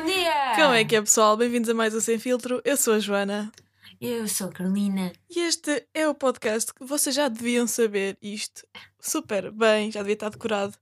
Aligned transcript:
bom 0.00 0.06
dia! 0.06 0.54
Como 0.56 0.72
é 0.72 0.84
que 0.84 0.96
é, 0.96 1.00
pessoal? 1.00 1.36
Bem-vindos 1.36 1.68
a 1.68 1.74
mais 1.74 1.94
um 1.94 2.00
Sem 2.00 2.18
Filtro. 2.18 2.62
Eu 2.64 2.74
sou 2.74 2.94
a 2.94 2.98
Joana. 2.98 3.52
Eu 4.00 4.26
sou 4.26 4.48
a 4.48 4.50
Carolina. 4.50 5.12
E 5.28 5.40
este 5.40 5.86
é 5.92 6.08
o 6.08 6.14
podcast 6.14 6.72
que 6.72 6.84
vocês 6.86 7.14
já 7.14 7.28
deviam 7.28 7.66
saber 7.66 8.16
isto 8.22 8.66
super 8.98 9.50
bem, 9.50 9.92
já 9.92 10.00
devia 10.00 10.14
estar 10.14 10.30
decorado. 10.30 10.74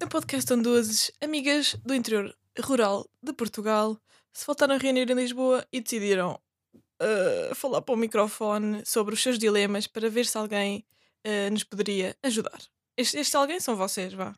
É 0.00 0.04
um 0.04 0.08
podcast 0.08 0.52
onde 0.52 0.64
duas 0.64 1.12
amigas 1.20 1.76
do 1.84 1.94
interior 1.94 2.34
rural 2.60 3.08
de 3.22 3.32
Portugal 3.32 3.96
se 4.32 4.44
voltaram 4.44 4.74
a 4.74 4.78
reunir 4.78 5.08
em 5.08 5.14
Lisboa 5.14 5.64
e 5.72 5.80
decidiram 5.80 6.36
uh, 6.74 7.54
falar 7.54 7.82
para 7.82 7.94
o 7.94 7.98
microfone 7.98 8.82
sobre 8.84 9.14
os 9.14 9.22
seus 9.22 9.38
dilemas 9.38 9.86
para 9.86 10.10
ver 10.10 10.26
se 10.26 10.36
alguém 10.36 10.84
uh, 11.24 11.52
nos 11.52 11.62
poderia 11.62 12.16
ajudar. 12.20 12.58
Este, 12.96 13.16
este 13.16 13.36
alguém 13.36 13.60
são 13.60 13.76
vocês, 13.76 14.12
vá. 14.12 14.34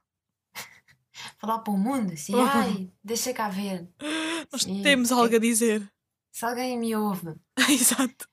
Falar 1.38 1.58
para 1.60 1.72
o 1.72 1.76
mundo, 1.78 2.12
assim, 2.12 2.32
ai, 2.34 2.90
deixa 3.04 3.32
cá 3.32 3.48
ver. 3.48 3.88
Nós 4.52 4.64
temos 4.64 5.10
é- 5.10 5.14
algo 5.14 5.36
a 5.36 5.38
dizer. 5.38 5.86
Se 6.32 6.44
alguém 6.44 6.78
me 6.78 6.94
ouve. 6.96 7.34
Exato. 7.68 8.28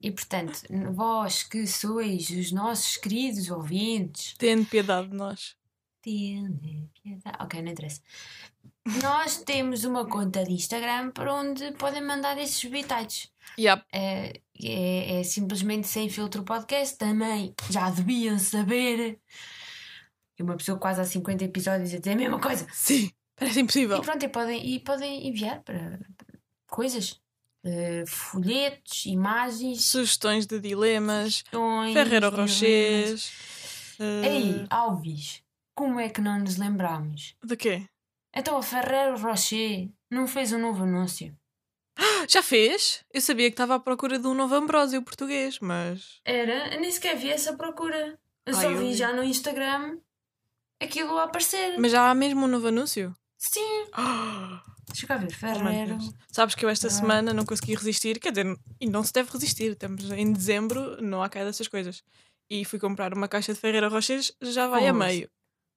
E 0.00 0.10
portanto, 0.10 0.60
vós 0.92 1.42
que 1.42 1.66
sois 1.66 2.28
os 2.30 2.52
nossos 2.52 2.96
queridos 2.96 3.50
ouvintes, 3.50 4.34
Tendo 4.38 4.66
piedade 4.66 5.08
de 5.08 5.14
nós. 5.14 5.56
tende 6.02 6.88
piedade. 7.02 7.36
Ok, 7.40 7.62
não 7.62 7.72
interessa. 7.72 8.00
Nós 9.02 9.38
temos 9.38 9.84
uma 9.84 10.06
conta 10.06 10.44
de 10.44 10.52
Instagram 10.52 11.10
para 11.10 11.32
onde 11.34 11.72
podem 11.72 12.02
mandar 12.02 12.36
esses 12.38 12.62
bitites. 12.70 13.30
Yep. 13.58 13.82
É, 13.90 14.40
é, 14.62 15.20
é 15.20 15.24
simplesmente 15.24 15.86
sem 15.88 16.10
filtro 16.10 16.42
podcast. 16.44 16.98
Também 16.98 17.54
já 17.70 17.88
deviam 17.88 18.38
saber 18.38 19.18
que 20.36 20.42
uma 20.42 20.56
pessoa 20.56 20.78
quase 20.78 21.00
há 21.00 21.04
50 21.04 21.44
episódios 21.44 21.92
a 21.94 21.98
dizer 21.98 22.12
a 22.12 22.16
mesma 22.16 22.40
coisa. 22.40 22.66
Sim, 22.72 23.10
parece 23.36 23.60
impossível. 23.60 23.98
E 23.98 24.02
pronto, 24.02 24.22
e 24.24 24.28
podem, 24.28 24.66
e 24.74 24.80
podem 24.80 25.28
enviar 25.28 25.60
para, 25.62 26.00
coisas. 26.66 27.20
eh, 27.64 28.04
folhetos, 28.06 29.06
imagens, 29.06 29.84
Sugestões 29.84 30.46
de 30.46 30.60
dilemas. 30.60 31.44
Ferreiro. 31.92 32.30
Rochês. 32.30 33.32
eh, 33.98 34.26
Ei, 34.26 34.66
Alves, 34.70 35.42
como 35.74 35.98
é 36.00 36.08
que 36.08 36.20
não 36.20 36.38
nos 36.40 36.56
lembramos? 36.56 37.34
De 37.42 37.56
quê? 37.56 37.86
Então 38.36 38.56
a 38.56 38.62
Ferreiro 38.62 39.16
Rocher 39.16 39.88
não 40.10 40.26
fez 40.26 40.52
um 40.52 40.58
novo 40.58 40.82
anúncio. 40.82 41.34
Já 42.28 42.42
fez? 42.42 43.04
Eu 43.12 43.20
sabia 43.20 43.48
que 43.48 43.52
estava 43.54 43.76
à 43.76 43.78
procura 43.80 44.18
de 44.18 44.26
um 44.26 44.34
novo 44.34 44.54
Ambrósio 44.56 45.00
português, 45.02 45.58
mas. 45.60 46.20
Era, 46.24 46.74
eu 46.74 46.80
nem 46.80 46.90
sequer 46.90 47.16
vi 47.16 47.30
essa 47.30 47.56
procura. 47.56 48.18
Eu 48.44 48.54
Ai, 48.56 48.60
só 48.62 48.70
eu 48.70 48.78
vi 48.78 48.88
vi. 48.88 48.94
já 48.94 49.12
no 49.12 49.22
Instagram 49.22 49.98
aquilo 50.84 51.18
a 51.18 51.24
aparecer. 51.24 51.76
Mas 51.78 51.92
já 51.92 52.10
há 52.10 52.14
mesmo 52.14 52.44
um 52.44 52.48
novo 52.48 52.68
anúncio? 52.68 53.14
Sim, 53.38 53.84
Oh, 53.96 54.58
deixa 54.88 55.06
cá 55.06 55.16
ver. 55.16 55.32
Ferreiro. 55.32 55.94
goodness. 55.96 56.14
Sabes 56.30 56.54
que 56.54 56.64
eu 56.64 56.68
esta 56.68 56.86
Ah. 56.86 56.90
semana 56.90 57.34
não 57.34 57.44
consegui 57.44 57.74
resistir, 57.74 58.18
quer 58.18 58.30
dizer, 58.30 58.56
e 58.80 58.86
não 58.88 59.02
se 59.02 59.12
deve 59.12 59.30
resistir. 59.32 59.72
Estamos 59.72 60.10
em 60.12 60.32
dezembro, 60.32 61.00
não 61.02 61.22
há 61.22 61.28
cá 61.28 61.44
dessas 61.44 61.68
coisas. 61.68 62.02
E 62.50 62.64
fui 62.64 62.78
comprar 62.78 63.12
uma 63.14 63.26
caixa 63.28 63.52
de 63.54 63.60
Ferreira 63.60 63.88
Rochês, 63.88 64.32
já 64.40 64.66
vai 64.68 64.86
a 64.86 64.92
meio. 64.92 65.28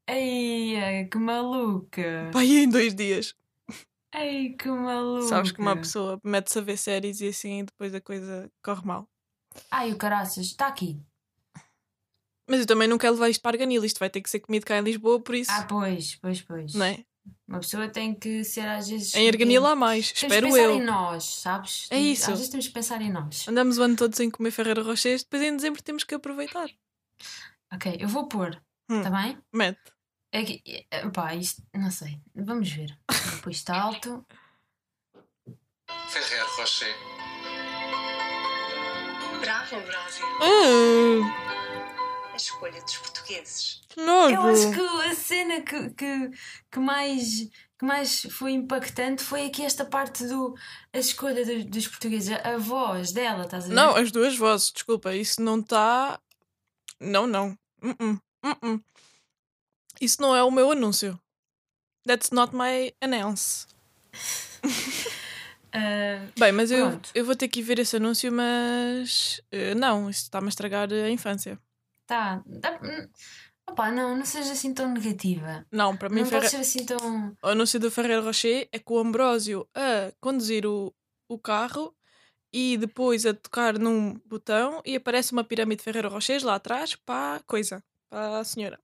Ei, 0.09 1.05
que 1.11 1.17
maluca. 1.17 2.29
Vai 2.31 2.45
em 2.47 2.69
dois 2.69 2.95
dias. 2.95 3.35
Ei, 4.15 4.53
que 4.53 4.69
maluca. 4.69 5.27
Sabes 5.27 5.51
que 5.51 5.59
uma 5.59 5.75
pessoa 5.75 6.19
mete-se 6.23 6.57
a 6.59 6.61
ver 6.61 6.77
séries 6.77 7.19
e 7.21 7.27
assim 7.27 7.65
depois 7.65 7.93
a 7.93 7.99
coisa 8.01 8.49
corre 8.63 8.85
mal. 8.85 9.07
Ai, 9.69 9.91
o 9.91 9.97
caraças, 9.97 10.45
está 10.45 10.67
aqui. 10.67 10.97
Mas 12.47 12.61
eu 12.61 12.65
também 12.65 12.87
não 12.87 12.97
quero 12.97 13.13
levar 13.13 13.29
isto 13.29 13.41
para 13.41 13.55
Arganil, 13.57 13.83
isto 13.83 13.99
vai 13.99 14.09
ter 14.09 14.21
que 14.21 14.29
ser 14.29 14.39
comido 14.39 14.65
cá 14.65 14.77
em 14.77 14.81
Lisboa, 14.81 15.19
por 15.19 15.35
isso. 15.35 15.51
Ah, 15.51 15.65
pois, 15.67 16.15
pois, 16.15 16.41
pois. 16.41 16.73
não 16.73 16.85
é? 16.85 17.03
Uma 17.45 17.59
pessoa 17.59 17.89
tem 17.89 18.13
que 18.15 18.43
ser 18.45 18.61
às 18.67 18.87
vezes. 18.87 19.13
Em 19.15 19.27
Arganil 19.27 19.65
há 19.65 19.75
mais, 19.75 20.11
Temos 20.13 20.23
espero 20.33 20.47
que 20.47 20.53
pensar 20.53 20.63
eu. 20.69 20.75
em 20.75 20.83
nós, 20.83 21.23
sabes? 21.25 21.87
É 21.91 21.99
isso. 21.99 22.23
Às 22.31 22.37
vezes 22.37 22.49
temos 22.49 22.67
que 22.67 22.73
pensar 22.73 23.01
em 23.01 23.11
nós. 23.11 23.45
Andamos 23.49 23.77
o 23.77 23.83
ano 23.83 23.95
todo 23.97 24.15
sem 24.15 24.31
comer 24.31 24.51
Ferreira 24.51 24.81
Rochês, 24.81 25.23
depois 25.23 25.43
em 25.43 25.55
dezembro 25.55 25.83
temos 25.83 26.03
que 26.05 26.15
aproveitar. 26.15 26.69
Ok, 27.73 27.97
eu 27.99 28.07
vou 28.07 28.27
pôr, 28.27 28.61
Hum. 28.89 28.99
está 28.99 29.09
bem? 29.09 29.37
Mete. 29.53 29.79
É 30.31 30.43
que, 30.43 30.61
é, 30.89 31.09
pá, 31.09 31.35
isto, 31.35 31.61
não 31.73 31.91
sei. 31.91 32.17
Vamos 32.33 32.69
ver. 32.71 32.97
Depois 33.35 33.57
está 33.57 33.77
alto. 33.81 34.25
Ferrer 36.09 36.45
Rocher. 36.57 36.95
Bravo, 39.41 39.75
Ambrósio. 39.75 40.25
Ah, 40.41 41.46
A 42.37 42.39
escolha 42.39 42.79
dos 42.83 42.97
portugueses. 42.97 43.81
que 43.89 43.99
nojo. 43.99 44.35
Eu 44.35 44.41
acho 44.43 44.71
que 44.71 44.79
a 45.09 45.15
cena 45.15 45.61
que, 45.61 45.89
que, 45.89 46.31
que, 46.71 46.79
mais, 46.79 47.49
que 47.79 47.83
mais 47.83 48.27
foi 48.29 48.51
impactante 48.51 49.23
foi 49.23 49.47
aqui 49.47 49.65
esta 49.65 49.83
parte 49.83 50.23
do 50.27 50.53
a 50.93 50.99
escolha 50.99 51.43
dos, 51.43 51.65
dos 51.65 51.87
portugueses, 51.87 52.37
a, 52.43 52.55
voz 52.59 53.11
dela, 53.11 53.43
estás 53.45 53.65
a 53.65 53.67
ver? 53.69 53.73
Não, 53.73 53.95
as 53.95 54.11
duas 54.11 54.37
vozes, 54.37 54.71
desculpa, 54.71 55.15
isso 55.15 55.41
não 55.41 55.59
está. 55.61 56.19
Não, 56.99 57.25
não. 57.25 57.57
Uh-uh. 57.81 58.21
Uh-uh. 58.45 58.83
Isso 59.99 60.21
não 60.21 60.35
é 60.35 60.43
o 60.43 60.51
meu 60.51 60.71
anúncio. 60.71 61.19
That's 62.05 62.29
not 62.29 62.55
my 62.55 62.93
announce. 63.01 63.65
Ah, 65.73 66.25
Bem, 66.39 66.51
mas 66.53 66.71
eu, 66.71 66.87
Pronto. 66.89 67.09
eu 67.13 67.25
vou 67.25 67.35
ter 67.35 67.49
que 67.49 67.61
ver 67.61 67.77
esse 67.77 67.97
anúncio, 67.97 68.31
mas. 68.31 69.41
eh, 69.51 69.75
não, 69.75 70.09
isso 70.09 70.23
está-me 70.23 70.47
a 70.47 70.49
estragar 70.49 70.91
a 70.91 71.09
infância. 71.09 71.59
Tá. 72.07 72.41
Dá, 72.45 72.79
hum, 72.81 73.07
opá, 73.69 73.91
não, 73.91 74.17
não 74.17 74.25
seja 74.25 74.53
assim 74.53 74.73
tão 74.73 74.91
negativa. 74.91 75.65
Não, 75.71 75.95
para 75.95 76.09
mim, 76.09 76.21
Não 76.21 76.29
pode 76.29 76.49
Ferre... 76.49 76.63
ser 76.63 76.79
assim 76.79 76.85
tão. 76.85 77.35
o 77.43 77.47
anúncio 77.47 77.79
do 77.79 77.91
Ferreiro 77.91 78.23
Rocher 78.23 78.67
é 78.71 78.79
com 78.79 78.95
o 78.95 78.99
Ambrósio 78.99 79.67
a 79.75 80.11
conduzir 80.19 80.65
o, 80.65 80.93
o 81.29 81.37
carro 81.37 81.93
e 82.53 82.77
depois 82.77 83.25
a 83.25 83.33
tocar 83.33 83.77
num 83.77 84.13
botão 84.25 84.81
e 84.85 84.95
aparece 84.95 85.33
uma 85.33 85.43
pirâmide 85.43 85.79
de 85.79 85.83
Ferreiro 85.83 86.09
Rochers 86.09 86.43
lá 86.43 86.55
atrás 86.55 86.95
para 86.95 87.35
a 87.35 87.39
coisa, 87.41 87.83
para 88.09 88.39
a 88.39 88.43
senhora. 88.43 88.79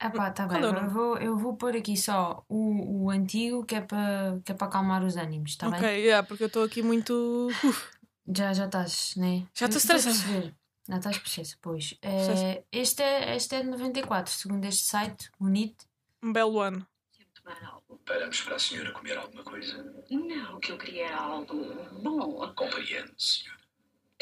Ah 0.00 0.10
pá, 0.10 0.30
tá 0.32 0.46
Qual 0.48 0.60
bem. 0.60 0.64
é 0.64 0.68
agora 0.72 0.86
Eu 0.86 0.90
vou, 0.90 1.16
eu 1.18 1.36
vou 1.38 1.56
pôr 1.56 1.76
aqui 1.76 1.96
só 1.96 2.44
o, 2.48 3.04
o 3.04 3.10
antigo 3.10 3.64
que 3.64 3.76
é 3.76 3.80
para 3.80 4.40
que 4.44 4.50
é 4.50 4.54
para 4.54 4.66
acalmar 4.66 5.04
os 5.04 5.16
ânimos, 5.16 5.56
tá 5.56 5.68
ok, 5.68 5.80
bem? 5.80 6.00
yeah, 6.02 6.26
porque 6.26 6.42
eu 6.42 6.48
estou 6.48 6.64
aqui 6.64 6.82
muito. 6.82 7.48
Uf, 7.64 7.90
Já 8.26 8.52
já 8.52 8.66
estás, 8.66 9.14
né? 9.16 9.46
Já 9.54 9.66
estou 9.66 9.78
estressada. 9.78 10.52
Perceber? 10.84 10.88
Já 10.88 10.96
estás 10.98 11.18
processo, 11.18 11.58
pois. 11.60 11.94
É, 12.02 12.62
este, 12.72 13.02
é, 13.02 13.36
este 13.36 13.54
é 13.56 13.62
de 13.62 13.68
94, 13.68 14.32
segundo 14.32 14.64
este 14.64 14.84
site, 14.84 15.30
o 15.38 15.48
NIT. 15.48 15.76
um 16.22 16.32
belo 16.32 16.60
ano. 16.60 16.86
Quero 17.12 17.28
tomar 17.34 17.64
algo. 17.64 17.98
Paramos 18.04 18.40
para 18.42 18.56
a 18.56 18.58
senhora 18.58 18.92
comer 18.92 19.16
alguma 19.16 19.42
coisa. 19.44 19.82
Não, 20.10 20.56
o 20.56 20.60
que 20.60 20.72
eu 20.72 20.78
queria 20.78 21.06
era 21.06 21.16
algo 21.18 21.54
bom. 22.02 22.52
Compreendo, 22.54 23.14
senhora. 23.18 23.60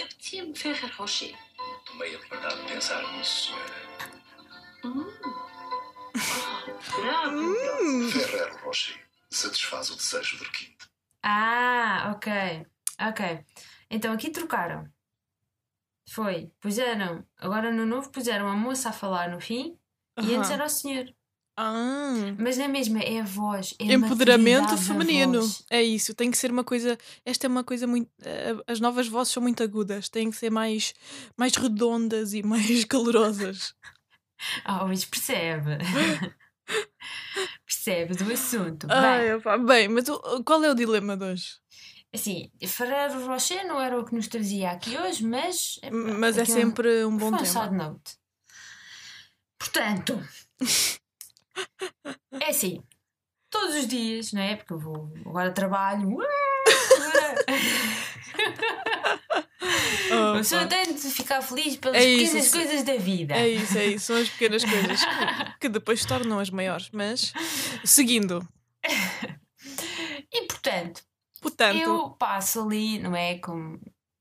Apetecia-me 0.00 0.54
Ferrer 0.56 0.96
Rocher. 0.96 1.36
Tomei 1.86 2.14
a 2.14 2.18
liberdade 2.18 2.60
de 2.62 2.72
pensar 2.72 3.12
nisso, 3.12 3.48
senhora. 3.48 4.22
Hum. 4.84 5.06
Oh, 6.14 7.00
bravo, 7.00 7.36
Hum. 7.38 8.10
Ferrer 8.10 8.64
Rocher 8.64 9.00
satisfaz 9.30 9.90
o 9.90 9.96
desejo 9.96 10.38
do 10.38 10.44
requinte. 10.44 10.88
Ah, 11.22 12.12
ok. 12.14 12.32
Ok. 13.08 13.44
Então 13.90 14.12
aqui 14.12 14.30
trocaram. 14.30 14.86
Foi. 16.12 16.50
Puseram, 16.60 17.24
agora 17.38 17.72
no 17.72 17.86
novo 17.86 18.10
puseram 18.10 18.46
a 18.48 18.54
moça 18.56 18.90
a 18.90 18.92
falar 18.92 19.30
no 19.30 19.40
fim 19.40 19.76
e 20.22 20.34
antes 20.34 20.50
era 20.50 20.64
o 20.64 20.68
senhor. 20.68 21.06
Ah. 21.56 22.34
Mas 22.38 22.56
na 22.58 22.66
mesma 22.68 23.00
é 23.00 23.20
a 23.20 23.24
voz. 23.24 23.74
É 23.78 23.92
Empoderamento 23.92 24.76
feminino. 24.76 25.40
É 25.70 25.82
isso, 25.82 26.14
tem 26.14 26.30
que 26.30 26.36
ser 26.38 26.50
uma 26.50 26.64
coisa. 26.64 26.98
Esta 27.24 27.46
é 27.46 27.48
uma 27.48 27.62
coisa 27.64 27.86
muito. 27.86 28.10
eh, 28.22 28.54
As 28.66 28.80
novas 28.80 29.06
vozes 29.08 29.32
são 29.32 29.42
muito 29.42 29.62
agudas, 29.62 30.08
têm 30.08 30.30
que 30.30 30.36
ser 30.36 30.50
mais, 30.50 30.94
mais 31.36 31.54
redondas 31.54 32.32
e 32.34 32.42
mais 32.44 32.84
calorosas. 32.84 33.74
Ah, 34.64 34.84
mas 34.84 35.04
percebe. 35.04 35.78
percebe 37.64 38.14
do 38.16 38.32
assunto. 38.32 38.88
Bem, 38.88 38.96
Ai, 38.96 39.34
opá, 39.36 39.56
bem, 39.56 39.88
mas 39.88 40.08
o- 40.08 40.42
qual 40.44 40.64
é 40.64 40.70
o 40.70 40.74
dilema 40.74 41.16
de 41.16 41.24
hoje? 41.24 41.61
Assim, 42.14 42.50
Ferrero 42.66 43.26
Rocher 43.26 43.66
não 43.66 43.80
era 43.80 43.98
o 43.98 44.04
que 44.04 44.14
nos 44.14 44.28
trazia 44.28 44.70
aqui 44.70 44.96
hoje, 44.96 45.24
mas. 45.24 45.78
Mas 45.90 46.36
é 46.38 46.42
aquilo 46.42 46.58
sempre 46.58 47.04
um 47.04 47.16
bom 47.16 47.30
foi 47.30 47.38
um 47.38 47.42
tema. 47.42 47.64
side 47.64 47.74
note. 47.74 48.16
Portanto, 49.58 50.22
é 52.40 52.50
assim, 52.50 52.82
todos 53.48 53.76
os 53.76 53.86
dias, 53.86 54.32
não 54.32 54.42
é? 54.42 54.56
Porque 54.56 54.72
eu 54.72 54.78
vou 54.78 55.12
agora 55.24 55.52
trabalho. 55.52 56.18
A 60.10 60.38
pessoa 60.38 60.66
tem 60.66 60.94
de 60.94 61.00
ficar 61.00 61.40
feliz 61.42 61.76
pelas 61.76 61.96
É 61.96 62.04
isso, 62.04 62.32
pequenas 62.32 62.52
coisas 62.52 62.82
da 62.82 62.96
vida. 62.96 63.34
É 63.34 63.48
isso, 63.48 63.78
é 63.78 63.86
isso. 63.86 64.06
São 64.06 64.16
as 64.16 64.28
pequenas 64.28 64.64
coisas 64.64 65.00
que, 65.04 65.58
que 65.60 65.68
depois 65.68 66.00
se 66.00 66.06
tornam 66.06 66.38
as 66.38 66.50
maiores. 66.50 66.90
Mas, 66.92 67.32
seguindo, 67.84 68.46
E 70.32 70.46
portanto, 70.46 71.02
portanto, 71.42 71.76
eu 71.80 72.10
passo 72.10 72.62
ali, 72.62 72.98
não 72.98 73.14
é? 73.14 73.38
Como 73.38 73.78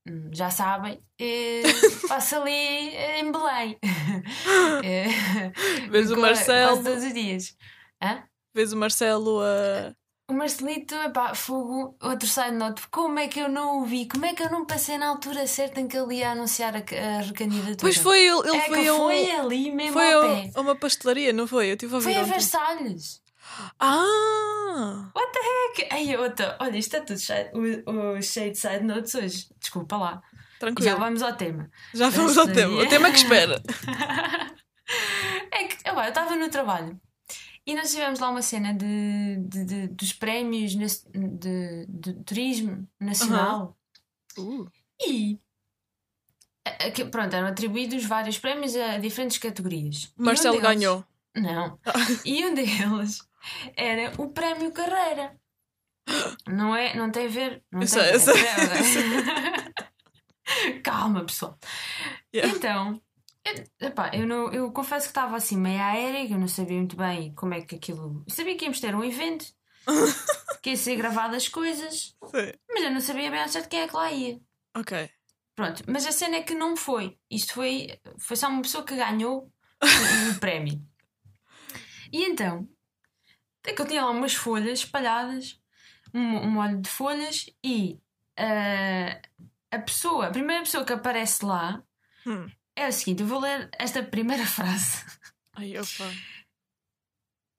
hum, 0.08 0.30
já 0.34 0.50
sabem, 0.50 1.02
eh, 1.20 1.62
passo 2.10 2.36
ali 2.36 2.52
eh, 2.96 3.20
em 3.20 3.32
Belém. 3.32 3.78
Eh, 4.84 5.06
vês 5.90 6.12
o 6.12 6.16
quase- 6.16 6.22
Marcelo, 6.22 6.72
Quase 6.78 6.84
todos 6.90 7.04
os 7.06 7.14
dias. 7.14 7.56
Hã? 8.02 8.24
vês 8.54 8.74
o 8.74 8.78
Marcelo 8.78 9.40
a, 9.42 9.94
O 10.30 10.34
Marcelito, 10.34 10.96
epá, 10.96 11.34
fogo, 11.36 11.96
outro 12.02 12.28
side 12.28 12.52
note. 12.52 12.82
Como 12.90 13.20
é 13.20 13.28
que 13.28 13.40
eu 13.40 13.50
não 13.50 13.82
o 13.82 13.86
vi? 13.86 14.08
Como 14.08 14.26
é 14.26 14.34
que 14.34 14.42
eu 14.44 14.50
não 14.52 14.66
passei 14.66 14.98
na 14.98 15.08
altura 15.08 15.46
certa 15.46 15.80
em 15.82 15.88
que 15.88 15.98
ele 15.98 16.16
ia 16.16 16.32
anunciar 16.32 16.74
a, 16.76 16.80
a 16.80 17.22
recandidatura? 17.22 17.78
Pois 17.80 17.98
foi, 17.98 18.20
ele, 18.26 18.48
ele 18.50 18.58
é 18.58 18.62
foi 18.68 18.88
a 18.88 18.94
um- 18.94 18.98
foi 18.98 19.32
ali 19.32 19.72
mesmo 19.72 19.94
Foi 19.94 20.14
a, 20.14 20.50
a 20.56 20.62
uma 20.62 20.76
pastelaria, 20.76 21.32
não 21.34 21.46
foi? 21.48 21.72
Eu 21.72 21.78
tive 21.78 21.94
a 21.94 21.98
ouvir 21.98 22.06
Foi 22.14 22.16
a 22.18 22.22
ontem. 22.22 22.32
Versalhes. 22.32 23.21
Ah! 23.80 25.12
What 25.16 25.32
the 25.34 25.40
heck? 25.82 25.94
Ai, 25.94 26.16
outra. 26.18 26.58
Olha, 26.60 26.78
isto 26.78 26.96
é 26.96 27.02
tudo 27.02 27.20
cheio, 27.20 27.50
o, 27.54 28.16
o- 28.18 28.22
cheio 28.22 28.52
de 28.52 28.58
side 28.58 28.84
notes 28.84 29.14
hoje. 29.16 29.48
Desculpa 29.60 29.98
lá. 29.98 30.22
Tranquilo. 30.60 30.90
Já 30.90 30.96
vamos 30.96 31.22
ao 31.22 31.34
tema. 31.36 31.70
Já 31.94 32.10
vamos 32.10 32.38
ao 32.38 32.48
tema. 32.48 32.82
O 32.82 32.88
tema 32.88 33.10
que 33.12 33.18
espera. 33.18 33.62
É 35.54 35.64
que 35.66 35.88
eu 35.88 35.98
estava 36.02 36.36
no 36.36 36.50
trabalho 36.50 37.00
e 37.66 37.74
nós 37.76 37.92
tivemos 37.92 38.20
lá 38.20 38.30
uma 38.30 38.42
cena 38.42 38.74
de, 38.74 39.38
de- 39.48 39.64
de- 39.66 39.88
dos 39.88 40.12
prémios 40.12 40.72
de, 40.74 41.86
de 41.88 42.14
turismo 42.26 42.86
nacional 43.00 43.78
Uh, 44.38 44.66
e 45.06 45.40
pronto, 47.10 47.34
eram 47.36 47.48
atribuídos 47.48 48.04
vários 48.06 48.38
prémios 48.38 48.76
a 48.76 48.98
diferentes 48.98 49.38
categorias. 49.38 50.12
Um 50.18 50.26
Marcelo 50.26 50.60
deles- 50.62 50.78
ganhou. 50.80 51.06
Não. 51.36 51.80
E 52.26 52.46
um 52.46 52.54
deles 52.54 53.20
era 53.76 54.14
o 54.22 54.30
prémio 54.30 54.72
carreira. 54.72 55.36
Não 56.48 56.76
é? 56.76 56.96
Não 56.96 57.12
tem 57.12 57.28
a 57.28 57.30
ver. 57.30 57.64
Não 57.72 57.82
Eu 57.82 57.88
tem 57.88 57.88
sei, 57.88 58.02
a 58.02 58.14
eu 58.14 58.20
ver. 58.20 58.84
sei. 60.54 60.82
Calma, 60.84 61.26
pessoal. 61.26 61.58
Yeah. 62.34 62.56
Então, 62.56 63.02
eu, 63.46 63.88
epá, 63.88 64.12
eu, 64.14 64.28
não, 64.28 64.52
eu 64.52 64.72
confesso 64.72 65.06
que 65.06 65.12
estava 65.12 65.36
assim 65.36 65.58
meio 65.58 65.82
aérea, 65.82 66.28
que 66.28 66.34
eu 66.34 66.40
não 66.40 66.48
sabia 66.48 66.78
muito 66.78 66.96
bem 66.96 67.34
como 67.36 67.54
é 67.54 67.62
que 67.62 67.76
aquilo. 67.76 68.24
Eu 68.28 68.34
sabia 68.34 68.56
que 68.58 68.66
íamos 68.66 68.80
ter 68.80 68.94
um 68.96 69.04
evento, 69.04 69.46
que 70.62 70.72
ia 70.72 70.78
ser 70.78 70.96
gravado 70.96 71.36
as 71.36 71.48
coisas, 71.48 72.16
Sim. 72.26 72.52
mas 72.70 72.84
eu 72.84 72.92
não 72.92 73.00
sabia 73.00 73.32
bem 73.32 73.42
ao 73.42 73.50
certo 73.50 73.70
quem 73.70 73.82
é 73.82 73.88
que 73.88 73.96
lá 73.96 74.12
ia. 74.12 74.40
Ok. 74.76 75.10
Pronto, 75.56 75.84
mas 75.88 76.06
a 76.06 76.12
cena 76.12 76.38
é 76.38 76.44
que 76.44 76.54
não 76.56 76.76
foi. 76.76 77.18
Isto 77.30 77.54
foi, 77.54 78.00
foi 78.20 78.36
só 78.38 78.48
uma 78.48 78.62
pessoa 78.62 78.84
que 78.86 78.96
ganhou 78.96 79.52
o, 79.82 80.32
o 80.36 80.40
prémio. 80.40 80.82
E 82.12 82.24
então, 82.26 82.68
é 83.66 83.74
que 83.74 83.82
eu 83.82 83.86
tinha 83.88 84.04
lá 84.06 84.12
umas 84.12 84.34
folhas 84.34 84.80
espalhadas, 84.80 85.60
um, 86.14 86.20
um 86.20 86.50
molho 86.52 86.82
de 86.82 86.90
folhas, 86.90 87.50
e 87.64 88.00
ah, 88.38 89.22
a 89.72 89.80
pessoa, 89.80 90.28
a 90.28 90.32
primeira 90.32 90.64
pessoa 90.64 90.84
que 90.86 90.94
aparece 90.94 91.46
lá 91.46 91.82
Hum. 92.26 92.50
é 92.76 92.88
o 92.88 92.92
seguinte: 92.92 93.22
eu 93.22 93.28
vou 93.28 93.40
ler 93.40 93.70
esta 93.80 94.04
primeira 94.04 94.46
frase. 94.48 95.04
Ai, 95.54 95.78
opa. 95.78 96.12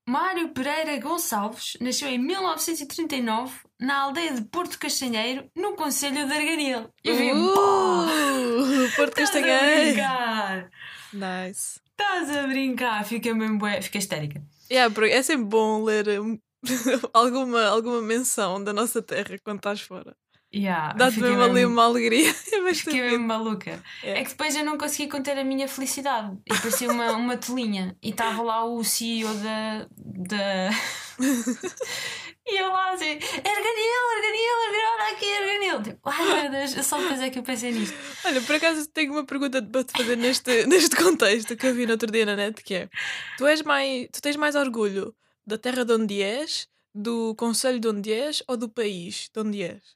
Mário 0.05 0.49
Pereira 0.49 0.97
Gonçalves 0.99 1.77
nasceu 1.79 2.09
em 2.09 2.17
1939 2.17 3.57
na 3.79 4.01
aldeia 4.01 4.33
de 4.33 4.41
Porto 4.43 4.77
Castanheiro, 4.77 5.49
no 5.55 5.75
Conselho 5.77 6.27
de 6.27 6.33
Arganil. 6.33 6.89
Eu 7.03 7.15
vi, 7.15 7.31
Uh, 7.31 8.91
Porto 8.97 9.17
Estás 9.17 9.29
a 9.29 9.33
Castanheiro. 9.41 9.93
brincar! 9.93 10.69
Nice. 11.13 11.79
Estás 11.91 12.29
a 12.35 12.47
brincar! 12.47 13.05
Fica 13.05 13.33
mesmo 13.33 13.57
bué, 13.57 13.81
fica 13.81 13.97
histérica. 13.97 14.41
Yeah, 14.73 14.91
é 15.07 15.21
sempre 15.21 15.45
bom 15.45 15.83
ler 15.83 16.19
um, 16.19 16.39
alguma, 17.13 17.65
alguma 17.67 18.01
menção 18.01 18.63
da 18.63 18.73
nossa 18.73 19.03
terra 19.03 19.37
quando 19.43 19.57
estás 19.57 19.81
fora. 19.81 20.15
Yeah, 20.55 20.93
Dá-te 20.93 21.19
mesmo 21.19 21.41
ali 21.41 21.65
uma 21.65 21.83
alegria. 21.83 22.33
É 22.53 22.73
Fiquei 22.75 23.01
mesmo 23.01 23.27
maluca. 23.27 23.83
É. 24.01 24.19
É 24.19 24.23
que 24.23 24.29
depois 24.29 24.55
eu 24.55 24.63
não 24.63 24.77
consegui 24.77 25.07
conter 25.07 25.37
a 25.37 25.43
minha 25.43 25.67
felicidade. 25.67 26.35
E 26.45 26.49
parecia 26.49 26.89
uma, 26.91 27.11
uma 27.11 27.37
telinha. 27.37 27.95
E 28.01 28.09
estava 28.09 28.41
lá 28.41 28.63
o 28.63 28.83
CEO 28.83 29.31
da. 29.35 29.87
da... 29.97 30.69
e 32.45 32.61
eu 32.61 32.69
lá 32.69 32.91
assim: 32.91 33.05
Erganil, 33.05 34.03
Erganil, 34.17 34.57
Erganil, 34.67 34.89
olha 34.93 35.11
aqui, 35.13 35.25
Erganil. 35.25 35.83
Tipo, 35.83 36.09
ai 36.09 36.41
meu 36.41 36.51
Deus, 36.51 36.75
eu 36.77 36.83
só 36.83 36.97
depois 36.99 37.21
é 37.21 37.29
que 37.29 37.39
eu 37.39 37.43
pensei 37.43 37.71
nisto. 37.71 37.95
Olha, 38.25 38.41
por 38.41 38.55
acaso 38.55 38.87
tenho 38.89 39.13
uma 39.13 39.25
pergunta 39.25 39.61
para 39.61 39.83
te 39.83 39.91
fazer 39.93 40.15
neste, 40.17 40.65
neste 40.67 40.95
contexto 40.95 41.55
que 41.55 41.67
eu 41.67 41.73
vi 41.73 41.85
no 41.85 41.93
outro 41.93 42.11
dia 42.11 42.25
na 42.25 42.35
net, 42.35 42.61
que 42.63 42.75
é 42.75 42.89
tu 43.37 43.45
és 43.47 43.61
mais 43.61 44.07
tu 44.11 44.21
tens 44.21 44.35
mais 44.35 44.55
orgulho 44.55 45.15
da 45.45 45.57
terra 45.57 45.83
de 45.85 45.93
onde 45.93 46.21
és, 46.21 46.67
do 46.93 47.33
conselho 47.35 47.79
de 47.79 47.87
onde 47.87 48.11
és 48.13 48.43
ou 48.47 48.55
do 48.57 48.69
país 48.69 49.29
de 49.33 49.39
onde 49.39 49.63
és? 49.63 49.95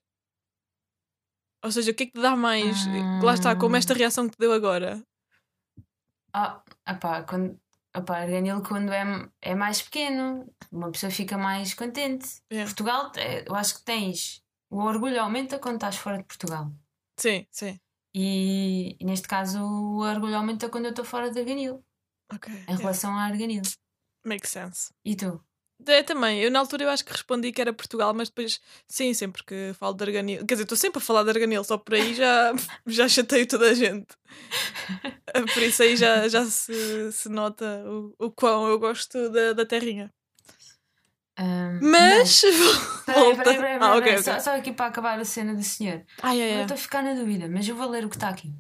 Ou 1.64 1.72
seja, 1.72 1.92
o 1.92 1.94
que 1.94 2.04
é 2.04 2.06
que 2.06 2.14
te 2.14 2.22
dá 2.22 2.36
mais. 2.36 2.86
Lá 3.22 3.34
está, 3.34 3.56
como 3.56 3.76
esta 3.76 3.94
Hum. 3.94 3.98
reação 3.98 4.30
que 4.30 4.36
te 4.36 4.40
deu 4.40 4.54
agora. 4.54 5.04
Ah, 6.34 6.62
opá, 6.90 7.24
quando. 7.24 7.60
Opá, 7.98 8.24
Erganil 8.24 8.62
quando 8.62 8.92
é, 8.92 9.04
é 9.42 9.56
mais 9.56 9.82
pequeno, 9.82 10.54
uma 10.72 10.92
pessoa 10.92 11.12
fica 11.12 11.38
mais 11.38 11.74
contente. 11.74 12.42
É. 12.50 12.64
Portugal, 12.64 13.12
é, 13.16 13.48
eu 13.48 13.56
acho 13.56 13.80
que 13.80 13.84
tens. 13.84 14.44
O 14.70 14.84
orgulho 14.84 15.22
aumenta 15.22 15.58
quando 15.58 15.76
estás 15.76 15.96
fora 15.96 16.18
de 16.18 16.26
Portugal. 16.26 16.72
Sim, 17.18 17.48
sim. 17.50 17.80
E, 18.14 18.96
e 19.00 19.06
neste 19.06 19.28
caso 19.28 19.64
o 19.64 20.00
orgulho 20.00 20.36
aumenta 20.36 20.70
quando 20.70 20.86
eu 20.86 20.90
estou 20.92 21.06
fora 21.06 21.32
de 21.32 21.40
Arganil, 21.40 21.84
Ok. 22.34 22.54
em 22.54 22.58
yeah. 22.58 22.78
relação 22.78 23.16
a 23.16 23.24
Arganil. 23.24 23.64
Makes 24.26 24.52
sense. 24.52 24.94
E 25.04 25.16
tu? 25.16 25.42
É, 25.86 26.02
também, 26.04 26.42
eu 26.42 26.50
na 26.52 26.60
altura 26.60 26.84
eu 26.86 26.90
acho 26.90 27.06
que 27.06 27.12
respondi 27.12 27.52
que 27.52 27.62
era 27.62 27.72
Portugal, 27.72 28.14
mas 28.14 28.30
depois, 28.30 28.60
sim, 28.88 29.14
sempre 29.14 29.44
que 29.44 29.74
falo 29.80 29.94
de 29.94 30.04
Arganil, 30.04 30.40
quer 30.46 30.56
dizer, 30.56 30.64
estou 30.64 30.78
sempre 30.78 30.98
a 30.98 31.02
falar 31.02 31.24
de 31.24 31.30
Arganil, 31.30 31.64
só 31.64 31.78
por 31.78 31.94
aí 31.94 32.14
já, 32.14 32.54
já 32.86 33.08
chateio 33.08 33.48
toda 33.48 33.70
a 33.70 33.74
gente. 33.74 34.08
Eh, 35.34 35.42
Por 35.54 35.64
isso 35.64 35.84
aí 35.84 35.96
já, 35.96 36.28
já 36.28 36.44
se, 36.46 37.12
se 37.12 37.30
nota 37.30 37.66
o, 37.86 38.14
o 38.18 38.32
quão 38.32 38.68
eu 38.68 38.80
gosto 38.80 39.30
da, 39.30 39.54
da 39.54 39.66
terrinha. 39.66 40.12
Ahm, 41.38 41.80
Mas. 41.82 42.42
Peraí, 43.06 43.24
volta- 43.24 43.44
peraí, 43.44 43.80
peraí, 43.80 44.26
Ah. 44.28 44.40
Só, 44.42 44.52
aqui 44.56 44.72
para 44.74 44.88
acabar 44.88 45.20
a 45.20 45.24
cena 45.26 45.54
do 45.54 45.64
senhor. 45.64 46.04
Ai, 46.22 46.42
ai, 46.42 46.58
Eu 46.58 46.62
estou 46.64 46.76
a 46.76 46.78
ficar 46.78 47.04
na 47.04 47.14
dúvida, 47.14 47.48
mas 47.48 47.68
eu 47.68 47.76
vou 47.76 47.88
ler 47.88 48.04
o 48.04 48.10
que 48.10 48.16
está 48.16 48.30
aqui. 48.30 48.52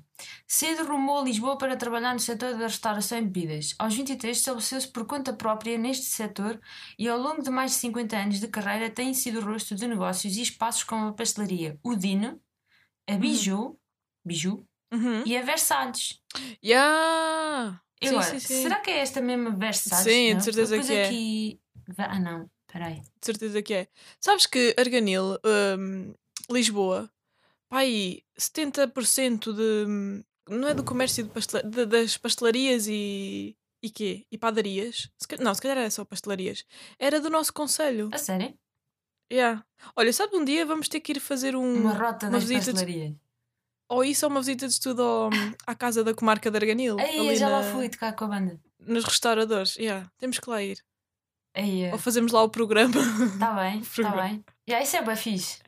Cedo 0.49 0.85
rumou 0.85 1.19
a 1.19 1.23
Lisboa 1.23 1.57
para 1.57 1.75
trabalhar 1.75 2.13
no 2.13 2.19
setor 2.21 2.53
da 2.57 2.67
restauração 2.67 3.17
e 3.17 3.21
bebidas. 3.21 3.75
Aos 3.77 3.93
23 3.93 4.37
estabeleceu-se 4.37 4.87
por 4.87 5.05
conta 5.05 5.33
própria 5.33 5.77
neste 5.77 6.05
setor 6.05 6.57
e 6.97 7.07
ao 7.09 7.19
longo 7.19 7.41
de 7.43 7.49
mais 7.49 7.71
de 7.71 7.77
50 7.77 8.15
anos 8.17 8.39
de 8.39 8.47
carreira 8.47 8.89
tem 8.89 9.13
sido 9.13 9.39
o 9.39 9.43
rosto 9.43 9.75
de 9.75 9.85
negócios 9.85 10.37
e 10.37 10.41
espaços 10.41 10.83
como 10.83 11.07
a 11.07 11.13
pastelaria 11.13 11.77
O 11.83 11.95
Dino, 11.95 12.39
a 13.09 13.15
Bijou, 13.15 13.77
Bijou 14.25 14.63
Uhum. 14.93 15.23
e 15.25 15.35
a 15.35 15.41
Versalhes. 15.41 16.21
Yeah. 16.63 17.81
E 18.01 18.07
Sim, 18.07 18.15
agora, 18.15 18.29
sim, 18.31 18.39
sim. 18.39 18.61
será 18.61 18.79
que 18.79 18.89
é 18.89 18.99
esta 18.99 19.19
mesma 19.19 19.51
Versalhes? 19.51 20.03
Sim, 20.05 20.27
de 20.29 20.33
Não? 20.35 20.39
certeza 20.41 20.69
Depois 20.77 20.87
que 20.87 20.93
é. 20.95 21.05
aqui... 21.07 21.59
Ah 21.97 22.19
não, 22.21 22.49
peraí. 22.71 23.01
De 23.01 23.25
certeza 23.25 23.61
que 23.61 23.73
é. 23.73 23.87
Sabes 24.21 24.45
que 24.45 24.73
Arganil, 24.77 25.37
hum, 25.77 26.13
Lisboa, 26.49 27.11
pá, 27.67 27.79
aí 27.79 28.23
70% 28.39 29.51
de. 29.53 30.23
Não 30.49 30.67
é 30.67 30.73
do 30.73 30.83
comércio 30.83 31.23
de 31.23 31.29
pastela- 31.29 31.63
de- 31.63 31.85
das 31.85 32.17
pastelarias 32.17 32.87
e. 32.87 33.55
E 33.83 33.89
quê? 33.91 34.25
E 34.31 34.37
padarias? 34.37 35.09
Se 35.17 35.27
não, 35.39 35.53
se 35.53 35.61
calhar 35.61 35.77
era 35.77 35.91
só 35.91 36.03
pastelarias. 36.03 36.65
Era 36.97 37.19
do 37.21 37.29
nosso 37.29 37.53
conselho. 37.53 38.09
A 38.11 38.17
sério? 38.17 38.53
Yeah. 39.31 39.63
Olha, 39.95 40.11
sabe 40.11 40.35
um 40.35 40.43
dia 40.43 40.65
vamos 40.65 40.87
ter 40.87 40.99
que 40.99 41.11
ir 41.13 41.19
fazer 41.19 41.55
um. 41.55 41.81
Uma 41.81 41.93
rota 41.93 42.25
uma 42.27 42.33
das 42.39 42.43
visita 42.45 42.71
de- 42.73 42.79
pastelarias. 42.79 43.15
Ou 43.89 44.03
isso 44.03 44.25
ou 44.25 44.31
uma 44.31 44.41
visita 44.41 44.67
de 44.67 44.73
estudo 44.73 45.01
ao- 45.03 45.29
à 45.65 45.75
casa 45.75 46.03
da 46.03 46.13
comarca 46.13 46.49
de 46.49 46.57
Arganil. 46.57 46.97
Aí, 46.99 47.35
já 47.35 47.47
lá 47.49 47.61
na- 47.61 47.71
fui 47.71 47.87
tocar 47.89 48.13
com 48.13 48.25
a 48.25 48.27
banda. 48.29 48.59
Nos 48.79 49.03
restauradores. 49.05 49.75
Yeah. 49.77 50.09
Temos 50.17 50.39
que 50.39 50.49
lá 50.49 50.61
ir. 50.63 50.83
Aí, 51.55 51.91
Ou 51.91 51.97
fazemos 51.97 52.31
lá 52.31 52.43
o 52.43 52.49
programa. 52.49 52.93
Está 53.33 53.53
bem, 53.53 53.79
está 53.81 54.11
bem. 54.21 54.43
Já, 54.67 54.81
isso 54.81 54.95
é 54.97 55.01
bem 55.03 55.15
fixe. 55.15 55.59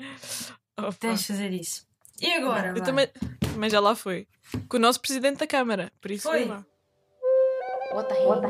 Opa. 0.78 0.94
Tens 0.94 1.22
de 1.22 1.28
fazer 1.28 1.52
isso. 1.54 1.86
E 2.22 2.34
agora? 2.34 2.74
Eu 2.76 2.84
também, 2.84 3.08
também 3.40 3.70
já 3.70 3.80
lá 3.80 3.96
fui. 3.96 4.28
Com 4.68 4.78
o 4.78 4.80
nosso 4.80 5.00
presidente 5.00 5.38
da 5.38 5.48
Câmara. 5.48 5.92
Por 6.02 6.12
isso 6.12 6.30
Foi? 6.30 6.46
lá. 6.46 6.66
What 7.94 8.08
the 8.08 8.16
heck? 8.16 8.42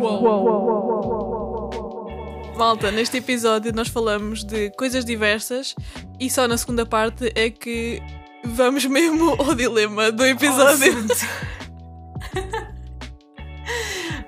Malta, 2.57 2.91
neste 2.91 3.17
episódio 3.17 3.73
nós 3.73 3.87
falamos 3.87 4.43
de 4.43 4.69
coisas 4.71 5.05
diversas 5.05 5.73
e 6.19 6.29
só 6.29 6.45
na 6.47 6.57
segunda 6.57 6.85
parte 6.85 7.31
é 7.33 7.49
que 7.49 8.01
vamos 8.43 8.83
mesmo 8.85 9.29
ao 9.39 9.55
dilema 9.55 10.11
do 10.11 10.25
episódio. 10.25 10.93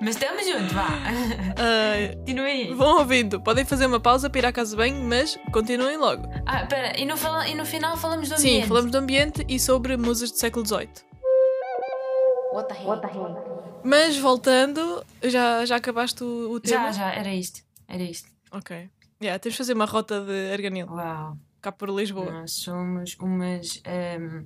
Mas 0.04 0.16
estamos 0.16 0.44
juntos, 0.46 0.72
vá. 0.72 0.86
Ai, 1.56 2.16
Continua 2.16 2.44
aí. 2.46 2.74
vão 2.74 2.98
ouvindo, 2.98 3.40
podem 3.40 3.64
fazer 3.64 3.86
uma 3.86 4.00
pausa 4.00 4.28
para 4.28 4.38
ir 4.40 4.46
à 4.46 4.52
casa 4.52 4.76
bem, 4.76 4.92
mas 4.94 5.38
continuem 5.52 5.96
logo. 5.96 6.28
Ah, 6.44 6.62
espera, 6.62 6.98
e 6.98 7.04
no, 7.04 7.16
fala- 7.16 7.46
e 7.48 7.54
no 7.54 7.64
final 7.64 7.96
falamos 7.96 8.28
do 8.28 8.36
Sim, 8.36 8.48
ambiente? 8.48 8.68
falamos 8.68 8.90
do 8.90 8.98
ambiente 8.98 9.44
e 9.48 9.60
sobre 9.60 9.96
musas 9.96 10.30
do 10.32 10.38
século 10.38 10.66
XVIII. 10.66 10.88
What 12.52 12.68
the 12.68 12.74
heck? 12.74 13.82
Mas 13.84 14.16
voltando, 14.18 15.04
já, 15.22 15.64
já 15.64 15.76
acabaste 15.76 16.22
o, 16.22 16.50
o 16.52 16.60
tema? 16.60 16.92
Já, 16.92 17.10
já, 17.10 17.14
era 17.14 17.32
isto. 17.32 17.60
Era 17.88 18.02
isto. 18.02 18.28
Ok. 18.50 18.90
Yeah, 19.22 19.38
temos 19.38 19.54
de 19.54 19.58
fazer 19.58 19.72
uma 19.74 19.84
rota 19.86 20.20
de 20.20 20.52
Arganil, 20.52 20.86
Uau. 20.88 21.36
cá 21.60 21.70
por 21.72 21.88
Lisboa. 21.90 22.30
Nós 22.32 22.52
somos 22.52 23.16
umas 23.20 23.80
ehm, 23.84 24.44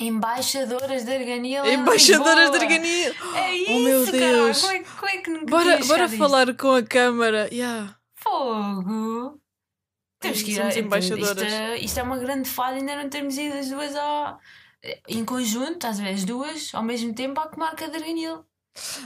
embaixadoras 0.00 1.04
de 1.04 1.12
Arganil. 1.14 1.64
em 1.64 1.74
Embaixadoras 1.74 2.50
de. 2.50 2.56
Arganil! 2.56 3.14
É 3.34 3.54
isso, 3.56 3.70
Oh, 3.72 3.78
meu. 3.80 4.06
Deus. 4.06 4.60
Como 4.60 4.72
é, 4.72 4.80
como 4.84 5.08
é 5.08 5.16
que 5.18 5.30
nunca 5.30 5.46
Bora, 5.46 5.78
bora 5.84 6.08
falar 6.08 6.54
com 6.56 6.72
a 6.72 6.82
câmara. 6.82 7.48
Yeah. 7.52 7.96
Fogo. 8.14 9.40
Temos 10.20 10.42
que 10.42 10.52
ir 10.52 10.56
somos 10.56 10.76
a- 10.76 10.78
embaixadoras. 10.80 11.36
Isto, 11.42 11.42
é- 11.54 11.78
isto 11.78 12.00
é 12.00 12.02
uma 12.02 12.18
grande 12.18 12.48
falha 12.48 12.76
ainda 12.78 12.96
não 13.02 13.08
termos 13.08 13.36
ido 13.36 13.54
as 13.56 13.68
duas 13.68 13.94
ao, 13.94 14.38
em 15.08 15.24
conjunto, 15.24 15.86
ver? 15.94 16.08
As 16.10 16.24
duas 16.24 16.74
ao 16.74 16.82
mesmo 16.82 17.14
tempo 17.14 17.40
à 17.40 17.48
comarca 17.48 17.88
de 17.88 17.96
Arganil. 17.96 18.44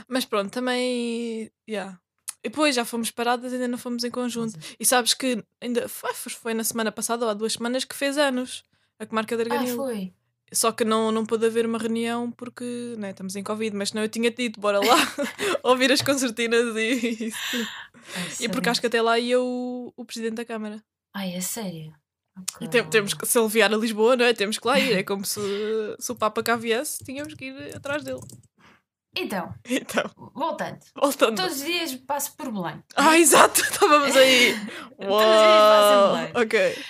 Mas 0.07 0.25
pronto, 0.25 0.51
também. 0.51 1.51
Yeah. 1.69 1.99
E 2.43 2.49
depois 2.49 2.75
já 2.75 2.83
fomos 2.83 3.11
paradas, 3.11 3.53
ainda 3.53 3.67
não 3.67 3.77
fomos 3.77 4.03
em 4.03 4.09
conjunto. 4.09 4.57
E 4.79 4.85
sabes 4.85 5.13
que 5.13 5.43
ainda 5.61 5.87
foi, 5.87 6.13
foi 6.13 6.53
na 6.53 6.63
semana 6.63 6.91
passada 6.91 7.23
ou 7.25 7.29
há 7.31 7.33
duas 7.35 7.53
semanas 7.53 7.83
que 7.85 7.95
fez 7.95 8.17
anos 8.17 8.63
a 8.99 9.05
comarca 9.05 9.37
de 9.37 9.43
Ah, 9.43 9.53
Arganil. 9.53 9.75
foi. 9.75 10.13
Só 10.53 10.71
que 10.71 10.83
não, 10.83 11.11
não 11.11 11.25
pôde 11.25 11.45
haver 11.45 11.65
uma 11.65 11.77
reunião 11.77 12.29
porque 12.31 12.95
né, 12.97 13.11
estamos 13.11 13.35
em 13.37 13.43
Covid, 13.43 13.75
mas 13.75 13.89
senão 13.89 14.03
eu 14.03 14.09
tinha 14.09 14.29
dito, 14.29 14.59
bora 14.59 14.79
lá 14.79 14.95
ouvir 15.63 15.91
as 15.91 16.01
concertinas 16.01 16.75
e 16.75 16.91
isso. 17.27 17.67
E 18.43 18.49
porque 18.49 18.67
acho 18.69 18.81
que 18.81 18.87
até 18.87 19.01
lá 19.01 19.17
ia 19.17 19.39
o, 19.39 19.93
o 19.95 20.03
presidente 20.05 20.35
da 20.35 20.45
Câmara. 20.45 20.83
Ai, 21.15 21.33
é 21.35 21.41
sério. 21.41 21.93
E 22.59 22.67
tem- 22.67 22.83
temos 22.89 23.13
que, 23.13 23.25
se 23.25 23.37
ele 23.39 23.47
vier 23.47 23.71
a 23.73 23.77
Lisboa, 23.77 24.15
não 24.15 24.25
é? 24.25 24.33
Temos 24.33 24.57
que 24.57 24.67
lá 24.67 24.79
ir. 24.79 24.93
É 24.97 25.03
como 25.03 25.23
se, 25.25 25.39
se 25.99 26.11
o 26.11 26.15
Papa 26.15 26.41
cá 26.43 26.55
viesse, 26.55 27.03
tínhamos 27.03 27.33
que 27.33 27.45
ir 27.45 27.75
atrás 27.75 28.03
dele. 28.03 28.21
Então, 29.15 29.53
Então, 29.69 30.09
voltando. 30.33 30.79
voltando. 30.95 31.35
Todos 31.35 31.57
os 31.57 31.65
dias 31.65 31.95
passo 31.95 32.35
por 32.37 32.51
Belém. 32.51 32.81
Ah, 32.95 33.17
exato, 33.19 33.61
estávamos 33.61 34.15
aí. 34.15 34.53
Todos 34.97 35.15
os 35.15 35.41
dias 35.41 35.61
passo 35.71 35.93
em 35.93 36.31
Belém. 36.31 36.31
ok. 36.45 36.83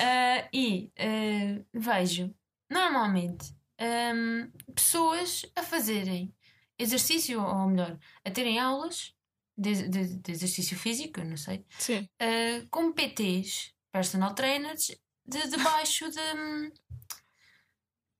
Ah, 0.00 0.48
e 0.52 0.90
ah, 0.98 1.62
vejo, 1.74 2.34
normalmente, 2.70 3.54
ahm, 3.78 4.50
pessoas 4.74 5.44
a 5.56 5.62
fazerem 5.62 6.34
exercício, 6.78 7.42
ou 7.42 7.66
melhor, 7.68 7.98
a 8.24 8.30
terem 8.30 8.58
aulas 8.58 9.14
de, 9.56 9.88
de- 9.88 10.16
de 10.18 10.32
exercício 10.32 10.76
físico, 10.78 11.20
não 11.24 11.36
sei, 11.36 11.64
Sim. 11.78 12.08
ah, 12.20 12.66
com 12.70 12.92
PTs, 12.92 13.72
personal 13.92 14.34
trainers, 14.34 14.96
de, 15.26 15.48
debaixo 15.48 16.08
de. 16.10 16.20
hum, 16.36 16.70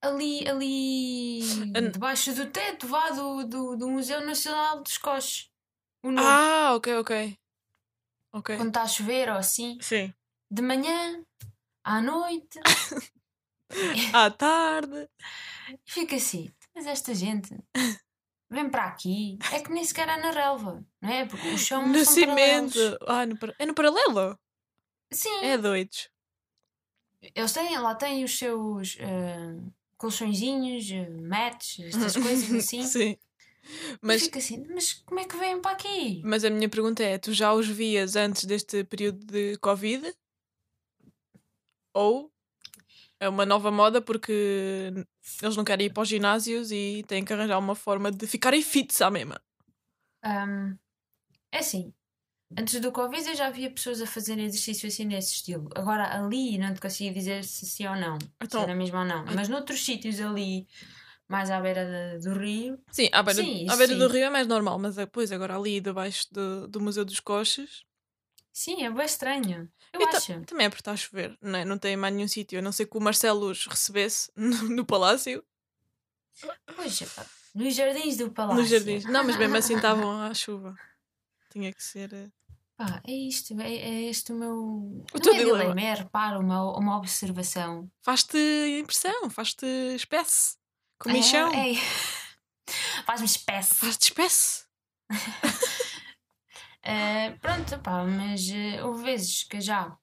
Ali, 0.00 0.48
ali. 0.48 1.40
An- 1.74 1.90
debaixo 1.90 2.32
do 2.32 2.46
teto, 2.50 2.86
vá 2.86 3.10
do, 3.10 3.44
do, 3.44 3.76
do 3.76 3.88
Museu 3.90 4.24
Nacional 4.24 4.80
dos 4.80 4.96
Coches. 4.96 5.50
Ah, 6.16 6.74
ok, 6.76 6.94
ok. 6.98 7.38
Ok. 8.32 8.56
Quando 8.56 8.68
está 8.68 8.82
a 8.82 8.86
chover 8.86 9.28
ou 9.28 9.36
assim. 9.36 9.76
Sim. 9.80 10.14
De 10.48 10.62
manhã, 10.62 11.20
à 11.82 12.00
noite. 12.00 12.60
À 14.14 14.30
tarde. 14.30 15.08
E 15.68 15.78
fica 15.90 16.16
assim, 16.16 16.50
mas 16.74 16.86
esta 16.86 17.14
gente 17.14 17.54
vem 18.50 18.70
para 18.70 18.84
aqui, 18.86 19.38
é 19.52 19.60
que 19.60 19.70
nem 19.70 19.84
sequer 19.84 20.08
é 20.08 20.16
na 20.16 20.30
relva, 20.30 20.84
não 21.00 21.10
é? 21.10 21.26
Porque 21.26 21.48
o 21.48 21.58
chão 21.58 21.86
No 21.86 22.04
cimento. 22.04 22.78
Ah, 23.06 23.26
no 23.26 23.36
é 23.58 23.66
no 23.66 23.74
paralelo? 23.74 24.38
Sim, 25.12 25.44
É 25.44 25.58
doidos. 25.58 26.10
eles 27.34 27.52
têm, 27.52 27.78
lá 27.78 27.94
têm 27.94 28.24
os 28.24 28.38
seus 28.38 28.96
ah, 29.00 29.70
colchõezinhos, 29.96 30.86
ah, 30.92 31.10
mats, 31.28 31.78
estas 31.80 32.14
coisas 32.16 32.50
assim. 32.52 32.82
Sim. 32.82 33.16
Mas 34.00 34.00
Mas, 34.00 34.22
fica 34.22 34.38
assim, 34.38 34.64
mas 34.74 34.92
como 34.94 35.20
é 35.20 35.24
que 35.26 35.36
vêm 35.36 35.60
para 35.60 35.72
aqui? 35.72 36.22
mas 36.24 36.42
a 36.42 36.48
minha 36.48 36.70
pergunta 36.70 37.02
é: 37.02 37.18
tu 37.18 37.34
já 37.34 37.52
os 37.52 37.68
vias 37.68 38.16
antes 38.16 38.44
deste 38.46 38.82
período 38.84 39.26
de 39.26 39.58
Covid? 39.58 40.10
Ou 41.92 42.30
é 43.20 43.28
uma 43.28 43.44
nova 43.44 43.70
moda 43.70 44.00
porque 44.00 44.92
eles 45.42 45.56
não 45.56 45.64
querem 45.64 45.86
ir 45.86 45.92
para 45.92 46.02
os 46.02 46.08
ginásios 46.08 46.70
e 46.70 47.04
têm 47.06 47.24
que 47.24 47.32
arranjar 47.32 47.58
uma 47.58 47.74
forma 47.74 48.10
de 48.12 48.26
ficarem 48.26 48.62
fits 48.62 49.00
à 49.00 49.10
mesma? 49.10 49.40
Ahm, 50.22 50.76
é 51.52 51.58
assim, 51.58 51.92
antes 52.56 52.80
do 52.80 52.92
Covid 52.92 53.28
eu 53.28 53.34
já 53.36 53.50
via 53.50 53.70
pessoas 53.70 54.00
a 54.02 54.06
fazerem 54.06 54.44
exercício 54.44 54.88
assim 54.88 55.04
nesse 55.04 55.34
estilo. 55.34 55.68
Agora 55.74 56.16
ali 56.16 56.58
não 56.58 56.72
te 56.74 56.80
consigo 56.80 57.14
dizer 57.14 57.44
se 57.44 57.66
sim 57.66 57.86
ou 57.86 57.96
não, 57.96 58.18
Então- 58.42 58.60
se 58.60 58.64
era 58.64 58.74
mesmo 58.74 58.98
ou 58.98 59.04
não. 59.04 59.24
Mas 59.34 59.48
noutros 59.48 59.84
sítios 59.84 60.20
ali, 60.20 60.66
mais 61.28 61.50
à 61.50 61.60
beira 61.60 61.84
da- 61.84 62.18
do 62.30 62.38
rio, 62.38 62.78
Sim, 62.90 63.08
à 63.12 63.22
beira, 63.22 63.42
Sim, 63.42 63.68
à 63.68 63.76
beira 63.76 63.94
do 63.94 64.06
sim. 64.06 64.12
rio 64.12 64.24
é 64.24 64.30
mais 64.30 64.46
normal, 64.46 64.78
mas 64.78 64.96
depois 64.96 65.30
agora 65.32 65.56
ali 65.56 65.80
debaixo 65.80 66.26
do, 66.32 66.66
do 66.68 66.80
Museu 66.80 67.04
dos 67.04 67.20
Coches. 67.20 67.82
Sim, 68.58 68.84
é 68.84 68.90
bem 68.90 69.04
estranho. 69.06 69.70
Eu 69.92 70.06
acho. 70.08 70.40
também 70.44 70.66
é 70.66 70.68
porque 70.68 70.80
está 70.80 70.92
a 70.92 70.96
chover, 70.96 71.36
não 71.40 71.58
é? 71.58 71.64
Não 71.64 71.78
tem 71.78 71.96
mais 71.96 72.14
nenhum 72.14 72.28
sítio, 72.28 72.58
a 72.58 72.62
não 72.62 72.72
ser 72.72 72.86
que 72.86 72.96
o 72.96 73.00
Marcelo 73.00 73.46
os 73.50 73.66
recebesse 73.66 74.30
no, 74.36 74.62
no 74.68 74.84
palácio, 74.84 75.44
Pois, 76.76 77.00
nos 77.54 77.74
jardins 77.74 78.16
do 78.16 78.30
palácio. 78.30 78.60
nos 78.62 78.70
jardins. 78.70 79.04
Não, 79.04 79.24
mas 79.24 79.36
mesmo 79.36 79.56
assim 79.56 79.74
estavam 79.76 80.22
à 80.22 80.32
chuva. 80.34 80.76
Tinha 81.50 81.72
que 81.72 81.82
ser. 81.82 82.12
eh, 82.12 82.28
Pá, 82.76 83.02
é 83.04 83.12
isto, 83.12 83.60
é, 83.60 83.74
é 83.74 84.02
este 84.08 84.32
o 84.32 84.36
meu. 84.36 85.04
O 85.12 85.18
teu 85.20 85.32
é 85.34 85.38
dilema. 85.38 85.58
dilema, 85.58 85.80
é 85.80 85.94
reparo, 85.94 86.38
uma, 86.38 86.76
uma 86.78 86.96
observação. 86.96 87.90
Faz-te 88.02 88.38
impressão, 88.80 89.28
faz-te 89.30 89.66
espécie. 89.96 90.56
Comichão. 90.98 91.52
É, 91.52 91.72
é. 91.72 91.74
Faz-me 93.04 93.26
espécie. 93.26 93.74
Faz-te 93.74 94.02
espécie. 94.04 94.64
Eh, 96.82 97.30
pronto, 97.40 97.78
pá, 97.80 98.04
mas 98.04 98.48
eh, 98.50 98.82
houve 98.84 99.02
vezes 99.04 99.44
que 99.44 99.60
já, 99.60 99.96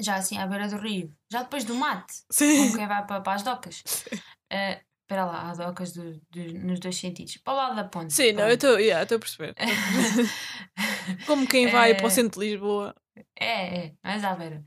já 0.00 0.16
assim 0.16 0.36
à 0.38 0.46
beira 0.46 0.68
do 0.68 0.76
rio, 0.76 1.14
já 1.30 1.42
depois 1.42 1.64
do 1.64 1.74
mate, 1.74 2.12
Sim. 2.30 2.56
como 2.58 2.76
quem 2.76 2.86
vai 2.86 3.06
para, 3.06 3.20
para 3.20 3.32
as 3.34 3.42
docas. 3.42 3.82
Eh, 4.48 4.80
Espera 5.02 5.24
lá, 5.24 5.50
há 5.50 5.54
docas 5.54 5.92
do- 5.92 6.20
do- 6.30 6.58
nos 6.64 6.78
dois 6.80 6.96
sentidos. 6.96 7.36
Para 7.38 7.52
o 7.52 7.56
lado 7.56 7.76
da 7.76 7.84
ponte. 7.84 8.12
Sim, 8.12 8.32
não, 8.32 8.48
eu 8.48 8.54
estou 8.54 8.78
yeah, 8.78 9.02
a 9.02 9.18
perceber. 9.18 9.54
Como 11.26 11.46
quem 11.46 11.68
vai 11.68 11.94
para 11.96 12.06
o 12.06 12.10
centro 12.10 12.40
de 12.40 12.46
Lisboa. 12.50 12.94
É, 13.38 13.86
é, 13.86 13.94
mais 14.02 14.22
à 14.24 14.34
beira. 14.34 14.64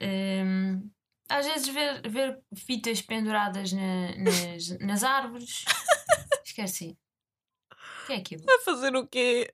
Hum, 0.00 0.90
às 1.28 1.46
vezes 1.46 1.68
ver, 1.68 2.08
ver 2.08 2.40
fitas 2.56 3.00
penduradas 3.02 3.72
na- 3.72 4.16
nas, 4.16 4.68
nas 4.80 5.02
árvores. 5.04 5.64
Esqueci. 6.44 6.96
O 7.70 8.06
que 8.06 8.12
é 8.14 8.16
aquilo? 8.16 8.44
A 8.48 8.64
fazer 8.64 8.96
o 8.96 9.06
quê? 9.06 9.52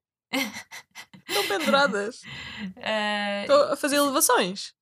Estão 1.28 1.46
penduradas. 1.48 2.22
Eh, 2.76 3.42
Estão 3.42 3.72
a 3.72 3.76
fazer 3.76 3.96
elevações. 3.96 4.74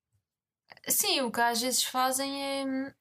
sim, 0.89 1.21
o 1.23 1.31
que 1.31 1.41
às 1.41 1.61
vezes 1.61 1.83
fazem 1.85 2.43
é. 2.43 2.95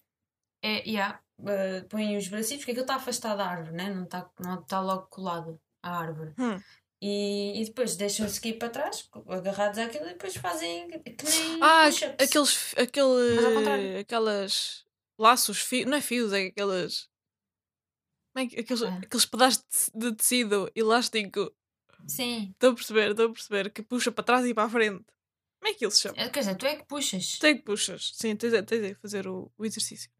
é 0.64 0.90
yeah, 0.90 1.20
eh, 1.48 1.82
põem 1.90 2.18
os 2.18 2.28
bracinhos, 2.28 2.62
porque 2.62 2.72
aquilo 2.72 2.84
está 2.86 2.96
afastado 2.96 3.38
da 3.38 3.46
árvore, 3.48 3.76
né? 3.76 3.94
não 3.94 4.04
está 4.04 4.30
não 4.40 4.64
tá 4.64 4.80
logo 4.82 5.08
colado 5.08 5.62
à 5.84 5.98
árvore. 6.00 6.34
Hum. 6.40 6.60
E, 7.02 7.62
e 7.62 7.66
depois 7.66 7.96
deixam-se 7.96 8.40
aqui 8.40 8.54
para 8.54 8.70
trás, 8.70 9.08
agarrados 9.28 9.78
àquilo, 9.78 10.06
e 10.06 10.14
depois 10.14 10.36
fazem 10.38 10.88
que 10.90 10.98
nem. 11.24 11.60
Ah, 11.62 11.88
aqueles. 12.18 12.74
Aquele, 12.78 14.00
aquelas 14.00 14.86
laços, 15.20 15.60
fios, 15.60 15.86
não 15.90 15.98
é 15.98 16.02
fios, 16.02 16.34
é 16.34 16.48
aquelas. 16.48 17.08
Como 18.34 18.46
é 18.46 18.50
que- 18.50 18.60
aqueles, 18.60 18.82
Ah. 18.82 19.00
aqueles 19.04 19.26
pedaços 19.26 19.92
de 19.94 20.16
tecido 20.16 20.72
elástico. 20.76 21.54
Sim. 22.08 22.52
Estou 22.52 22.72
a 22.72 22.76
perceber, 22.76 23.12
estou 23.12 23.26
a 23.28 23.32
perceber. 23.34 23.70
Que 23.72 23.82
puxa 23.82 24.12
para 24.12 24.24
trás 24.24 24.46
e 24.46 24.54
para 24.54 24.64
a 24.66 24.70
frente. 24.70 25.04
Como 25.60 25.72
é 25.72 25.74
que 25.74 25.84
ele 25.86 25.92
se 25.92 26.02
chama? 26.02 26.16
Eh, 26.18 26.30
Quer 26.30 26.40
dizer, 26.42 26.56
tu 26.56 26.66
é 26.66 26.76
que 26.76 26.86
puxas. 26.86 27.40
Tem 27.40 27.58
que 27.58 27.64
puxas. 27.64 28.12
Sim, 28.14 28.36
tens, 28.36 28.54
a- 28.54 28.62
tens 28.64 28.92
a 28.92 28.96
fazer 29.00 29.28
o, 29.28 29.52
o 29.58 29.66
exercício. 29.66 30.12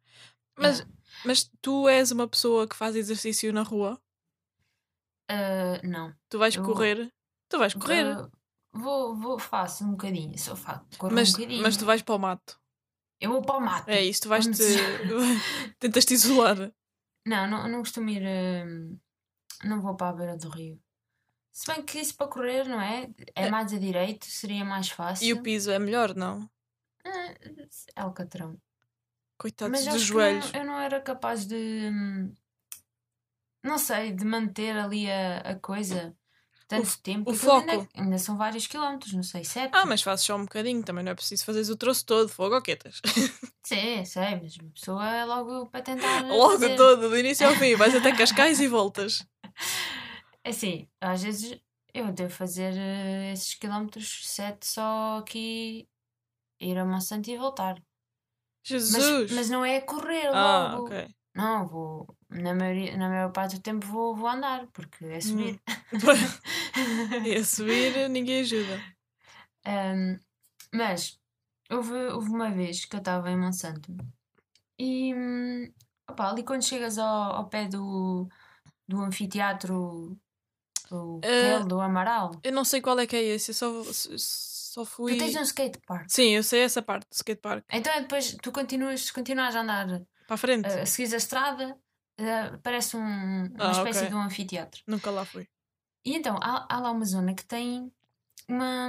Mas, 0.58 0.82
Ah. 0.82 0.88
mas 1.26 1.52
tu 1.62 1.88
és 1.88 2.12
uma 2.12 2.28
pessoa 2.28 2.68
que 2.68 2.76
faz 2.76 2.96
exercício 2.96 3.52
na 3.54 3.62
rua? 3.62 4.02
Ah, 5.30 5.80
não. 5.84 6.14
Tu 6.30 6.38
vais 6.40 6.56
Eu- 6.56 6.64
correr? 6.64 7.12
Tu 7.50 7.58
vais 7.58 7.74
correr. 7.74 8.06
Ah, 8.06 8.30
vou, 8.74 9.16
vou, 9.16 9.40
faço 9.40 9.84
um 9.84 9.92
bocadinho. 9.92 10.38
Só 10.38 10.56
faço, 10.56 10.86
corro 10.98 11.14
mas, 11.14 11.30
um 11.30 11.32
bocadinho. 11.34 11.62
mas 11.62 11.78
tu 11.78 11.86
vais 11.86 12.02
para 12.02 12.16
o 12.16 12.20
mato. 12.20 12.60
Eu 13.20 13.32
vou 13.32 13.42
para 13.42 13.58
o 13.58 13.62
mato. 13.62 13.90
É 13.90 14.04
isso, 14.04 14.22
tu 14.24 14.30
vais-te. 14.30 14.50
Onde 14.50 14.56
Tentas-te 15.80 16.14
isolar. 16.14 16.72
Não, 17.26 17.48
não, 17.50 17.68
não 17.68 17.80
costumo 17.80 18.10
ir. 18.10 18.22
hum, 18.24 19.00
não 19.64 19.82
vou 19.82 19.96
para 19.96 20.10
a 20.10 20.14
beira 20.14 20.38
do 20.38 20.50
rio. 20.50 20.80
Se 21.58 21.72
bem 21.72 21.82
que 21.84 21.98
isso 22.00 22.14
para 22.18 22.28
correr, 22.28 22.68
não 22.68 22.82
é? 22.82 23.10
É 23.34 23.46
É. 23.46 23.50
mais 23.50 23.72
a 23.72 23.78
direito, 23.80 24.26
seria 24.26 24.66
mais 24.66 24.90
fácil. 24.90 25.26
E 25.26 25.32
o 25.32 25.42
piso 25.42 25.72
é 25.72 25.80
melhor, 25.80 26.14
não? 26.14 26.50
Ah, 27.06 27.30
é 27.30 27.68
Alcatrão. 27.96 28.58
Coitados 29.38 29.86
dos 29.86 30.02
joelhos. 30.02 30.52
não- 30.52 30.60
eu 30.60 30.66
não 30.68 30.78
era 30.80 31.00
capaz 31.00 31.46
de. 31.46 31.56
hum, 31.56 32.34
Não 33.64 33.78
sei, 33.78 34.12
de 34.12 34.26
manter 34.26 34.76
ali 34.78 35.10
a, 35.10 35.38
a 35.40 35.56
coisa 35.56 36.14
tanto 36.68 36.88
f- 36.88 36.98
tempo. 37.02 37.30
o 37.32 37.34
Ainda, 37.34 37.46
foco. 37.74 37.88
ainda 37.96 38.18
são 38.18 38.36
vários 38.38 38.68
quilómetros, 38.68 39.14
não 39.14 39.24
sei, 39.24 39.46
sete. 39.46 39.72
Ah, 39.74 39.86
mas 39.86 40.02
fazes 40.02 40.26
só 40.26 40.36
um 40.36 40.42
bocadinho, 40.44 40.84
também 40.84 41.06
não 41.06 41.14
é 41.14 41.16
preciso 41.16 41.46
fazeres 41.46 41.70
o 41.70 41.76
troço 41.78 42.06
todo, 42.06 42.28
fogo 42.28 42.54
ou 42.56 42.62
quietas. 42.62 43.02
Sim, 43.64 44.04
sei, 44.04 44.40
mas 44.42 44.58
a 44.60 44.64
pessoa 44.74 45.08
é 45.10 45.24
logo 45.26 45.68
para 45.68 45.82
tentar. 45.82 46.22
Logo 46.28 46.52
fazer. 46.60 46.76
todo, 46.76 47.10
do 47.10 47.18
início 47.18 47.48
ao 47.48 47.56
fim, 47.56 47.76
vais 47.76 47.96
até 47.96 48.12
Cascais 48.16 48.60
e 48.60 48.68
voltas. 48.68 49.26
É 50.46 50.52
Assim, 50.52 50.88
às 51.02 51.24
vezes 51.24 51.60
eu 51.92 52.12
devo 52.12 52.32
fazer 52.32 52.72
eh, 52.78 53.34
esses 53.34 53.56
quilómetros 53.56 54.28
sete 54.28 54.68
só 54.68 55.18
aqui, 55.18 55.90
ir 56.60 56.78
a 56.78 56.86
Monsanto 56.86 57.32
e 57.32 57.38
voltar. 57.38 57.82
Mas, 58.70 58.92
Jesus! 58.92 59.32
mas 59.32 59.50
não 59.50 59.66
é 59.66 59.82
correr 59.82 60.28
ah, 60.28 60.74
logo. 60.74 60.86
ok. 60.86 61.16
Não, 61.34 61.68
vou. 61.68 62.18
Na, 62.30 62.54
maioria, 62.54 62.96
na 62.96 63.10
maior 63.10 63.32
parte 63.32 63.56
do 63.56 63.62
tempo 63.62 63.88
vou, 63.88 64.16
vou 64.16 64.28
andar, 64.28 64.68
porque 64.68 65.04
é 65.06 65.20
subir. 65.20 65.60
a 67.40 67.44
subir 67.44 68.08
ninguém 68.10 68.42
ajuda. 68.42 68.82
Ahm, 69.66 70.20
mas 70.72 71.20
houve, 71.72 71.94
houve 72.10 72.30
uma 72.30 72.52
vez 72.52 72.86
que 72.86 72.96
eu 72.96 73.00
estava 73.00 73.32
em 73.32 73.38
Monsanto 73.38 73.96
e 74.78 75.14
hum, 75.14 75.74
opá, 76.08 76.30
ali 76.30 76.44
quando 76.44 76.64
chegas 76.64 76.98
ao, 76.98 77.36
ao 77.36 77.50
pé 77.50 77.68
do, 77.68 78.30
do 78.88 79.02
anfiteatro 79.02 80.18
o 80.92 81.20
Eh, 81.24 81.54
aquele 81.56 81.68
do 81.70 81.80
Amaral, 81.80 82.32
Eu 82.44 82.52
não 82.52 82.64
sei 82.66 82.82
qual 82.82 83.00
é 83.00 83.08
que 83.08 83.16
é 83.16 83.24
esse, 83.24 83.52
eu 83.52 83.56
só, 83.56 83.84
só 84.18 84.86
fui. 84.86 85.14
tu 85.14 85.20
tens 85.20 85.36
um 85.36 85.42
skatepark. 85.42 86.06
Sim, 86.10 86.30
eu 86.36 86.44
sei 86.44 86.62
essa 86.62 86.82
parte 86.82 87.08
do 87.10 87.14
skatepark. 87.14 87.64
Então 87.72 87.92
é 87.94 88.02
depois 88.02 88.36
tu 88.42 88.52
continuas, 88.52 89.10
continuas 89.12 89.56
a 89.56 89.62
andar 89.62 89.88
Para 90.28 90.36
a 90.36 90.38
frente. 90.38 90.86
seguir 90.88 91.14
a 91.14 91.18
estrada, 91.18 91.78
eh, 92.18 92.58
parece 92.64 92.96
um- 92.98 93.46
uma 93.48 93.68
Ah, 93.70 93.72
espécie 93.72 94.00
ok. 94.00 94.10
de 94.10 94.16
um 94.16 94.22
anfiteatro. 94.22 94.82
Nunca 94.88 95.10
lá 95.12 95.26
fui. 95.26 95.48
E 96.06 96.16
então 96.16 96.38
há, 96.42 96.68
há 96.70 96.80
lá 96.80 96.92
uma 96.92 97.06
zona 97.06 97.34
que 97.34 97.46
tem 97.46 97.92
uma, 98.48 98.88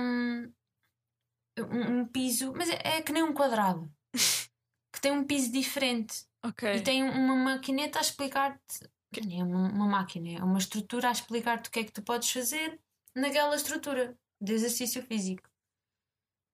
um, 1.59 2.01
um 2.01 2.07
piso, 2.07 2.53
mas 2.55 2.69
é, 2.69 2.79
é 2.99 3.03
que 3.03 3.13
nem 3.13 3.23
um 3.23 3.33
quadrado, 3.33 3.91
que 4.93 5.01
tem 5.01 5.13
um 5.13 5.25
piso 5.25 5.51
diferente 5.51 6.27
Ok. 6.45 6.75
e 6.75 6.81
tem 6.83 7.03
uma 7.05 7.35
maquineta 7.35 7.99
a 7.99 8.03
explicar-te. 8.03 8.89
É 9.21 9.43
uma, 9.45 9.69
uma 9.71 9.87
máquina, 9.87 10.39
é 10.39 10.43
uma 10.43 10.59
estrutura 10.59 11.09
a 11.09 11.13
explicar-te 11.13 11.69
o 11.69 11.73
que 11.73 11.81
é 11.81 11.85
que 11.85 11.93
tu 11.93 12.03
podes 12.03 12.31
fazer 12.31 12.79
naquela 13.15 13.55
estrutura 13.57 14.17
de 14.41 14.53
exercício 14.53 15.03
físico. 15.03 15.49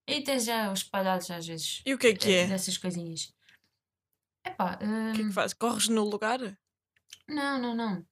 E 0.07 0.21
tens 0.23 0.45
já 0.45 0.71
os 0.73 0.81
espalhados 0.81 1.31
às 1.31 1.47
vezes 1.47 1.81
E 1.87 1.95
o 1.95 1.99
que 1.99 2.09
é 2.09 2.15
que 2.15 2.29
eh, 2.29 2.43
é? 2.43 2.47
dessas 2.49 2.77
coisinhas. 2.77 3.33
Epá, 4.45 4.75
O 4.75 4.79
que 4.79 4.85
é 4.85 5.13
que 5.15 5.23
hum, 5.23 5.33
fazes? 5.33 5.55
Corres 5.55 5.89
no 5.89 6.03
lugar? 6.05 6.41
não, 7.29 7.59
não, 7.59 7.75
não. 7.75 8.05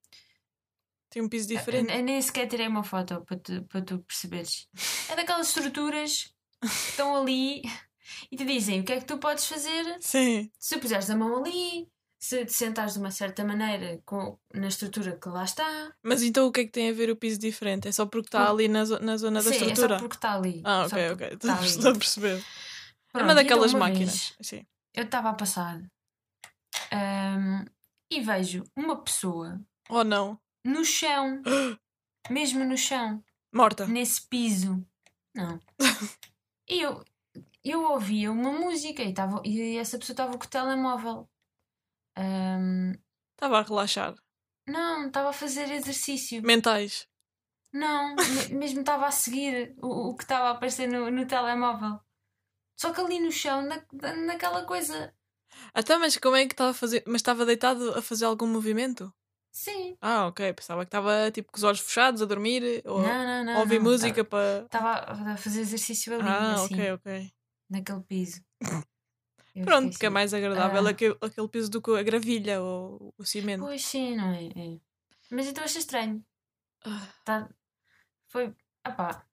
Tem 1.11 1.21
um 1.21 1.29
piso 1.29 1.49
diferente? 1.49 1.91
Eu, 1.91 1.97
eu 1.99 2.05
nem 2.05 2.23
sequer 2.23 2.47
tirei 2.47 2.69
uma 2.69 2.85
foto 2.85 3.21
para 3.23 3.37
tu, 3.37 3.63
para 3.65 3.83
tu 3.83 3.99
perceberes. 3.99 4.69
É 5.09 5.17
daquelas 5.17 5.49
estruturas 5.49 6.33
que 6.61 6.67
estão 6.67 7.17
ali 7.17 7.63
e 8.31 8.37
te 8.37 8.45
dizem 8.45 8.81
o 8.81 8.85
que 8.85 8.93
é 8.93 9.01
que 9.01 9.07
tu 9.07 9.19
podes 9.19 9.47
fazer 9.47 9.85
Sim. 10.01 10.51
se 10.59 10.79
puseres 10.79 11.11
a 11.11 11.17
mão 11.17 11.39
ali, 11.43 11.89
se 12.23 12.45
te 12.45 12.53
sentares 12.53 12.93
de 12.95 12.99
uma 13.01 13.11
certa 13.11 13.43
maneira 13.45 14.01
com, 14.05 14.39
na 14.53 14.69
estrutura 14.69 15.17
que 15.19 15.29
lá 15.29 15.43
está. 15.45 15.93
Mas 16.03 16.23
então 16.23 16.47
o 16.47 16.53
que 16.53 16.61
é 16.61 16.65
que 16.67 16.71
tem 16.71 16.91
a 16.91 16.93
ver 16.93 17.09
o 17.11 17.17
piso 17.17 17.41
diferente? 17.41 17.89
É 17.89 17.93
só 17.93 18.05
porque 18.07 18.29
está 18.29 18.51
ali 18.51 18.69
na, 18.69 18.85
zo- 18.85 19.01
na 19.01 19.17
zona 19.17 19.43
da 19.43 19.49
Sim, 19.51 19.57
é 19.57 19.59
estrutura? 19.69 19.95
só 19.95 19.99
porque 20.01 20.17
está 20.17 20.35
ali. 20.35 20.61
Ah, 20.65 20.85
ok, 20.85 21.11
ok. 21.13 21.39
Estou 21.65 21.91
a 21.91 21.95
perceber. 21.95 22.39
é 22.39 22.43
Pronto, 23.13 23.25
uma 23.25 23.35
daquelas 23.35 23.71
então, 23.73 23.81
uma 23.81 23.89
máquinas. 23.89 24.35
vez, 24.39 24.47
Sim. 24.47 24.67
eu 24.95 25.05
estava 25.05 25.31
a 25.31 25.35
passar 25.35 25.81
ahm, 26.93 27.65
e 28.11 28.21
vejo 28.21 28.65
uma 28.77 29.03
pessoa 29.03 29.61
Ou 29.89 30.05
não? 30.05 30.39
no 30.65 30.85
chão, 30.85 31.43
mesmo 32.31 32.65
no 32.65 32.77
chão. 32.77 33.23
Morta. 33.53 33.87
nesse 33.87 34.23
piso. 34.29 34.85
Não. 35.35 35.59
E 36.73 36.83
eu, 36.83 37.05
eu 37.65 37.83
ouvia 37.83 38.31
uma 38.31 38.53
música 38.53 39.03
e, 39.03 39.13
tava, 39.13 39.43
e 39.45 39.77
essa 39.77 39.99
pessoa 39.99 40.15
estava 40.15 40.39
com 40.39 40.45
o 40.45 40.49
telemóvel. 40.49 41.29
Ahm, 42.21 42.93
Estava 43.35 43.59
a 43.59 43.63
relaxar. 43.63 44.15
não, 44.67 45.07
estava 45.07 45.31
a 45.31 45.33
fazer 45.33 45.71
exercício. 45.73 46.43
Mentais. 46.43 47.09
Não, 47.73 48.15
me- 48.17 48.49
mesmo 48.59 48.81
estava 48.81 49.07
a 49.07 49.11
seguir 49.13 49.75
o, 49.81 50.11
o 50.11 50.17
que 50.17 50.25
estava 50.25 50.49
a 50.49 50.51
aparecer 50.51 50.87
no, 50.89 51.11
no 51.11 51.27
telemóvel. 51.27 52.01
Só 52.77 52.93
que 52.93 53.01
ali 53.01 53.21
no 53.21 53.31
chão, 53.33 53.63
na, 53.63 53.83
na- 53.93 54.17
naquela 54.17 54.65
coisa. 54.65 55.15
Até, 55.75 55.97
mas 55.99 56.17
como 56.17 56.37
é 56.37 56.47
que 56.47 56.53
estava 56.53 56.71
a 56.71 56.75
fazer? 56.75 57.03
Mas 57.07 57.17
estava 57.21 57.47
deitado 57.47 57.97
a 57.99 58.03
fazer 58.03 58.25
algum 58.25 58.47
movimento? 58.47 59.13
Sim. 59.53 59.97
Ah, 60.01 60.27
ok. 60.27 60.53
Pensava 60.55 60.83
que 60.85 60.89
estava 60.89 61.31
tipo 61.31 61.51
com 61.53 61.59
os 61.59 61.65
olhos 61.65 61.81
fechados 61.81 62.23
a 62.23 62.27
dormir 62.27 62.83
ou 62.87 62.99
Não, 63.03 63.25
não, 63.27 63.45
não. 63.45 63.57
a 63.57 63.59
ouvir 63.61 63.81
música 63.81 64.25
para. 64.25 64.65
Estava 64.65 65.33
a 65.33 65.37
fazer 65.37 65.61
exercício 65.61 66.15
ali, 66.15 66.25
Ah, 66.27 66.55
assim, 66.55 66.75
ok, 66.75 66.93
ok. 66.93 67.33
naquele 67.71 68.01
piso. 68.03 68.43
Eu 69.55 69.65
Pronto, 69.65 69.85
fiquei 69.93 69.99
que 69.99 70.07
é 70.07 70.11
mais 70.11 70.33
agradável 70.33 70.87
Ah. 70.87 70.91
aquele, 70.91 71.17
aquele 71.21 71.49
piso 71.49 71.71
do 71.71 71.83
que 71.83 71.91
a 71.97 72.03
gravilha 72.03 72.61
ou 72.63 73.13
o 73.19 73.25
cimento. 73.25 73.61
Pois 73.65 73.85
sim, 73.85 74.17
não 74.17 74.31
é? 74.33 74.45
É. 74.47 74.79
Mas 75.31 75.47
então 75.47 75.65
achei 75.65 75.81
estranho. 75.81 76.25
Ah, 76.85 77.09
Tá... 77.25 77.49
Foi. 78.29 78.55
Epá, 78.87 79.27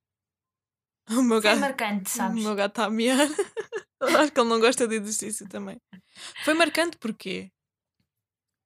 O 1.09 1.21
meu 1.21 1.41
foi 1.41 1.51
gato. 1.51 1.59
marcante, 1.59 2.09
O 2.09 2.13
sabes? 2.13 2.43
meu 2.43 2.55
gato 2.55 2.71
está 2.71 2.85
a 2.85 2.89
miar. 2.89 3.17
Acho 4.01 4.31
que 4.31 4.39
ele 4.39 4.49
não 4.49 4.59
gosta 4.59 4.87
de 4.87 4.95
exercício 4.95 5.47
também. 5.49 5.79
Foi 6.43 6.53
marcante 6.53 6.97
porquê? 6.97 7.51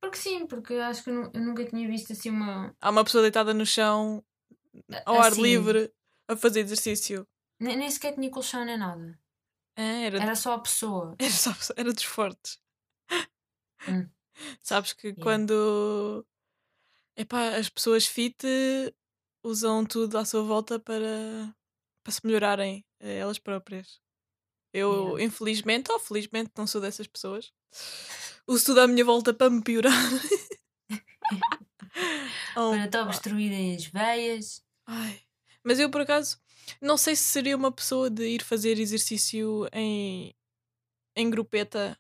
Porque 0.02 0.18
sim, 0.18 0.48
porque 0.48 0.74
acho 0.76 1.04
que 1.04 1.10
eu, 1.10 1.14
nu- 1.14 1.32
eu 1.34 1.42
nunca 1.42 1.64
tinha 1.66 1.88
visto 1.88 2.12
assim 2.12 2.30
uma. 2.30 2.76
Há 2.82 2.90
uma 2.90 3.04
pessoa 3.04 3.22
deitada 3.22 3.54
no 3.54 3.66
chão, 3.66 4.24
ao 5.06 5.22
ar 5.22 5.32
assim. 5.32 5.42
livre, 5.42 5.94
a 6.28 6.36
fazer 6.36 6.62
exercício. 6.62 7.26
Nem, 7.60 7.78
nem 7.78 7.90
sequer 7.90 8.16
tinha 8.16 8.30
colchão 8.32 8.66
nem 8.66 8.78
nada. 8.78 9.18
Ah, 9.78 9.82
era, 10.06 10.18
Era 10.22 10.36
só 10.36 10.54
a 10.54 10.60
pessoa. 10.60 11.16
era, 11.20 11.32
só, 11.32 11.52
era 11.78 11.94
dos 11.94 12.04
fortes. 12.04 12.60
Hum. 13.88 14.10
Sabes 14.64 14.94
que 14.94 15.08
Yeah. 15.10 15.22
quando 15.24 16.26
epá, 17.18 17.56
as 17.58 17.70
pessoas 17.70 18.06
fit 18.08 18.38
usam 19.44 19.86
tudo 19.86 20.18
à 20.18 20.26
sua 20.26 20.44
volta 20.44 20.80
para, 20.80 21.56
para 22.04 22.14
se 22.14 22.26
melhorarem 22.26 22.86
eh, 23.00 23.18
elas 23.18 23.40
próprias. 23.40 24.00
Eu, 24.74 25.16
Yeah. 25.18 25.24
infelizmente 25.26 25.92
ou 25.92 26.00
felizmente, 26.00 26.52
não 26.58 26.68
sou 26.68 26.82
dessas 26.82 27.08
pessoas. 27.08 27.52
Uso 28.48 28.66
tudo 28.66 28.82
à 28.82 28.88
minha 28.88 29.06
volta 29.06 29.34
para 29.34 29.50
me 29.50 29.62
piorar. 29.64 29.92
Para 32.54 32.88
te 32.90 32.98
obstruírem 32.98 33.76
as 33.76 33.86
veias. 33.86 34.64
Ai. 34.86 35.22
Mas 35.64 35.80
eu, 35.80 35.90
por 35.90 36.02
acaso, 36.02 36.40
não 36.82 36.98
sei 36.98 37.16
se 37.16 37.24
seria 37.24 37.56
uma 37.58 37.72
pessoa 37.72 38.10
de 38.10 38.24
ir 38.28 38.44
fazer 38.44 38.80
exercício 38.80 39.68
em, 39.74 40.34
em 41.16 41.30
grupeta. 41.30 41.98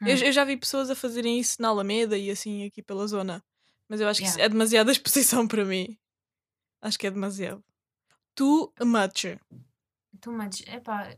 Eu, 0.00 0.14
Hum. 0.16 0.18
eu 0.26 0.32
já 0.32 0.44
vi 0.44 0.56
pessoas 0.56 0.90
a 0.90 0.94
fazerem 0.94 1.38
isso 1.38 1.60
na 1.60 1.68
Alameda 1.68 2.16
e 2.16 2.30
assim 2.30 2.64
aqui 2.66 2.82
pela 2.82 3.06
zona. 3.06 3.42
Mas 3.88 4.00
eu 4.00 4.08
acho 4.08 4.20
que 4.20 4.26
Yeah. 4.26 4.44
é 4.44 4.48
demasiada 4.48 4.90
exposição 4.92 5.46
para 5.48 5.64
mim. 5.64 5.98
Acho 6.80 6.98
que 6.98 7.06
é 7.06 7.10
demasiado. 7.10 7.62
Too 8.34 8.72
much. 8.80 9.38
Too 10.20 10.32
much. 10.32 10.60
Epá, 10.66 11.14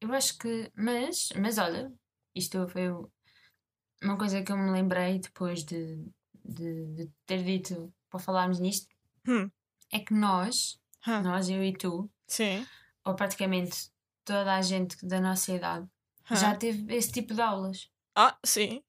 eu 0.00 0.12
acho 0.12 0.38
que. 0.38 0.70
Mas, 0.74 1.28
mas 1.36 1.58
olha, 1.58 1.92
isto 2.34 2.66
foi 2.68 2.88
uma 4.02 4.16
coisa 4.16 4.42
que 4.42 4.52
eu 4.52 4.56
me 4.56 4.70
lembrei 4.70 5.18
depois 5.18 5.64
de, 5.64 6.04
de, 6.44 6.86
de 6.94 7.10
ter 7.26 7.42
dito 7.42 7.92
para 8.08 8.20
falarmos 8.20 8.60
nisto. 8.60 8.86
Hum. 9.28 9.50
É 9.92 9.98
que 10.00 10.14
nós, 10.14 10.78
Hã. 11.06 11.22
nós, 11.22 11.48
eu 11.48 11.62
e 11.62 11.72
tu, 11.72 12.08
Sim. 12.26 12.66
ou 13.04 13.14
praticamente 13.14 13.90
toda 14.24 14.54
a 14.54 14.62
gente 14.62 15.04
da 15.06 15.20
nossa 15.20 15.52
idade, 15.52 15.86
Hã. 16.30 16.36
já 16.36 16.54
teve 16.54 16.94
esse 16.94 17.12
tipo 17.12 17.34
de 17.34 17.40
aulas. 17.42 17.90
Ah, 18.16 18.36
sim. 18.44 18.82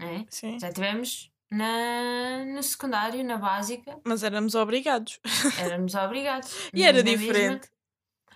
é? 0.00 0.24
Sim. 0.30 0.58
Já 0.60 0.72
tivemos 0.72 1.32
na, 1.50 2.44
no 2.46 2.62
secundário, 2.62 3.24
na 3.24 3.36
básica, 3.38 3.98
Mas 4.04 4.22
éramos 4.22 4.54
obrigados. 4.54 5.18
éramos 5.58 5.94
obrigados. 5.94 6.50
E 6.72 6.82
era 6.84 6.98
na 6.98 7.04
mesma- 7.04 7.18
diferente. 7.26 7.70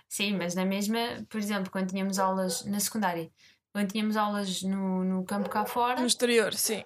sim, 0.09 0.35
mas 0.37 0.55
na 0.55 0.65
mesma, 0.65 0.99
por 1.29 1.37
exemplo, 1.39 1.71
quando 1.71 1.89
tínhamos 1.91 2.19
aulas 2.19 2.65
na 2.65 2.79
secundária, 2.79 3.31
quando 3.71 3.91
tínhamos 3.91 4.17
aulas 4.17 4.61
no, 4.63 5.03
no 5.03 5.23
campo 5.23 5.49
cá 5.49 5.65
fora, 5.65 5.99
No 6.01 6.05
exterior, 6.07 6.53
sim. 6.53 6.83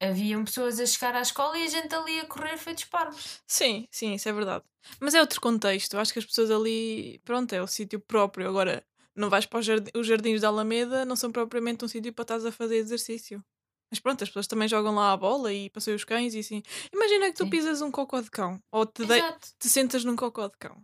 Haviam 0.00 0.44
pessoas 0.44 0.78
a 0.80 0.86
chegar 0.86 1.14
à 1.14 1.20
escola 1.22 1.58
e 1.58 1.64
a 1.64 1.68
gente 1.68 1.94
ali 1.94 2.20
a 2.20 2.26
correr 2.26 2.56
feitos 2.58 2.84
parvos. 2.84 3.40
Sim, 3.46 3.86
sim, 3.90 4.14
isso 4.14 4.28
é 4.28 4.32
verdade. 4.32 4.64
Mas 5.00 5.14
é 5.14 5.20
outro 5.20 5.40
contexto. 5.40 5.96
Acho 5.98 6.12
que 6.12 6.18
as 6.18 6.24
pessoas 6.26 6.50
ali, 6.50 7.20
pronto, 7.24 7.52
é 7.54 7.62
o 7.62 7.66
sítio 7.66 7.98
próprio. 8.00 8.48
Agora, 8.48 8.84
não 9.14 9.30
vais 9.30 9.46
para 9.46 9.58
os 9.60 9.66
jardi- 9.66 9.90
os 9.94 10.06
jardins 10.06 10.40
da 10.42 10.48
Alameda, 10.48 11.04
não 11.04 11.16
são 11.16 11.32
propriamente 11.32 11.84
um 11.84 11.88
sítio 11.88 12.12
para 12.12 12.22
estás 12.22 12.44
a 12.46 12.52
fazer 12.52 12.76
exercício. 12.76 13.42
Mas 13.90 14.00
pronto, 14.00 14.22
as 14.24 14.28
pessoas 14.28 14.46
também 14.48 14.66
jogam 14.68 14.94
lá 14.94 15.12
a 15.12 15.16
bola 15.16 15.52
e 15.52 15.70
passeiam 15.70 15.94
os 15.96 16.04
cães 16.04 16.34
e 16.34 16.40
assim. 16.40 16.62
Imagina 16.92 17.26
que 17.26 17.34
tu 17.36 17.44
Sim. 17.44 17.50
pisas 17.50 17.80
um 17.80 17.90
cocó 17.90 18.20
de 18.20 18.30
cão 18.30 18.60
ou 18.72 18.84
te, 18.84 19.02
Exato. 19.04 19.48
te 19.58 19.68
sentas 19.68 20.04
num 20.04 20.16
cocó 20.16 20.48
de 20.48 20.56
cão. 20.58 20.82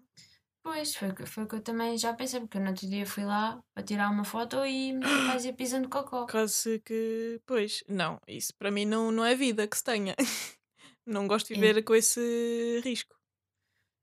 Pois, 0.64 0.94
foi, 0.94 1.09
o 1.09 1.14
que- 1.14 1.27
foi 1.27 1.46
que 1.46 1.57
eu 1.57 1.61
também 1.62 1.98
já 1.98 2.14
pensei, 2.14 2.38
porque 2.40 2.59
no 2.59 2.70
outro 2.70 2.88
dia 2.88 3.05
fui 3.05 3.25
lá 3.25 3.61
para 3.75 3.83
tirar 3.83 4.11
uma 4.11 4.25
foto 4.25 4.64
e 4.64 4.92
me 4.92 5.05
fazia 5.27 5.53
pisando 5.53 5.88
cocó. 5.88 6.27
Quase 6.31 6.79
que, 6.81 7.40
pois, 7.44 7.83
não, 7.88 8.20
isso 8.29 8.55
para 8.57 8.70
mim 8.70 8.85
não, 8.85 9.11
não 9.11 9.25
é 9.25 9.35
vida 9.35 9.66
que 9.66 9.77
se 9.77 9.83
tenha. 9.85 10.14
não 11.05 11.27
gosto 11.27 11.48
de 11.48 11.55
É. 11.55 11.57
viver 11.57 11.83
com 11.83 11.94
esse 11.94 12.81
risco. 12.85 13.14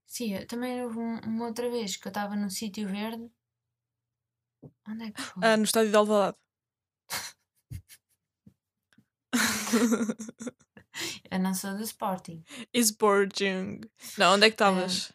Sim, 0.06 0.46
também 0.48 0.84
houve 0.84 0.98
um- 1.00 1.20
uma 1.22 1.46
outra 1.48 1.70
vez 1.70 1.96
que 1.96 2.08
eu 2.08 2.10
estava 2.10 2.36
num 2.36 2.50
sítio 2.50 2.88
verde. 2.88 3.30
Onde 4.88 5.06
é 5.06 5.12
que 5.12 5.22
foi? 5.22 5.42
Ah, 5.48 5.56
no 5.56 5.64
estádio 5.64 5.92
de 5.92 5.96
Alvalade. 5.98 6.38
Eu 11.32 11.40
não 11.40 11.54
sou 11.54 11.76
do 11.78 11.84
Sporting. 11.84 12.44
Sporting. 12.74 13.80
Não, 14.18 14.34
onde 14.34 14.48
é 14.48 14.50
que 14.50 14.56
estavas? 14.56 15.14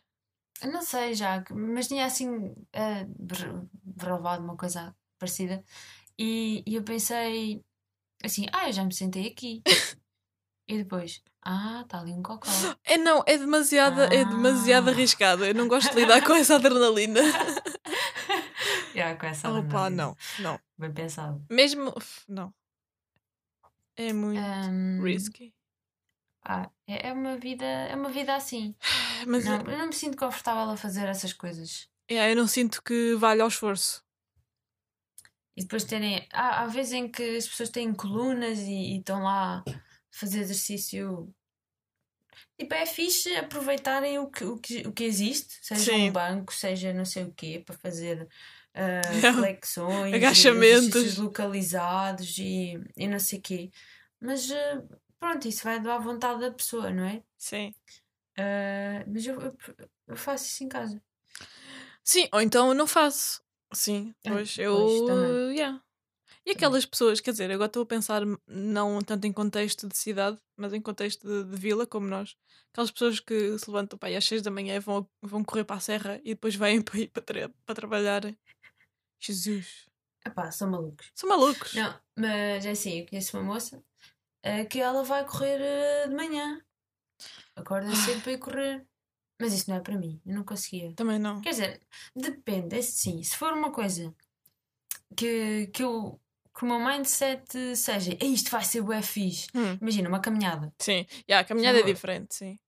Eu 0.62 0.72
não 0.72 0.82
sei 0.82 1.14
já, 1.14 1.44
mas 1.50 1.88
tinha 1.88 2.06
assim 2.06 2.54
eh, 2.72 3.06
ver- 3.18 3.62
relevado 3.98 4.42
uma 4.42 4.56
coisa 4.56 4.94
parecida. 5.18 5.62
E, 6.18 6.62
e 6.66 6.74
eu 6.74 6.82
pensei 6.82 7.62
assim: 8.22 8.46
ah, 8.52 8.68
eu 8.68 8.72
já 8.72 8.84
me 8.84 8.94
sentei 8.94 9.26
aqui. 9.28 9.62
e 10.68 10.78
depois, 10.78 11.22
ah, 11.42 11.82
está 11.84 12.00
ali 12.00 12.12
um 12.12 12.22
cocó. 12.22 12.48
É 12.84 12.96
não, 12.96 13.22
é 13.26 13.36
demasiado, 13.36 14.00
é 14.02 14.24
demasiado 14.24 14.88
Ah. 14.88 14.92
arriscado. 14.92 15.44
Eu 15.44 15.54
não 15.54 15.66
gosto 15.68 15.90
de 15.92 16.00
lidar 16.00 16.22
com 16.24 16.32
essa 16.34 16.56
adrenalina. 16.56 17.20
Yeah, 18.94 19.18
com 19.18 19.26
essa 19.26 19.48
Opa, 19.50 19.58
análise. 19.88 19.96
não, 19.96 20.16
não. 20.38 20.60
Bem 20.78 20.92
pensado. 20.92 21.44
Mesmo. 21.50 21.92
Não. 22.28 22.54
É 23.96 24.12
muito 24.12 24.38
Ahm, 24.40 25.02
risky. 25.02 25.52
Ah, 26.44 26.70
é, 26.87 27.09
é 27.09 27.12
uma 27.12 27.37
vida, 27.37 27.64
é 27.64 27.94
uma 27.96 28.11
vida 28.11 28.35
assim. 28.35 28.74
Mas 29.26 29.44
Não, 29.44 29.61
eu 29.61 29.78
não 29.78 29.87
me 29.87 29.94
sinto 29.94 30.16
confortável 30.16 30.70
a 30.72 30.76
fazer 30.76 31.07
essas 31.09 31.33
coisas. 31.33 31.88
é, 32.09 32.30
eu 32.30 32.37
não 32.37 32.46
sinto 32.46 32.83
que 32.83 33.14
valha 33.14 33.44
o 33.44 33.48
esforço. 33.48 34.04
E 35.57 35.62
depois 35.62 35.85
terem. 35.85 36.26
Há, 36.33 36.62
há 36.62 36.66
vezes 36.66 36.92
em 36.92 37.09
que 37.09 37.37
as 37.37 37.46
pessoas 37.46 37.70
têm 37.70 37.94
colunas 37.94 38.59
e, 38.59 38.94
e 38.94 38.98
estão 38.98 39.22
lá 39.22 39.62
a 39.66 39.72
fazer 40.11 40.40
exercício. 40.40 41.33
Tipo, 42.59 42.74
é 42.74 42.87
fixe 42.87 43.35
aproveitarem 43.37 44.18
o 44.18 44.28
que, 44.28 44.44
o 44.44 44.59
que, 44.59 44.87
o 44.87 44.92
que 44.92 45.04
existe, 45.04 45.59
seja 45.62 45.92
Sim. 45.92 46.09
um 46.09 46.12
banco, 46.12 46.52
seja 46.52 46.92
não 46.92 47.04
sei 47.04 47.24
o 47.24 47.33
quê, 47.33 47.62
para 47.64 47.76
fazer 47.76 48.28
ah, 48.74 49.00
flexões, 49.35 50.12
e 50.12 50.16
Agachamentos. 50.16 50.87
exercícios 50.87 51.18
localizados 51.18 52.37
e, 52.38 52.74
e 52.96 53.07
não 53.09 53.18
sei 53.18 53.38
o 53.38 53.42
quê. 53.42 53.70
Mas 54.20 54.50
ah, 54.50 54.83
pronto, 55.24 55.48
isso 55.48 55.64
vai 55.64 55.78
à 55.78 55.98
vontade 55.98 56.40
da 56.40 56.50
pessoa, 56.50 56.90
não 56.90 57.04
é? 57.04 57.22
Sim. 57.38 57.74
Ah, 58.37 59.04
mas 59.06 59.24
eu, 59.26 59.40
eu, 59.40 59.56
eu 60.08 60.16
faço 60.16 60.44
isso 60.44 60.62
em 60.64 60.68
casa. 60.68 61.02
Sim, 62.02 62.28
ou 62.32 62.40
então 62.40 62.68
eu 62.68 62.74
não 62.74 62.87
faço. 62.87 63.42
Sim, 63.72 64.14
Ah, 64.26 64.30
pois 64.30 64.54
pois, 64.54 64.60
eu. 64.60 65.04
também. 65.06 65.56
yeah. 65.56 65.82
E 66.46 66.50
aquelas 66.50 66.84
pessoas, 66.84 67.20
quer 67.20 67.30
dizer, 67.30 67.50
agora 67.50 67.68
estou 67.68 67.82
a 67.82 67.87
pensar 67.87 68.20
não 68.46 69.00
tanto 69.00 69.26
em 69.26 69.32
contexto 69.32 69.88
de 69.88 69.96
cidade, 69.96 70.38
mas 70.56 70.74
em 70.74 70.80
contexto 70.80 71.26
de, 71.26 71.50
de 71.50 71.56
vila, 71.56 71.87
como 71.87 72.06
nós. 72.06 72.37
Aquelas 72.70 72.90
pessoas 72.90 73.18
que 73.18 73.58
se 73.58 73.66
levantam 73.70 73.98
aí 74.02 74.14
às 74.14 74.26
6 74.26 74.42
da 74.42 74.50
manhã 74.50 74.76
e 74.76 74.80
vão, 74.80 75.08
vão 75.22 75.42
correr 75.42 75.64
para 75.64 75.76
a 75.76 75.80
serra 75.80 76.20
e 76.22 76.34
depois 76.34 76.54
vêm 76.54 76.80
para 76.84 76.98
ir 77.00 77.08
para, 77.08 77.22
tra- 77.22 77.50
para 77.64 77.74
trabalhar. 77.74 78.22
Jesus. 79.18 79.87
Epá, 80.26 80.50
são 80.50 80.70
malucos. 80.70 81.10
São 81.14 81.28
malucos. 81.30 81.72
Não, 81.74 81.98
mas 82.16 82.66
é 82.66 82.70
assim, 82.70 83.00
eu 83.00 83.06
conheço 83.06 83.37
uma 83.38 83.42
moça 83.54 83.82
eh, 84.44 84.64
que 84.66 84.78
ela 84.80 85.02
vai 85.02 85.24
correr 85.26 85.61
eh, 85.61 86.09
de 86.09 86.14
manhã. 86.14 86.61
Acorda 87.57 87.94
cedo 87.96 88.20
para 88.22 88.33
ir 88.33 88.38
correr. 88.38 88.87
Mas 89.40 89.52
isso 89.52 89.68
não 89.68 89.76
é 89.76 89.80
para 89.80 89.98
mim, 89.98 90.20
eu 90.24 90.35
não 90.35 90.44
conseguia. 90.44 90.92
Também 90.94 91.18
não. 91.18 91.40
Quer 91.40 91.50
dizer, 91.50 91.80
depende, 92.14 92.76
é 92.76 92.78
assim, 92.78 93.20
se 93.22 93.37
for 93.37 93.52
uma 93.52 93.72
coisa 93.72 94.14
que, 95.16 95.66
que, 95.74 95.83
eu, 95.83 96.20
que 96.57 96.64
o 96.64 96.68
meu 96.68 96.78
mindset 96.78 97.76
seja 97.76 98.16
"Ei, 98.20 98.33
isto 98.33 98.50
vai 98.50 98.64
ser 98.64 98.83
bué 98.83 99.02
fixe. 99.02 99.48
Hum, 99.54 99.76
Imagina, 99.80 100.09
uma 100.09 100.20
caminhada. 100.20 100.72
sim, 100.80 101.04
yeah, 101.28 101.40
a 101.40 101.44
caminhada 101.44 101.80
é 101.80 101.83
diferente, 101.83 102.35
sim. 102.35 102.59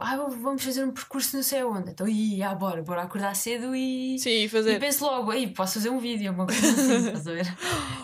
Ah, 0.00 0.16
vamos 0.16 0.64
fazer 0.64 0.84
um 0.84 0.90
percurso 0.90 1.36
não 1.36 1.42
sei 1.42 1.60
aonde. 1.60 1.90
Então, 1.90 2.08
ia, 2.08 2.50
ah, 2.50 2.54
bora, 2.54 2.82
bora 2.82 3.02
acordar 3.02 3.34
cedo 3.36 3.74
e, 3.74 4.18
sim, 4.18 4.30
e 4.30 4.44
e 4.44 4.48
fazer. 4.48 4.80
penso 4.80 5.04
logo, 5.04 5.30
aí 5.30 5.52
posso 5.52 5.74
fazer 5.74 5.90
um 5.90 5.98
vídeo, 5.98 6.32
uma 6.32 6.46
coisa 6.46 6.66
assim, 6.66 7.06
estás 7.08 7.26
a 7.26 7.32
ver? 7.32 7.46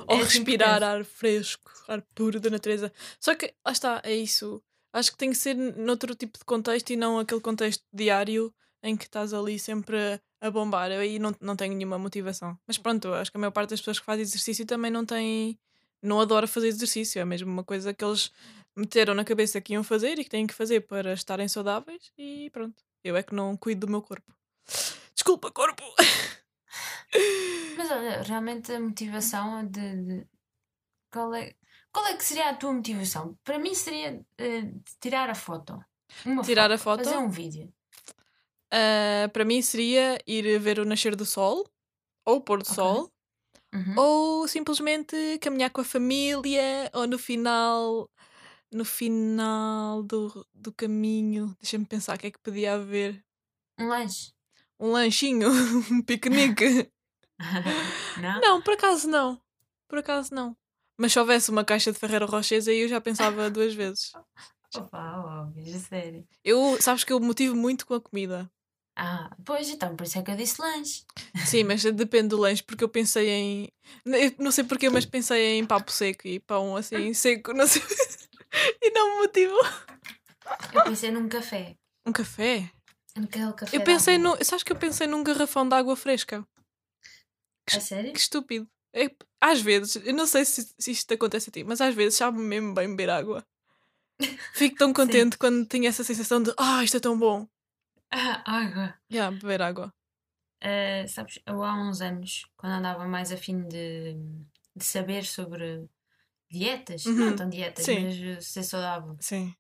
Ou 0.07 0.17
É 0.17 0.21
assim 0.23 0.39
respirar 0.39 0.83
ar 0.83 1.05
fresco, 1.05 1.71
ar 1.89 2.03
puro 2.15 2.39
da 2.39 2.51
natureza. 2.51 2.93
Só 3.19 3.35
que, 3.35 3.55
lá 3.65 3.73
está, 3.73 4.01
é 4.05 4.15
isso. 4.15 4.63
Acho 4.93 5.13
que 5.13 5.19
tem 5.19 5.31
que 5.31 5.37
ser 5.37 5.55
noutro 5.55 6.15
tipo 6.15 6.39
de 6.39 6.45
contexto 6.45 6.91
e 6.91 6.97
não 6.97 7.19
aquele 7.19 7.41
contexto 7.41 7.85
diário 7.93 8.53
em 8.83 8.97
que 8.97 9.05
estás 9.05 9.33
ali 9.33 9.59
sempre 9.59 9.97
a, 10.43 10.47
a 10.47 10.51
bombar. 10.51 10.91
Eu 10.91 11.01
aí 11.01 11.19
não, 11.19 11.35
não 11.41 11.55
tenho 11.57 11.75
nenhuma 11.75 11.99
motivação. 11.99 12.59
Mas 12.67 12.77
pronto, 12.77 13.09
acho 13.15 13.31
que 13.31 13.37
a 13.37 13.41
maior 13.41 13.53
parte 13.53 13.71
das 13.71 13.81
pessoas 13.81 13.99
que 14.01 14.05
fazem 14.07 14.23
exercício 14.23 14.67
também 14.67 14.91
não 14.91 15.05
tem. 15.07 15.59
não 16.03 16.21
adora 16.21 16.47
fazer 16.47 16.69
exercício. 16.69 17.21
É 17.21 17.25
mesmo 17.25 17.51
uma 17.51 17.63
coisa 17.65 17.95
que 17.95 18.05
eles 18.05 18.31
meteram 18.77 19.15
na 19.15 19.25
cabeça 19.25 19.61
que 19.61 19.73
iam 19.75 19.85
fazer 19.85 20.19
e 20.19 20.25
que 20.25 20.31
têm 20.31 20.47
que 20.47 20.55
fazer 20.55 20.83
para 20.83 21.13
estarem 21.13 21.49
saudáveis 21.49 22.13
e 22.19 22.51
pronto. 22.51 22.83
Eu 23.05 23.17
é 23.17 23.23
que 23.23 23.35
não 23.35 23.57
cuido 23.57 23.87
do 23.87 23.91
meu 23.91 24.03
corpo. 24.03 24.33
Desculpa, 25.15 25.51
corpo! 25.51 25.83
Mas 27.77 27.91
olha, 27.91 28.23
realmente 28.23 28.73
a 28.73 28.81
motivação 28.81 29.67
de, 29.67 29.97
de- 29.97 30.27
qual 31.13 31.35
é 31.35 31.55
qual 31.93 32.07
é 32.07 32.17
que 32.17 32.25
seria 32.25 32.51
a 32.51 32.57
tua 32.57 32.73
motivação? 32.73 33.37
Para 33.45 33.59
mim 33.59 33.75
seria 33.75 34.25
de 34.39 34.73
tirar 35.01 35.29
a 35.31 35.35
foto. 35.35 35.85
Uma 36.25 36.43
Tirar 36.45 36.71
a 36.71 36.79
foto? 36.79 37.05
Fazer 37.05 37.17
um 37.19 37.29
vídeo. 37.31 37.73
Ah, 38.73 39.29
para 39.33 39.45
mim 39.45 39.61
seria 39.63 40.19
ir 40.27 40.59
ver 40.61 40.79
o 40.79 40.85
nascer 40.85 41.17
do 41.17 41.27
sol 41.27 41.69
ou 42.27 42.37
o 42.37 42.41
pôr 42.41 42.59
do 42.63 42.69
Ok. 42.69 42.75
sol 42.75 43.11
Uhum. 43.75 43.95
ou 43.97 44.49
simplesmente 44.49 45.39
caminhar 45.41 45.71
com 45.71 45.81
a 45.81 45.85
família 45.85 46.91
ou 46.95 47.07
no 47.07 47.19
final 47.19 48.11
no 48.73 48.85
final 48.85 50.03
do, 50.03 50.47
do 50.55 50.73
caminho 50.73 51.57
deixa-me 51.61 51.85
pensar 51.85 52.17
o 52.17 52.19
que 52.19 52.27
é 52.29 52.31
que 52.31 52.39
podia 52.39 52.75
haver 52.75 53.25
Um 53.79 53.89
lanche. 53.89 54.33
um 54.79 54.93
lanchinho 54.93 55.49
um 55.91 56.03
piquenique 56.03 56.91
não? 58.21 58.41
não 58.41 58.63
por 58.63 58.75
acaso 58.75 59.09
não 59.09 59.41
por 59.89 59.99
acaso 59.99 60.35
não 60.35 60.57
mas 60.99 61.13
se 61.13 61.19
houvesse 61.19 61.51
uma 61.51 61.65
caixa 61.65 61.93
de 61.93 61.99
Ferreiro 61.99 62.27
Rochers 62.27 62.69
aí 62.69 62.81
eu 62.81 62.89
já 62.89 63.01
pensava 63.01 63.51
duas 63.51 63.75
vezes 63.75 64.13
Opa, 64.77 65.17
óbvio, 65.43 65.79
sério. 65.81 66.25
eu 66.45 66.81
sabes 66.81 67.03
que 67.03 67.13
eu 67.13 67.19
motivo 67.19 67.57
muito 67.57 67.85
com 67.85 67.95
a 67.95 68.01
comida 68.01 68.49
Ah, 68.97 69.35
pois 69.45 69.69
então, 69.69 69.97
por 69.97 70.05
isso 70.07 70.19
é 70.19 70.23
que 70.23 70.31
eu 70.31 70.37
disse 70.37 70.61
lanche. 70.63 71.05
Sim, 71.45 71.65
mas 71.65 71.83
depende 71.83 72.29
do 72.29 72.37
lanche, 72.37 72.63
porque 72.63 72.85
eu 72.85 72.89
pensei 72.89 73.29
em. 73.31 73.69
eu 74.05 74.33
Não 74.39 74.53
sei 74.53 74.63
porquê, 74.63 74.89
mas 74.91 75.07
pensei 75.07 75.59
em 75.59 75.67
papo 75.67 75.91
seco 75.91 76.29
e 76.29 76.39
pão 76.39 76.77
assim 76.77 77.13
seco, 77.15 77.53
não 77.53 77.67
sei. 77.67 77.83
e 78.83 78.91
não 78.91 79.15
me 79.15 79.23
motivou. 79.23 79.65
Eu 80.73 80.85
pensei 80.85 81.11
num 81.11 81.29
café. 81.29 81.77
Um 82.07 82.13
café? 82.13 82.71
Naquele 83.17 83.53
café. 83.53 83.77
Eu 83.77 83.83
pensei 83.83 84.19
no. 84.19 84.43
Sabes 84.45 84.63
que 84.63 84.73
eu 84.73 84.77
pensei 84.77 85.07
num 85.07 85.23
garrafão 85.23 85.69
de 85.69 85.75
água 85.75 85.97
fresca? 85.97 86.47
A 87.69 87.81
sério? 87.81 88.13
Que 88.13 88.19
estúpido. 88.19 88.69
É- 88.93 89.15
às 89.41 89.61
vezes, 89.61 89.97
eu 90.05 90.13
não 90.13 90.27
sei 90.27 90.45
se, 90.45 90.75
se 90.79 90.91
isto 90.91 91.15
acontece 91.15 91.51
a 91.51 91.53
ti, 91.53 91.65
mas 91.65 91.81
às 91.81 91.95
vezes 91.95 92.19
sabe 92.19 92.39
mesmo 92.39 92.75
bem 92.75 92.89
beber 92.89 93.11
água. 93.11 93.47
Fico 94.55 94.77
tão 94.77 94.93
contente 94.93 95.39
quando 95.39 95.67
tenho 95.67 95.87
essa 95.87 96.05
sensação 96.05 96.43
de 96.43 96.53
ah, 96.59 96.83
isto 96.83 96.97
é 96.97 97.01
tão 97.01 97.19
bom. 97.19 97.47
Ah, 98.13 98.43
água. 98.45 98.95
Já, 99.09 99.31
beber 99.31 99.63
água. 99.63 99.95
Uh, 100.65 101.07
sabes, 101.09 101.39
eu 101.47 101.63
há 101.63 101.75
uns 101.75 102.01
anos, 102.01 102.45
quando 102.57 102.73
andava 102.73 103.07
mais 103.07 103.31
a 103.31 103.37
fim 103.37 103.63
de, 103.69 104.17
de 104.75 104.85
saber 104.85 105.25
sobre 105.25 105.89
dietas, 106.51 107.05
Uhum, 107.07 107.15
não 107.15 107.37
tão 107.37 107.49
dietas, 107.49 107.85
sim. 107.85 108.05
mas 108.05 108.39
uh, 108.39 108.43
ser 108.43 108.63
saudável, 108.63 109.17
Sim. 109.21 109.55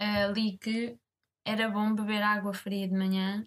uh, 0.00 0.32
li 0.32 0.58
que 0.58 0.96
era 1.44 1.68
bom 1.68 1.94
beber 1.94 2.22
água 2.22 2.52
fria 2.52 2.88
de 2.88 2.94
manhã 2.94 3.46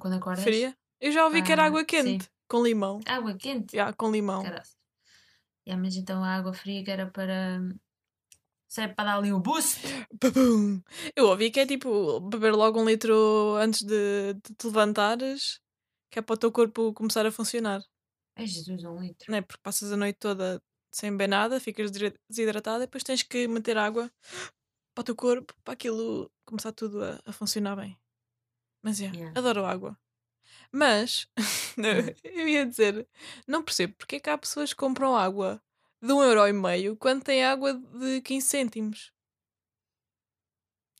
quando 0.00 0.14
acordas. 0.14 0.44
Fria? 0.44 0.76
Eu 1.00 1.12
já 1.12 1.24
ouvi 1.24 1.42
que 1.42 1.52
era 1.52 1.62
Ah, 1.62 1.66
água 1.66 1.84
quente, 1.84 2.28
com 2.46 2.62
limão. 2.62 3.00
Água 3.06 3.34
quente? 3.36 3.76
Já, 3.76 3.92
com 3.92 4.10
limão. 4.10 4.42
Yeah, 4.42 5.82
mas 5.82 5.96
então 5.96 6.22
a 6.22 6.34
água 6.34 6.52
fria 6.52 6.84
que 6.84 6.90
era 6.90 7.06
para. 7.10 7.60
Sei, 8.68 8.86
para 8.88 9.04
dar 9.04 9.16
ali 9.18 9.32
o 9.32 9.40
boost. 9.40 9.80
Babum. 10.20 10.82
Eu 11.16 11.26
ouvi 11.26 11.50
que 11.50 11.60
é 11.60 11.66
tipo 11.66 12.20
beber 12.20 12.52
logo 12.52 12.80
um 12.80 12.84
litro 12.84 13.56
antes 13.56 13.82
de, 13.82 14.34
de 14.34 14.54
te 14.54 14.66
levantares, 14.66 15.60
que 16.10 16.18
é 16.18 16.22
para 16.22 16.34
o 16.34 16.36
teu 16.36 16.52
corpo 16.52 16.92
começar 16.92 17.24
a 17.26 17.32
funcionar. 17.32 17.80
Ai 18.36 18.46
Jesus, 18.46 18.84
um 18.84 19.00
litro. 19.00 19.30
Não 19.30 19.38
é? 19.38 19.42
Porque 19.42 19.60
passas 19.62 19.90
a 19.92 19.96
noite 19.96 20.18
toda 20.18 20.62
sem 20.90 21.10
beber 21.10 21.28
nada, 21.28 21.60
ficas 21.60 21.90
desidratada 22.28 22.84
e 22.84 22.86
depois 22.86 23.02
tens 23.04 23.22
que 23.22 23.46
meter 23.48 23.76
água 23.78 24.10
para 24.94 25.02
o 25.02 25.04
teu 25.04 25.16
corpo 25.16 25.54
para 25.64 25.74
aquilo 25.74 26.30
começar 26.44 26.72
tudo 26.72 27.02
a, 27.04 27.20
a 27.24 27.32
funcionar 27.32 27.76
bem. 27.76 27.96
Mas 28.82 29.00
é, 29.00 29.06
Yeah. 29.06 29.38
adoro 29.38 29.64
água. 29.64 29.98
Mas 30.72 31.26
Hum. 31.78 32.14
eu 32.24 32.48
ia 32.48 32.66
dizer, 32.66 33.08
não 33.46 33.62
percebo 33.62 33.94
porque 33.96 34.16
é 34.16 34.20
que 34.20 34.30
há 34.30 34.36
pessoas 34.36 34.72
que 34.72 34.76
compram 34.78 35.16
água 35.16 35.62
de 36.02 36.12
um 36.12 36.22
euro 36.22 36.46
e 36.46 36.52
meio 36.52 36.96
quando 36.96 37.22
tem 37.22 37.44
água 37.44 37.74
de 37.74 38.20
15 38.22 38.46
cêntimos. 38.46 39.12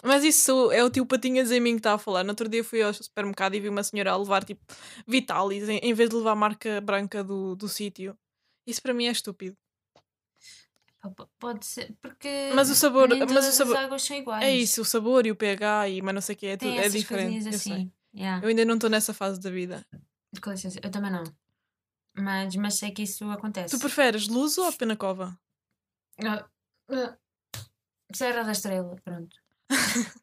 Mas 0.03 0.25
isso 0.25 0.73
é 0.73 0.83
o 0.83 0.89
tio 0.91 1.05
Patinhas 1.05 1.51
em 1.51 1.61
mim 1.61 1.73
que 1.73 1.81
está 1.81 1.95
a 1.95 1.99
falar. 1.99 2.25
No 2.25 2.31
outro 2.31 2.49
dia 2.49 2.65
fui 2.65 2.83
ao 2.83 2.93
supermercado 2.95 3.55
e 3.55 3.61
vi 3.61 3.69
uma 3.69 3.83
senhora 3.83 4.13
a 4.13 4.17
levar 4.17 4.45
tipo 4.45 4.63
Vitalis 5.07 5.69
em, 5.69 5.79
em 5.79 5.93
vez 5.93 6.09
de 6.09 6.17
levar 6.17 6.33
a 6.33 6.37
marca 6.37 6.81
branca 6.81 7.23
do, 7.23 7.55
do 7.55 7.69
sítio. 7.69 8.17
Isso 8.67 8.81
para 8.81 8.95
mim 8.95 9.07
é 9.07 9.11
estúpido. 9.11 9.57
Pode 11.39 11.65
ser, 11.65 11.97
porque. 12.03 12.51
Mas 12.55 12.69
o 12.69 12.75
sabor- 12.75 13.09
mas 13.09 13.49
o 13.49 13.53
sabor- 13.53 13.77
as 13.77 13.85
águas 13.85 14.03
são 14.03 14.17
iguais. 14.17 14.45
É 14.45 14.55
isso, 14.55 14.83
o 14.83 14.85
sabor 14.85 15.27
e 15.27 15.31
o 15.31 15.37
pH 15.37 15.89
e 15.89 16.03
mas 16.03 16.15
não 16.15 16.21
sei 16.21 16.35
o 16.35 16.39
que 16.39 16.47
é, 16.47 16.57
tudo, 16.57 16.71
é 16.79 16.89
diferente. 16.89 17.47
eu 17.47 17.51
assim. 17.55 17.91
Yeah. 18.15 18.45
Eu 18.45 18.49
ainda 18.51 18.65
não 18.65 18.75
estou 18.75 18.91
nessa 18.91 19.15
fase 19.15 19.41
da 19.41 19.51
vida. 19.51 19.87
Com 20.43 20.51
licença, 20.51 20.79
eu 20.83 20.91
também 20.91 21.11
não. 21.11 21.25
Mas, 22.15 22.55
mas 22.57 22.75
sei 22.75 22.91
que 22.91 23.03
isso 23.03 23.25
acontece. 23.31 23.75
Tu 23.75 23.81
preferes 23.81 24.29
Luso 24.29 24.63
ou 24.63 24.73
Penacova? 24.73 25.39
Ah, 26.23 26.45
ah, 26.91 27.17
Serra 28.13 28.43
da 28.43 28.53
Estrela, 28.53 28.97
pronto. 29.03 29.37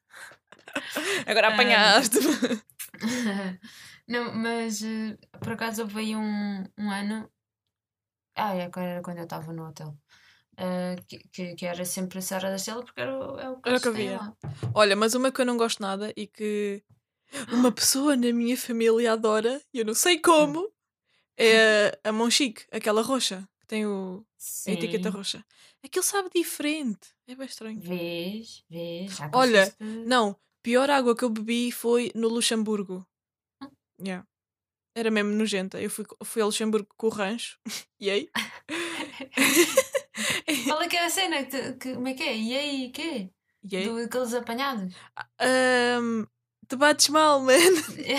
Agora 1.26 1.48
apanhaste. 1.54 2.18
não, 4.08 4.34
mas 4.36 4.82
eh, 4.84 5.18
por 5.40 5.54
acaso 5.54 5.82
houve 5.84 6.00
aí 6.00 6.16
um, 6.16 6.64
um 6.78 6.92
ano. 6.92 7.30
Ah, 8.36 8.54
é, 8.54 8.70
que 8.70 8.80
era 8.80 9.02
quando 9.02 9.18
eu 9.18 9.24
estava 9.24 9.52
no 9.52 9.68
hotel. 9.68 9.98
Eh, 10.58 10.96
que, 11.08 11.20
que, 11.32 11.56
que 11.56 11.66
era 11.66 11.86
sempre 11.86 12.20
a 12.20 12.22
Serra 12.22 12.50
da 12.50 12.56
Estrela 12.56 12.84
porque 12.84 13.00
era, 13.02 13.18
o- 13.18 13.40
é 13.40 13.50
o 13.50 13.62
que 13.62 13.70
Era 13.70 13.80
que 13.80 13.88
havia. 13.88 14.18
lá. 14.18 14.38
Olha, 14.74 14.96
mas 14.96 15.14
uma 15.14 15.32
que 15.32 15.40
eu 15.42 15.46
não 15.46 15.58
gosto 15.58 15.82
nada 15.82 16.12
e 16.18 16.28
que 16.28 16.84
uma 17.52 17.72
pessoa 17.72 18.16
na 18.16 18.32
minha 18.34 18.58
família 18.58 19.14
adora, 19.14 19.62
e 19.74 19.80
eu 19.80 19.86
não 19.86 19.94
sei 19.94 20.20
como, 20.20 20.72
É 21.40 22.00
a 22.04 22.12
Monchique, 22.12 22.66
aquela 22.72 23.02
roxa, 23.04 23.48
que 23.60 23.68
tem 23.68 23.86
o, 23.86 24.26
a 24.68 24.72
etiqueta 24.72 25.10
roxa. 25.12 25.46
Aquilo 25.84 26.04
sabe 26.04 26.30
diferente. 26.34 27.10
É 27.28 27.36
bem 27.36 27.46
estranho. 27.46 27.80
Vês, 27.80 28.64
vês. 28.68 29.16
Olha, 29.34 29.68
conseguiste- 29.72 30.08
Não, 30.08 30.36
pior 30.64 30.90
água 30.90 31.16
que 31.16 31.24
eu 31.24 31.30
bebi 31.30 31.72
foi 31.72 32.12
no 32.16 32.28
Luxemburgo. 32.28 33.06
Hum. 33.62 33.70
Yeah. 34.04 34.26
Era 34.96 35.12
mesmo 35.12 35.30
nojenta. 35.32 35.80
Eu 35.80 35.92
fui, 35.92 36.06
fui 36.24 36.42
a 36.42 36.46
Luxemburgo 36.46 36.88
com 36.98 37.06
o 37.08 37.12
rancho. 37.12 37.60
E 38.00 38.10
aí? 38.10 38.30
Qual 40.66 40.82
é 40.82 40.88
que 40.88 40.98
é 40.98 41.06
a 41.06 41.10
cena? 41.10 41.44
Que, 41.44 41.74
que- 41.74 41.94
como 41.94 42.08
é 42.08 42.14
que 42.14 42.24
é? 42.24 42.38
E 42.38 42.58
aí, 42.58 42.90
quê? 42.92 43.30
E 43.70 43.78
aí? 43.78 43.86
Do, 43.86 43.98
aqueles 43.98 44.34
apanhados? 44.34 44.94
Ahm, 45.40 46.26
te 46.68 46.76
bates 46.76 47.10
mal, 47.10 47.42
man. 47.42 47.54
e 47.98 48.14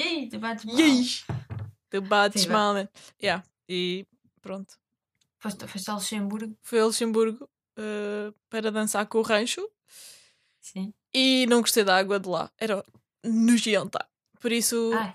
aí, 0.00 0.28
tu 0.28 0.38
bates 0.38 0.64
mal. 0.64 0.78
E 0.78 0.82
aí? 0.82 1.04
Te 1.90 2.00
bates 2.00 2.42
Sim, 2.42 2.48
mal, 2.50 2.74
man. 2.74 2.88
Yeah. 3.22 3.44
E 3.68 4.06
pronto. 4.40 4.74
Foste, 5.38 5.66
foste 5.66 5.88
ao 5.90 5.96
Luxemburgo? 5.96 6.56
Fui 6.62 6.78
a 6.78 6.84
Luxemburgo 6.86 7.48
ah, 7.76 8.32
para 8.48 8.70
dançar 8.70 9.06
com 9.06 9.18
o 9.18 9.22
rancho. 9.22 9.66
Sim. 10.60 10.92
E 11.12 11.46
não 11.48 11.60
gostei 11.60 11.84
da 11.84 11.96
água 11.96 12.20
de 12.20 12.28
lá. 12.28 12.50
Era 12.58 12.84
nojenta. 13.24 14.06
Por 14.40 14.52
isso, 14.52 14.90
Ai, 14.94 15.14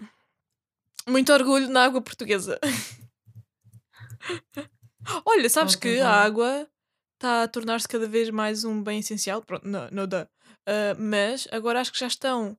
muito 1.08 1.32
orgulho 1.34 1.70
na 1.70 1.84
água 1.86 2.02
portuguesa. 2.02 2.60
Olha, 5.26 5.50
sabes 5.50 5.76
que 5.76 6.00
a 6.00 6.06
bom. 6.06 6.12
água 6.12 6.68
está 7.16 7.44
a 7.44 7.48
tornar-se 7.48 7.88
cada 7.88 8.08
vez 8.08 8.30
mais 8.30 8.64
um 8.64 8.82
bem 8.84 9.00
essencial. 9.00 9.42
Pronto, 9.42 9.68
não, 9.68 9.90
não 9.92 10.08
dá. 10.08 10.28
Ah, 10.66 10.96
mas 10.98 11.48
agora 11.52 11.80
acho 11.82 11.92
que 11.92 12.00
já 12.00 12.08
estão 12.08 12.58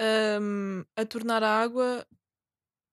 ahm, 0.00 0.82
a 0.96 1.04
tornar 1.04 1.42
a 1.42 1.60
água. 1.60 2.06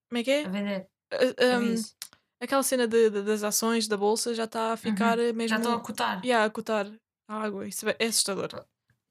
Como 0.08 0.20
é 0.20 0.24
que 0.24 0.30
é? 0.30 0.44
a 0.44 0.48
vender. 0.48 0.88
Ahm, 1.12 1.56
aviso. 1.56 1.96
aquela 2.40 2.62
cena 2.62 2.86
de- 2.86 3.10
de- 3.10 3.22
das 3.22 3.42
ações 3.42 3.88
da 3.88 3.96
bolsa 3.96 4.34
já 4.34 4.44
está 4.44 4.72
a 4.72 4.76
ficar 4.76 5.18
eh, 5.18 5.32
mesmo. 5.32 5.40
Uhum. 5.42 5.48
Já 5.48 5.56
estão 5.56 5.72
a 5.74 5.80
cotar. 5.80 6.24
Yeah, 6.24 6.44
a 6.44 6.50
cotar 6.50 6.86
a 7.28 7.34
água. 7.42 7.66
Isso 7.66 7.88
é 7.88 7.96
é 7.98 8.06
assustador. 8.06 8.64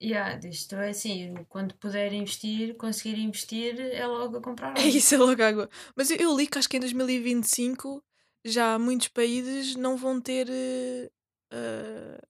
Yeah, 0.03 0.39
isto 0.47 0.75
é 0.75 0.89
assim, 0.89 1.33
quando 1.47 1.73
puder 1.75 2.11
investir, 2.11 2.75
conseguir 2.75 3.17
investir, 3.17 3.79
é 3.79 4.05
logo 4.05 4.37
a 4.37 4.41
comprar. 4.41 4.73
É 4.77 4.87
isso, 4.87 5.15
é 5.15 5.17
logo 5.17 5.41
água. 5.41 5.69
Mas 5.95 6.11
eu, 6.11 6.17
eu 6.17 6.35
li 6.37 6.47
que 6.47 6.57
acho 6.57 6.67
que 6.69 6.77
em 6.77 6.81
2025 6.81 8.03
já 8.45 8.77
muitos 8.77 9.07
países 9.07 9.75
não 9.75 9.97
vão 9.97 10.21
ter 10.21 10.47
eh, 10.49 11.11
eh, 11.51 12.21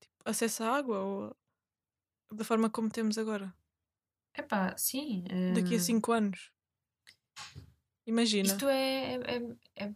tipo, 0.00 0.16
acesso 0.24 0.64
à 0.64 0.76
água 0.76 0.98
ou 0.98 1.36
da 2.32 2.44
forma 2.44 2.68
como 2.68 2.90
temos 2.90 3.16
agora. 3.16 3.54
Epá, 4.36 4.76
sim. 4.76 5.24
Daqui 5.54 5.74
a 5.74 5.78
hum, 5.78 5.80
5 5.80 6.12
anos. 6.12 6.50
Imagina. 8.04 8.48
Isto 8.48 8.68
é, 8.68 9.14
é, 9.14 9.56
é, 9.76 9.92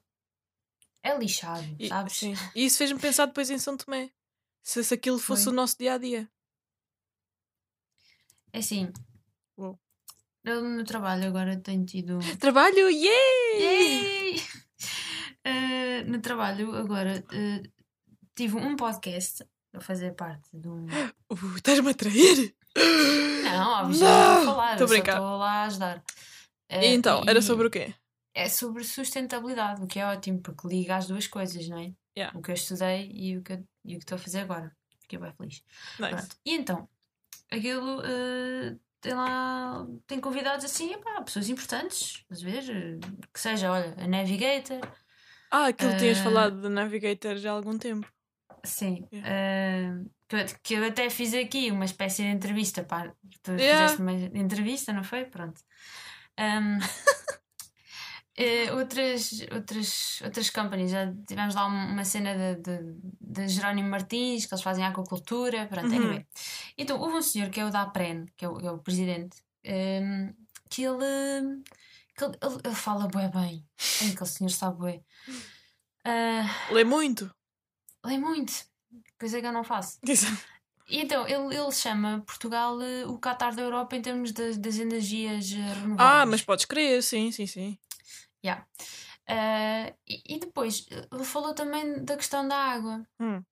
é 1.03 1.19
lixado, 1.19 1.77
E, 1.79 1.89
sabes? 1.89 2.13
sim. 2.15 2.35
E 2.55 2.65
isso 2.65 2.79
fez-me 2.79 3.01
pensar 3.01 3.27
depois 3.27 3.51
em 3.51 3.59
São 3.59 3.77
Tomé. 3.77 4.13
Se, 4.63 4.85
se 4.85 4.95
aquilo 4.95 5.19
fosse 5.19 5.45
Foi. 5.45 5.53
o 5.53 5.57
nosso 5.57 5.77
dia 5.77 5.95
a 5.95 5.99
dia. 5.99 6.31
É 8.53 8.59
assim. 8.59 8.93
Uou. 9.57 9.79
Eu 10.45 10.63
no 10.63 10.85
trabalho 10.85 11.27
agora 11.27 11.59
tenho 11.59 11.85
tido. 11.85 12.19
Trabalho, 12.39 12.89
yay! 12.89 13.61
Yay! 13.61 14.37
Eh, 15.49 16.05
no 16.05 16.21
trabalho 16.21 16.75
agora 16.77 17.25
eh, 17.33 17.63
tive 18.35 18.57
um 18.57 18.77
podcast 18.77 19.45
a 19.75 19.81
fazer 19.81 20.13
parte 20.15 20.49
de 20.53 20.69
um. 20.69 20.87
Uh, 21.31 21.57
Estás-me 21.57 21.91
a 21.91 21.95
trair? 21.95 22.55
Não, 23.45 23.93
já 23.93 24.35
não 24.39 24.45
falar, 24.47 24.73
Estou 24.73 24.87
a 24.87 24.89
brincar. 24.89 25.13
estou 25.13 25.37
lá 25.37 25.51
a 25.53 25.65
ajudar. 25.65 26.03
E 26.71 26.75
Eh, 26.75 26.95
então, 26.95 27.23
era 27.27 27.39
e 27.39 27.43
sobre 27.43 27.67
o 27.67 27.71
quê? 27.71 27.95
É 28.35 28.49
sobre 28.49 28.85
sustentabilidade, 28.85 29.83
o 29.83 29.87
que 29.87 29.99
é 29.99 30.07
ótimo, 30.07 30.41
porque 30.41 30.67
liga 30.69 30.97
as 30.97 31.07
duas 31.07 31.27
coisas, 31.27 31.69
não 31.69 31.79
é? 31.79 31.93
Yeah. 32.17 32.37
O 32.39 32.43
que 32.43 32.51
eu 32.51 32.55
estudei 32.55 33.11
e 33.13 33.37
o 33.37 33.43
que, 33.43 33.53
eu- 33.55 33.65
e 33.85 33.95
o 33.95 33.99
que 33.99 34.05
estou 34.05 34.17
a 34.17 34.19
fazer 34.19 34.41
agora. 34.41 34.75
Fiquei 35.01 35.19
bem 35.19 35.33
feliz. 35.33 35.63
Nice. 35.99 36.15
Pronto. 36.15 36.37
E 36.45 36.55
então, 36.55 36.89
aquilo 37.51 38.03
eh, 38.05 38.77
tem 39.01 39.15
lá, 39.15 39.87
tem 40.07 40.21
convidados 40.21 40.65
assim, 40.65 40.93
epá, 40.93 41.21
pessoas 41.23 41.49
importantes, 41.49 42.25
às 42.31 42.41
vezes, 42.43 42.71
que 43.33 43.41
seja, 43.41 43.71
olha, 43.73 43.95
a 43.99 44.07
Navigator, 44.09 44.81
Ah, 45.51 45.67
aquilo 45.69 45.93
que 45.93 45.99
tinhas 45.99 46.19
Eh, 46.19 46.23
falado 46.27 46.61
de 46.61 46.69
Navigator 46.69 47.37
já 47.37 47.51
há 47.51 47.55
algum 47.55 47.79
tempo. 47.79 48.11
sim, 48.65 49.09
Yeah. 49.13 49.31
eh, 49.31 50.05
que, 50.29 50.37
eu, 50.37 50.47
que 50.63 50.75
eu 50.75 50.85
até 50.87 51.09
fiz 51.11 51.35
aqui 51.35 51.71
uma 51.71 51.85
espécie 51.85 52.23
de 52.23 52.29
entrevista, 52.29 52.85
pá, 52.85 53.15
tu 53.43 53.53
Yeah. 53.59 53.63
fizeste 53.63 54.01
uma 54.01 54.13
entrevista, 54.13 54.93
não 54.93 55.05
foi? 55.05 55.25
Pronto. 55.27 55.61
Ahm, 56.39 56.79
eh, 58.37 58.73
outras, 58.73 59.31
outras, 59.53 60.21
outras 60.25 60.51
companies, 60.51 60.91
já 60.93 61.13
tivemos 61.27 61.55
lá 61.55 61.67
um- 61.67 61.93
uma 61.93 62.05
cena 62.05 62.35
de, 62.57 62.63
de, 62.63 62.97
de 63.21 63.49
Jerónimo 63.49 63.89
Martins, 63.89 64.47
que 64.47 64.55
eles 64.55 64.63
fazem 64.63 64.85
aquacultura, 64.85 65.67
pronto, 65.67 65.87
Uhum. 65.87 65.95
anyway. 65.95 66.27
Então, 66.77 67.01
houve 67.01 67.17
um 67.17 67.23
senhor 67.23 67.51
que 67.51 67.61
é 67.61 67.65
o 67.65 67.71
da 67.71 67.83
APREN, 67.83 68.27
que 68.37 68.45
é 68.45 68.49
o, 68.49 68.57
que 68.57 68.67
é 68.67 68.71
o 68.71 68.79
presidente, 68.79 69.39
ahm, 69.67 70.33
que 70.71 70.83
ele, 70.85 71.63
que 72.19 72.25
ele, 72.25 72.37
ele, 72.43 72.61
ele 72.65 72.75
fala 72.75 73.07
bué 73.09 73.29
bem, 73.29 73.65
Ai, 74.03 74.11
aquele 74.11 74.27
senhor 74.31 74.51
sabe 74.51 74.79
bué. 74.79 75.03
Ah, 76.05 76.45
Lê 76.73 76.85
muito. 76.85 77.31
lê 78.05 78.19
muito, 78.19 78.53
coisa 79.19 79.41
que 79.41 79.47
eu 79.47 79.53
não 79.53 79.65
faço. 79.65 79.99
E 80.91 81.01
então, 81.03 81.29
ele, 81.29 81.55
ele 81.55 81.71
chama 81.71 82.23
Portugal 82.27 82.81
eh, 82.81 83.05
o 83.05 83.19
Qatar 83.19 83.55
da 83.55 83.61
Europa 83.61 83.95
em 83.95 84.01
termos 84.01 84.33
das, 84.33 84.57
das 84.57 84.79
energias 84.79 85.53
eh, 85.53 85.57
renováveis. 85.57 85.99
Ah, 86.01 86.25
mas 86.25 86.41
podes 86.41 86.65
crer, 86.65 87.03
sim, 87.03 87.31
sim, 87.31 87.47
sim. 87.47 87.79
Yeah. 88.43 88.67
Ah, 89.27 89.93
e, 90.09 90.37
e 90.37 90.39
depois, 90.41 90.87
ele 91.13 91.25
falou 91.25 91.53
também 91.53 92.03
da 92.03 92.17
questão 92.17 92.49
da 92.49 92.57
água. 92.57 93.07
Hum. 93.21 93.43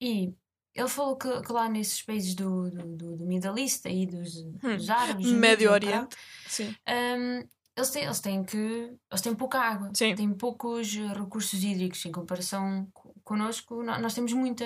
E 0.00 0.32
ele 0.74 0.88
falou 0.88 1.14
que, 1.18 1.42
que 1.42 1.52
lá 1.52 1.68
nesses 1.68 2.00
países 2.00 2.34
do, 2.34 2.70
do, 2.70 2.96
do, 2.96 3.16
do 3.18 3.26
Middle 3.26 3.58
East, 3.58 3.84
aí 3.84 4.06
dos, 4.06 4.32
dos 4.42 4.88
árabes, 4.88 5.26
dos 5.26 5.32
Hum. 5.34 5.38
Médio 5.40 5.70
Oriente. 5.70 6.16
Sim. 6.48 6.74
hum, 6.88 7.46
eles, 7.76 7.90
têm, 7.90 8.04
eles 8.04 8.20
têm 8.20 8.44
que. 8.44 8.56
Eles 8.56 9.20
têm 9.22 9.34
pouca 9.34 9.58
água, 9.60 9.90
Sim. 9.94 10.14
têm 10.14 10.32
poucos 10.34 10.94
recursos 10.94 11.62
hídricos 11.62 12.04
em 12.04 12.12
comparação 12.12 12.88
co- 12.92 13.14
connosco. 13.24 13.82
nó- 13.82 13.98
Nós 13.98 14.14
temos 14.14 14.32
muita, 14.32 14.64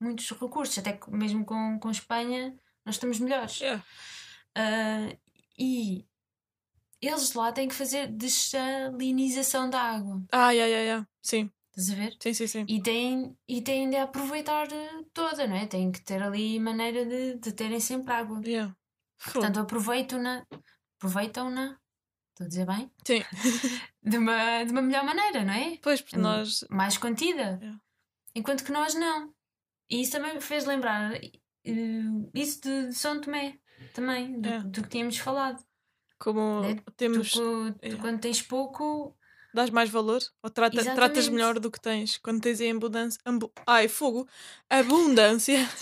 muitos 0.00 0.30
recursos, 0.30 0.76
até 0.78 0.92
que 0.92 1.10
mesmo 1.10 1.44
com, 1.44 1.78
com 1.78 1.90
Espanha, 1.90 2.54
nós 2.84 2.96
estamos 2.96 3.18
melhores. 3.20 3.60
Yeah. 3.60 3.84
Ah, 4.56 5.08
e 5.58 6.04
eles 7.00 7.32
lá 7.34 7.52
têm 7.52 7.68
que 7.68 7.74
fazer 7.74 8.08
desalinização 8.08 9.70
da 9.70 9.80
água. 9.80 10.22
Ah, 10.32 10.50
yeah, 10.50 10.66
yeah, 10.66 10.82
yeah. 10.84 11.08
Sim, 11.22 11.50
Estás 11.76 11.90
a 11.90 11.94
ver? 12.02 12.16
sim, 12.20 12.34
sim, 12.34 12.46
sim. 12.48 12.64
E 12.68 12.82
têm, 12.82 13.36
e 13.46 13.62
têm 13.62 13.88
de 13.88 13.96
aproveitar 13.96 14.66
eh, 14.72 15.04
toda, 15.12 15.46
não 15.46 15.54
é? 15.54 15.66
Têm 15.66 15.92
que 15.92 16.00
ter 16.02 16.20
ali 16.22 16.58
maneira 16.58 17.04
de, 17.06 17.36
de 17.38 17.52
terem 17.52 17.78
sempre 17.78 18.12
água. 18.12 18.40
Yeah. 18.44 18.74
Portanto, 19.32 19.60
aproveitam-na, 19.60 20.44
aproveitam-na, 20.96 21.78
estou 22.38 22.44
a 22.44 22.48
dizer 22.48 22.66
bem, 22.66 22.90
Sim. 23.04 23.24
de 24.02 24.18
uma, 24.18 24.64
de 24.64 24.72
uma 24.72 24.82
melhor 24.82 25.04
maneira, 25.04 25.44
não 25.44 25.52
é? 25.54 25.78
Pois, 25.82 26.00
porque 26.00 26.16
Hum. 26.18 26.22
nós. 26.22 26.64
Mais 26.70 26.96
contida. 26.96 27.58
Yeah. 27.60 27.78
Enquanto 28.34 28.64
que 28.64 28.72
nós 28.72 28.94
não. 28.94 29.32
E 29.90 30.02
isso 30.02 30.12
também 30.12 30.34
me 30.34 30.40
fez 30.40 30.64
lembrar 30.64 31.14
eh, 31.14 31.30
isso 32.34 32.60
de 32.62 32.92
São 32.92 33.20
Tomé, 33.20 33.58
também, 33.94 34.40
do, 34.40 34.48
Yeah. 34.48 34.68
do 34.68 34.82
que 34.82 34.88
tínhamos 34.88 35.18
falado. 35.18 35.62
Como 36.18 36.64
É, 36.64 36.76
temos. 36.96 37.30
Tu, 37.32 37.72
tu 37.74 37.98
quando 37.98 38.20
tens 38.20 38.42
pouco, 38.42 39.14
Dás 39.54 39.70
mais 39.70 39.88
valor? 39.88 40.20
Ou 40.42 40.50
trata, 40.50 40.94
tratas 40.94 41.28
melhor 41.28 41.58
do 41.58 41.70
que 41.70 41.80
tens? 41.80 42.18
Quando 42.18 42.40
tens 42.40 42.60
em 42.60 42.70
abundância. 42.72 43.18
ambu- 43.24 43.52
Ai, 43.66 43.88
fogo! 43.88 44.28
Abundância! 44.68 45.66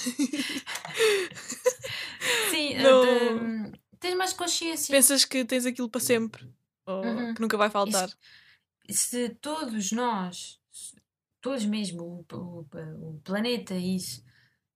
sim, 2.50 2.74
Não. 2.78 3.04
eh, 3.04 3.70
de- 3.70 3.80
tens 4.00 4.14
mais 4.16 4.32
consciência. 4.32 4.92
Pensas 4.94 5.24
que 5.24 5.44
tens 5.44 5.66
aquilo 5.66 5.88
para 5.88 6.00
sempre. 6.00 6.48
Ou 6.86 7.04
Uhum. 7.04 7.34
que 7.34 7.40
nunca 7.40 7.56
vai 7.56 7.68
faltar. 7.70 8.08
se 8.88 9.30
todos 9.40 9.90
nós, 9.92 10.60
todos 11.40 11.64
mesmo, 11.64 12.02
o, 12.30 12.36
o, 12.36 12.66
o 13.10 13.20
planeta 13.24 13.74
e 13.74 13.96
isso, 13.96 14.24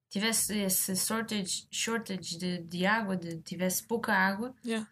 tivesse 0.08 0.58
esse 0.58 0.96
shortage, 0.96 1.68
shortage 1.70 2.36
de, 2.36 2.58
de 2.64 2.84
água, 2.86 3.16
de, 3.16 3.40
tivesse 3.42 3.84
pouca 3.86 4.12
água, 4.12 4.52
Yeah. 4.64 4.88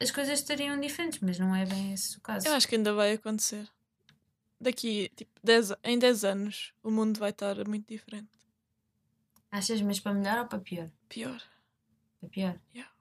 as 0.00 0.10
coisas 0.12 0.38
estariam 0.38 0.78
diferentes, 0.78 1.18
mas 1.20 1.38
não 1.38 1.54
é 1.54 1.66
bem 1.66 1.92
esse 1.92 2.16
o 2.16 2.20
caso. 2.20 2.46
Eu 2.46 2.54
acho 2.54 2.68
que 2.68 2.76
ainda 2.76 2.92
vai 2.94 3.12
acontecer. 3.14 3.68
Daqui, 4.60 5.10
tipo, 5.16 5.32
10, 5.42 5.72
a- 5.72 5.78
em 5.84 5.98
10 5.98 6.24
anos, 6.24 6.72
o 6.82 6.90
mundo 6.90 7.18
vai 7.18 7.30
estar 7.30 7.66
muito 7.66 7.86
diferente. 7.88 8.28
Achas, 9.50 9.80
mas 9.80 9.98
para 9.98 10.14
melhor 10.14 10.38
ou 10.40 10.46
para 10.46 10.58
pior? 10.60 10.88
Pior. 11.08 11.42
Para 12.20 12.28
pior? 12.28 12.60
Yeah. 12.74 12.92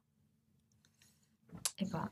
Epá. 1.78 2.12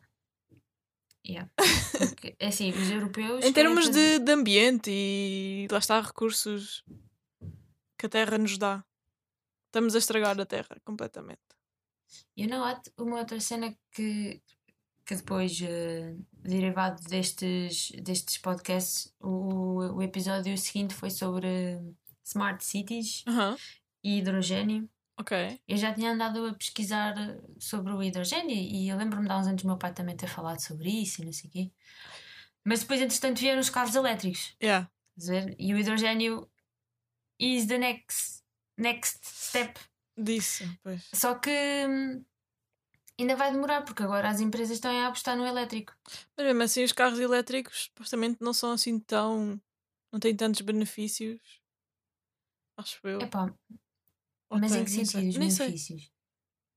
Yeah. 1.27 1.49
Porque, 1.97 2.35
é 2.39 2.47
assim, 2.47 2.69
os 2.69 2.89
europeus. 2.91 3.43
Em 3.43 3.51
termos 3.51 3.87
fazer- 3.87 4.19
de, 4.19 4.25
de 4.25 4.31
ambiente 4.31 4.91
e 4.91 5.67
lá 5.71 5.79
está 5.79 5.99
recursos 5.99 6.83
que 7.97 8.05
a 8.05 8.09
Terra 8.09 8.37
nos 8.37 8.57
dá. 8.57 8.83
Estamos 9.67 9.95
a 9.95 9.97
estragar 9.97 10.39
a 10.39 10.45
Terra 10.45 10.77
completamente. 10.85 11.41
You 12.37 12.47
know 12.47 12.61
what? 12.61 12.91
Uma 12.97 13.17
outra 13.19 13.39
cena 13.39 13.75
que, 13.91 14.41
que 15.05 15.15
depois, 15.15 15.59
eh, 15.61 16.15
derivado 16.33 17.01
destes, 17.03 17.91
destes 18.01 18.37
podcasts, 18.37 19.13
o, 19.19 19.95
o 19.95 20.01
episódio 20.03 20.55
seguinte 20.57 20.93
foi 20.93 21.09
sobre 21.09 21.81
smart 22.23 22.63
cities 22.63 23.23
Aham, 23.27 23.57
e 24.03 24.19
hidrogênio. 24.19 24.87
Ok. 25.17 25.61
Eu 25.67 25.77
já 25.77 25.93
tinha 25.93 26.11
andado 26.11 26.45
a 26.45 26.53
pesquisar 26.53 27.15
sobre 27.59 27.93
o 27.93 28.03
hidrogênio 28.03 28.55
e 28.55 28.89
eu 28.89 28.97
lembro-me 28.97 29.25
de 29.25 29.31
há 29.31 29.37
uns 29.37 29.47
anos 29.47 29.63
meu 29.63 29.77
pai 29.77 29.93
também 29.93 30.15
ter 30.15 30.27
falado 30.27 30.59
sobre 30.59 30.89
isso 30.89 31.21
e 31.21 31.25
não 31.25 31.33
sei 31.33 31.49
o 31.49 31.53
quê. 31.53 31.71
Mas 32.63 32.81
depois, 32.81 32.99
entretanto, 32.99 33.39
vieram 33.39 33.59
os 33.59 33.69
carros 33.69 33.95
elétricos. 33.95 34.55
Yeah. 34.61 34.89
Ver? 35.15 35.55
E 35.59 35.73
o 35.73 35.77
hidrogênio 35.77 36.49
is 37.39 37.67
the 37.67 37.77
next, 37.77 38.43
next 38.77 39.19
step. 39.23 39.79
Disso, 40.17 40.63
pois. 40.81 41.07
Só 41.13 41.35
que 41.35 41.51
hum, 41.51 42.23
ainda 43.19 43.35
vai 43.35 43.51
demorar, 43.51 43.83
porque 43.83 44.03
agora 44.03 44.29
as 44.29 44.39
empresas 44.39 44.77
estão 44.77 44.91
a 44.91 45.07
apostar 45.07 45.37
no 45.37 45.45
elétrico. 45.45 45.93
Mas 46.35 46.45
mesmo 46.45 46.63
assim, 46.63 46.83
os 46.83 46.91
carros 46.91 47.19
elétricos 47.19 47.83
supostamente 47.85 48.37
não 48.41 48.53
são 48.53 48.71
assim 48.71 48.99
tão. 48.99 49.61
não 50.11 50.19
têm 50.19 50.35
tantos 50.35 50.61
benefícios. 50.61 51.39
Acho 52.77 52.99
eu. 53.07 53.21
Epá, 53.21 53.53
mas 54.59 54.71
em 54.75 54.83
que 54.85 54.91
sentido 54.91 55.29
os 55.29 55.37
Nem 55.37 55.49
sei. 55.49 55.67
benefícios? 55.67 56.11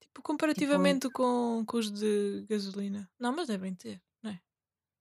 Tipo, 0.01 0.23
comparativamente 0.23 1.09
com, 1.11 1.65
com 1.67 1.77
os 1.77 1.91
de 1.91 2.47
gasolina. 2.49 3.11
Não, 3.19 3.33
mas 3.35 3.49
devem 3.49 3.75
ter, 3.75 4.01
não 4.23 4.31
é? 4.31 4.35
Não 4.35 4.41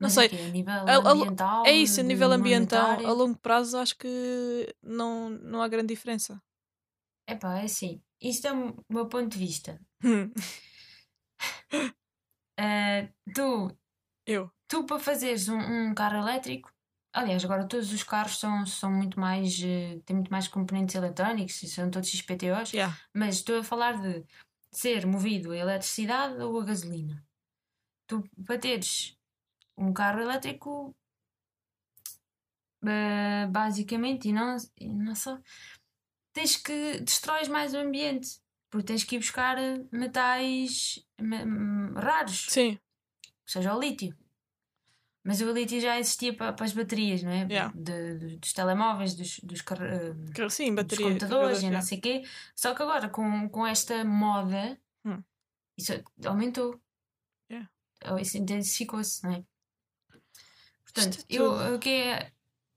Mas 0.01 0.13
sei. 0.13 0.27
A 0.27 0.49
nível 0.49 0.73
A- 0.73 0.91
a- 0.95 1.11
ambiental? 1.11 1.65
É 1.65 1.71
isso, 1.71 1.99
a 1.99 2.03
nível 2.03 2.31
ambiental, 2.31 2.81
a 2.81 2.93
monetário? 2.93 3.17
longo 3.17 3.37
prazo, 3.39 3.77
acho 3.77 3.97
que 3.97 4.75
não, 4.81 5.29
não 5.29 5.61
há 5.61 5.67
grande 5.67 5.93
diferença. 5.93 6.41
Epá, 7.27 7.59
é 7.59 7.65
assim. 7.65 8.01
Isto 8.21 8.47
é 8.47 8.53
o 8.53 8.75
meu 8.89 9.07
ponto 9.07 9.29
de 9.29 9.37
vista. 9.37 9.79
Ah, 12.59 13.07
tu, 13.35 13.77
eu. 14.25 14.51
tu 14.67 14.85
para 14.85 14.99
fazeres 14.99 15.47
um, 15.49 15.57
um 15.89 15.93
carro 15.95 16.17
elétrico, 16.17 16.71
aliás, 17.17 17.43
agora 17.43 17.67
todos 17.67 17.91
os 17.91 18.03
carros 18.03 18.39
são, 18.39 18.65
são 18.65 18.91
muito 18.91 19.19
mais. 19.19 19.59
eh, 19.63 19.99
têm 20.05 20.15
muito 20.17 20.31
mais 20.31 20.47
componentes 20.47 20.95
eletrónicos, 20.95 21.61
e 21.63 21.67
são 21.67 21.89
todos 21.89 22.09
XPTOs, 22.09 22.71
Yeah. 22.73 22.95
mas 23.13 23.35
estou 23.35 23.59
a 23.59 23.63
falar 23.63 23.99
de 24.01 24.23
ser 24.71 25.05
movido 25.05 25.51
a 25.51 25.57
eletricidade 25.57 26.41
ou 26.41 26.59
a 26.59 26.63
gasolina. 26.65 27.25
Tu 28.07 28.23
para 28.45 28.57
teres 28.59 29.17
um 29.77 29.91
carro 29.93 30.21
elétrico, 30.21 30.95
eh, 32.85 33.47
basicamente, 33.47 34.29
e 34.29 34.33
não, 34.33 34.55
e 34.79 34.87
não 34.87 35.15
só, 35.15 35.39
tens 36.33 36.55
que 36.55 36.99
destróis 37.01 37.47
mais 37.47 37.73
o 37.73 37.77
ambiente. 37.77 38.39
Porque 38.69 38.87
tens 38.87 39.03
que 39.05 39.15
ir 39.15 39.19
buscar 39.19 39.55
metais 39.93 40.99
me- 41.19 41.45
raros 41.95 42.47
Sim, 42.49 42.77
seja 43.45 43.73
o 43.73 43.79
lítio. 43.79 44.13
Mas 45.27 45.41
o 45.41 45.51
lítio 45.51 45.81
já 45.81 45.99
existia 45.99 46.33
para, 46.33 46.53
para 46.53 46.63
as 46.65 46.71
baterias, 46.71 47.21
não 47.21 47.31
é? 47.31 47.45
Yeah. 47.49 47.73
De- 47.75 48.37
dos 48.37 48.53
telemóveis, 48.53 49.13
dos, 49.13 49.39
dos, 49.41 49.61
que- 49.61 50.49
sim, 50.49 50.73
dos 50.73 50.75
bateria. 50.85 51.05
computadores 51.05 51.61
e 51.63 51.69
não 51.69 51.81
sei 51.81 51.97
o 51.97 52.01
quê. 52.01 52.23
Só 52.55 52.73
que 52.73 52.81
agora, 52.81 53.09
com, 53.09 53.49
com 53.49 53.67
esta 53.67 54.05
moda, 54.05 54.79
Hum. 55.03 55.21
isso 55.77 55.91
aumentou. 56.25 56.79
Yeah. 57.51 57.69
Isso 58.21 58.37
intensificou-se, 58.37 59.21
não 59.25 59.33
é? 59.33 59.43
Portanto, 60.85 61.17
Isto 61.17 61.25
é 61.29 61.35
eu 61.35 61.51
tudo. 61.51 61.75
aqui, 61.75 62.03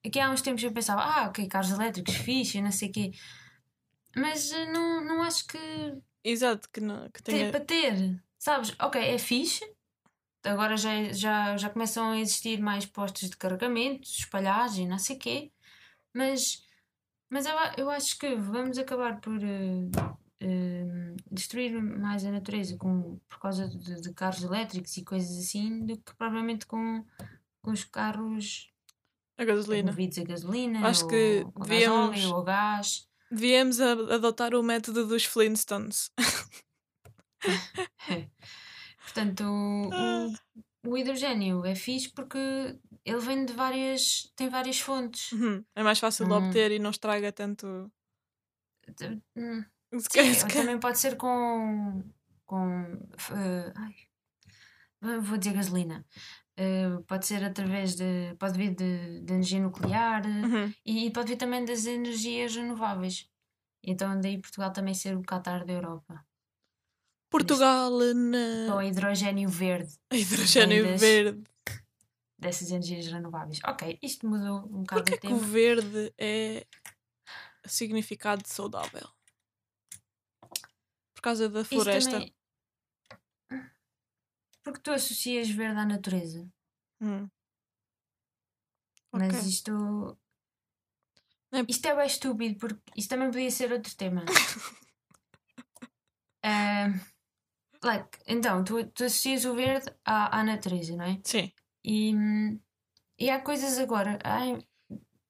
aqui 0.05 0.19
há 0.19 0.31
uns 0.31 0.43
tempos 0.43 0.63
eu 0.65 0.73
pensava, 0.73 1.03
ah, 1.03 1.29
ok, 1.29 1.47
carros 1.47 1.71
elétricos, 1.71 2.15
fixe, 2.17 2.61
não 2.61 2.73
sei 2.73 2.89
o 2.89 2.93
quê. 2.93 3.13
Mas 4.17 4.51
eh, 4.51 4.67
não, 4.73 5.05
não 5.05 5.23
acho 5.23 5.47
que 5.47 5.59
Exato, 6.25 6.69
que, 6.73 6.81
não, 6.81 7.09
que 7.11 7.23
ter, 7.23 7.33
tenha. 7.33 7.51
para 7.53 7.61
ter, 7.65 8.21
sabes? 8.39 8.75
Ok, 8.81 9.01
é 9.01 9.19
fixe. 9.19 9.65
Agora 10.42 10.76
já, 10.76 11.12
já, 11.12 11.57
já 11.57 11.68
começam 11.70 12.11
a 12.12 12.18
existir 12.20 12.61
mais 12.61 12.87
postos 12.87 13.29
de 13.29 13.37
carregamento, 13.37 14.09
espalhagem, 14.09 14.88
não 14.88 14.98
sei 14.98 15.16
o 15.16 15.18
quê. 15.18 15.53
Mas, 16.14 16.64
mas 17.29 17.44
eu, 17.46 17.55
eu 17.76 17.90
acho 17.90 18.18
que 18.18 18.35
vamos 18.37 18.79
acabar 18.79 19.20
por 19.20 19.37
eh, 19.42 19.88
eh, 20.40 21.14
destruir 21.31 21.81
mais 21.83 22.24
a 22.24 22.31
natureza 22.33 22.76
com, 22.79 23.18
por 23.29 23.38
causa 23.38 23.68
de, 23.68 24.00
de 24.00 24.12
carros 24.14 24.42
elétricos 24.42 24.96
e 24.96 25.05
coisas 25.05 25.37
assim 25.38 25.85
do 25.85 25.96
que 25.98 26.14
propriamente 26.16 26.64
com, 26.66 27.05
com 27.62 27.70
os 27.70 27.85
carros 27.85 28.72
A 29.38 29.44
gasolina. 29.44 29.90
movidos 29.92 30.18
a 30.18 30.24
gasolina, 30.24 30.88
Acho 30.88 31.03
ou, 31.05 31.09
que 31.11 31.42
ou 31.55 31.62
devíamos- 31.64 32.11
gasóleo, 32.16 32.37
ou 32.37 32.42
gás. 32.44 33.07
Devíamos 33.31 33.79
a- 33.81 33.92
adotar 34.14 34.55
o 34.55 34.62
método 34.62 35.07
dos 35.07 35.24
Flintstones. 35.26 36.11
Portanto, 39.03 39.42
o, 39.44 39.88
o, 39.88 40.10
o 40.87 40.97
hidrogênio 40.97 41.65
é 41.65 41.75
fixe 41.75 42.09
porque 42.11 42.39
ele 43.05 43.19
vem 43.21 43.45
de 43.45 43.53
várias. 43.53 44.33
tem 44.37 44.49
várias 44.49 44.81
fontes. 44.81 45.33
Uhum. 45.33 45.65
É 45.75 45.83
mais 45.83 45.99
fácil 45.99 46.27
de 46.27 46.33
Hum. 46.33 46.37
obter 46.37 46.71
e 46.73 46.79
não 46.79 46.91
estraga 46.91 47.33
tanto. 47.33 47.91
De- 48.99 49.23
hum, 49.37 49.65
Sim, 50.11 50.35
se 50.35 50.47
também 50.49 50.79
pode 50.81 50.99
ser 50.99 51.17
com. 51.17 52.03
com. 52.47 52.83
eh, 53.33 53.73
ai, 53.77 53.95
vou 55.21 55.39
dizer 55.39 55.55
gasolina. 55.55 56.05
Eh, 56.57 56.89
pode 57.07 57.27
ser 57.27 57.43
através 57.45 57.95
de. 57.97 58.35
pode 58.39 58.59
vir 58.59 58.75
de, 58.75 59.21
de 59.23 59.33
energia 59.33 59.61
nuclear 59.61 60.23
eh, 60.27 60.47
Uhum. 60.47 60.75
e 60.85 61.11
pode 61.13 61.29
vir 61.33 61.37
também 61.39 61.65
das 61.65 61.87
energias 61.87 62.55
renováveis. 62.57 63.29
Então, 63.83 64.21
daí 64.21 64.39
Portugal 64.41 64.73
também 64.73 64.95
ser 64.95 65.17
o 65.17 65.23
Qatar 65.23 65.65
da 65.65 65.73
Europa. 65.73 66.25
Portugal 67.31 67.90
na 68.14 68.83
hidrogênio 68.85 69.49
verde 69.49 69.93
hidrogênio 70.12 70.85
das- 70.85 71.01
verde. 71.01 71.43
dessas 72.38 72.71
energias 72.71 73.07
renováveis. 73.07 73.61
Ok, 73.64 73.99
isto 74.03 74.27
mudou 74.29 74.59
um 74.66 74.81
bocado 74.83 75.05
Porquê 75.05 75.14
o 75.16 75.21
que 75.21 75.33
o 75.35 75.38
verde 75.38 76.12
é 76.19 76.66
significado 77.66 78.43
de 78.43 78.49
saudável? 78.49 79.09
Por 81.14 81.23
causa 81.23 81.49
da 81.49 81.64
floresta. 81.64 82.11
também- 82.12 82.35
Porque 84.62 84.81
tu 84.81 84.90
associas 84.90 85.49
verde 85.51 85.79
à 85.81 85.87
natureza. 85.87 86.49
Hum. 87.01 87.29
Mas 89.12 89.35
Ok. 89.37 89.49
isto. 89.49 90.19
É- 91.53 91.64
Isto 91.69 91.87
é 91.87 91.97
bem 91.97 92.07
estúpido, 92.07 92.59
porque 92.59 92.81
isto 92.97 93.09
também 93.11 93.31
podia 93.31 93.51
ser 93.51 93.73
outro 93.73 93.95
tema. 93.97 94.25
Ah, 96.43 96.88
like, 97.85 98.19
então, 98.27 98.62
tu, 98.64 98.85
tu 98.87 99.05
associas 99.05 99.45
o 99.45 99.55
verde 99.55 99.90
à, 100.05 100.40
à 100.40 100.45
natureza, 100.45 100.97
não 100.97 101.05
é? 101.05 101.19
Sim. 101.25 101.51
E, 101.85 102.14
e 103.19 103.31
há 103.31 103.40
coisas 103.40 103.79
agora. 103.79 104.19
ai, 104.25 104.59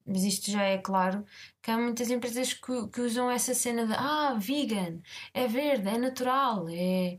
mas 0.07 0.25
isto 0.25 0.51
já 0.51 0.63
é 0.63 0.79
claro 0.79 1.25
que 1.63 1.71
há 1.71 1.79
muitas 1.79 2.11
empresas 2.11 2.53
que, 2.53 2.89
que 2.89 3.01
usam 3.01 3.31
essa 3.31 3.55
cena 3.55 3.87
de 3.87 3.93
ah, 3.95 4.35
vegan, 4.39 5.01
é 5.33 5.47
verde, 5.47 5.89
é 5.89 5.99
natural, 5.99 6.69
é, 6.69 7.17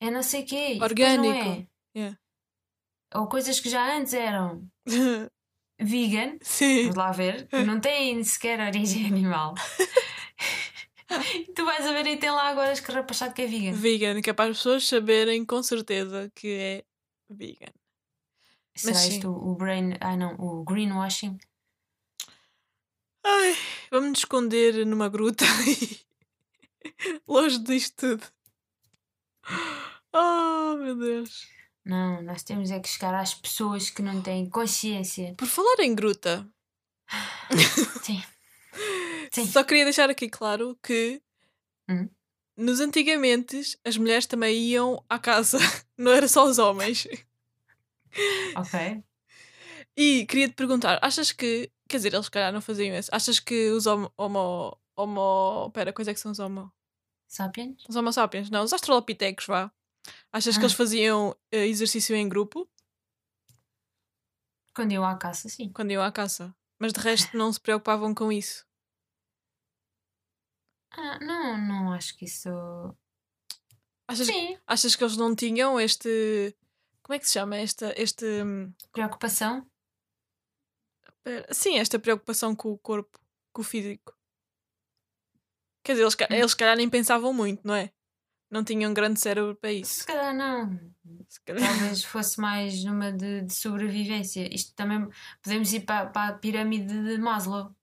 é 0.00 0.10
não 0.10 0.22
sei 0.22 0.42
o 0.42 0.46
quê. 0.46 0.78
Orgânico. 0.80 1.34
é. 1.34 1.66
Yeah. 1.94 2.18
Ou 3.14 3.26
coisas 3.26 3.58
que 3.60 3.68
já 3.68 3.96
antes 3.96 4.14
eram 4.14 4.66
vegan, 5.78 6.38
Sim. 6.40 6.82
vamos 6.82 6.96
lá 6.96 7.12
ver, 7.12 7.46
que 7.48 7.62
não 7.64 7.80
têm 7.80 8.22
sequer 8.24 8.60
origem 8.60 9.04
animal. 9.10 9.54
tu 11.54 11.64
vais 11.64 11.86
a 11.86 11.92
ver 11.92 12.06
e 12.06 12.16
tem 12.16 12.30
lá 12.30 12.48
agora 12.48 12.72
escarrapachado 12.72 13.34
que 13.34 13.42
é 13.42 13.46
vegan. 13.46 13.72
Vegan, 13.72 14.22
que 14.22 14.30
é 14.30 14.32
para 14.32 14.50
as 14.50 14.58
pessoas 14.58 14.86
saberem 14.86 15.44
com 15.44 15.62
certeza 15.62 16.30
que 16.34 16.48
é 16.48 16.84
vegan. 17.28 17.72
Será 18.74 18.94
sim. 18.94 19.10
isto 19.10 19.30
o 19.30 19.54
brain. 19.54 19.94
Ai 20.00 20.16
não, 20.16 20.34
o 20.38 20.64
greenwashing? 20.64 21.38
Ai, 23.24 23.56
vamos 23.90 24.10
nos 24.10 24.18
esconder 24.20 24.86
numa 24.86 25.08
gruta 25.08 25.44
e 25.68 26.00
longe 27.26 27.58
disto 27.58 28.16
tudo. 28.16 28.26
Oh, 30.12 30.76
meu 30.76 30.96
Deus. 30.96 31.48
Não, 31.84 32.22
nós 32.22 32.42
temos 32.42 32.70
é 32.70 32.78
que 32.78 32.88
chegar 32.88 33.14
às 33.14 33.34
pessoas 33.34 33.90
que 33.90 34.02
não 34.02 34.22
têm 34.22 34.48
consciência. 34.48 35.34
Por 35.36 35.46
falar 35.46 35.80
em 35.80 35.94
gruta, 35.94 36.48
Sim. 38.02 38.22
Sim. 39.32 39.46
só 39.46 39.62
queria 39.64 39.84
deixar 39.84 40.10
aqui 40.10 40.28
claro 40.28 40.78
que 40.82 41.20
Hum. 41.88 42.08
nos 42.56 42.80
antigamente 42.80 43.60
as 43.84 43.96
mulheres 43.96 44.26
também 44.26 44.56
iam 44.56 45.04
à 45.08 45.18
casa, 45.18 45.58
não 45.98 46.12
era 46.12 46.28
só 46.28 46.44
os 46.44 46.58
homens. 46.58 47.06
Ok. 48.56 49.02
E 49.96 50.24
queria 50.26 50.48
te 50.48 50.54
perguntar, 50.54 50.98
achas 51.02 51.32
que, 51.32 51.70
quer 51.88 51.96
dizer, 51.98 52.14
eles 52.14 52.26
se 52.26 52.30
calhar 52.30 52.52
não 52.52 52.60
faziam 52.60 52.96
isso, 52.96 53.10
achas 53.12 53.38
que 53.40 53.70
os 53.70 53.86
homo, 53.86 54.12
homo, 54.16 54.76
homo 54.96 55.70
pera, 55.72 55.92
coisa 55.92 56.10
é 56.10 56.14
que 56.14 56.20
são 56.20 56.32
os 56.32 56.38
homo? 56.38 56.72
Sapiens? 57.28 57.84
Os 57.88 57.96
homo 57.96 58.12
sapiens, 58.12 58.50
não, 58.50 58.64
os 58.64 58.72
australopitecos, 58.72 59.46
vá. 59.46 59.70
Achas 60.32 60.56
que 60.56 60.62
Ah. 60.62 60.66
eles 60.66 60.74
faziam 60.76 61.36
eh, 61.52 61.66
exercício 61.66 62.14
em 62.16 62.28
grupo 62.28 62.68
Quando 64.74 64.92
eu 64.92 65.04
à 65.04 65.16
caça, 65.16 65.48
sim. 65.48 65.70
quando 65.72 65.90
iam 65.92 66.02
à 66.02 66.10
caça? 66.12 66.54
Mas 66.80 66.92
de 66.92 67.00
resto 67.00 67.36
não 67.36 67.52
se 67.52 67.60
preocupavam 67.60 68.14
com 68.14 68.32
isso. 68.32 68.66
Ah, 70.92 71.18
não, 71.20 71.56
não 71.58 71.92
acho 71.92 72.16
que 72.16 72.24
isso. 72.24 72.48
Achas, 74.08 74.26
Sim. 74.26 74.58
achas 74.66 74.96
que 74.96 75.04
eles 75.04 75.16
não 75.16 75.34
tinham 75.36 75.78
este. 75.78 76.56
Como 77.02 77.14
é 77.14 77.18
que 77.18 77.26
se 77.26 77.32
chama 77.34 77.56
esta, 77.56 77.94
este. 78.00 78.24
hum, 78.42 78.72
Preocupação? 78.92 79.66
Sim, 81.52 81.76
esta 81.78 81.98
preocupação 81.98 82.56
com 82.56 82.72
o 82.72 82.78
corpo, 82.78 83.20
com 83.52 83.60
o 83.60 83.64
físico. 83.64 84.16
Quer 85.84 85.92
dizer, 85.92 86.02
eles, 86.04 86.14
ca- 86.14 86.28
eles 86.30 86.50
se 86.50 86.56
calhar 86.56 86.76
nem 86.76 86.88
pensavam 86.90 87.32
muito, 87.32 87.66
não 87.66 87.74
é? 87.74 87.92
Não 88.50 88.64
tinham 88.64 88.92
grande 88.92 89.20
cérebro 89.20 89.54
para 89.54 89.70
isso. 89.72 90.00
Se 90.00 90.06
calhar 90.06 90.34
não. 90.34 90.78
Se 91.28 91.40
calhar- 91.44 91.68
Talvez 91.68 92.02
fosse 92.02 92.40
mais 92.40 92.82
numa 92.84 93.12
de, 93.12 93.42
de 93.42 93.54
sobrevivência. 93.54 94.52
Isto 94.52 94.74
também 94.74 95.08
podemos 95.40 95.72
ir 95.72 95.80
para, 95.80 96.06
para 96.06 96.28
a 96.30 96.38
pirâmide 96.38 96.92
de 97.04 97.16
Maslow. 97.18 97.74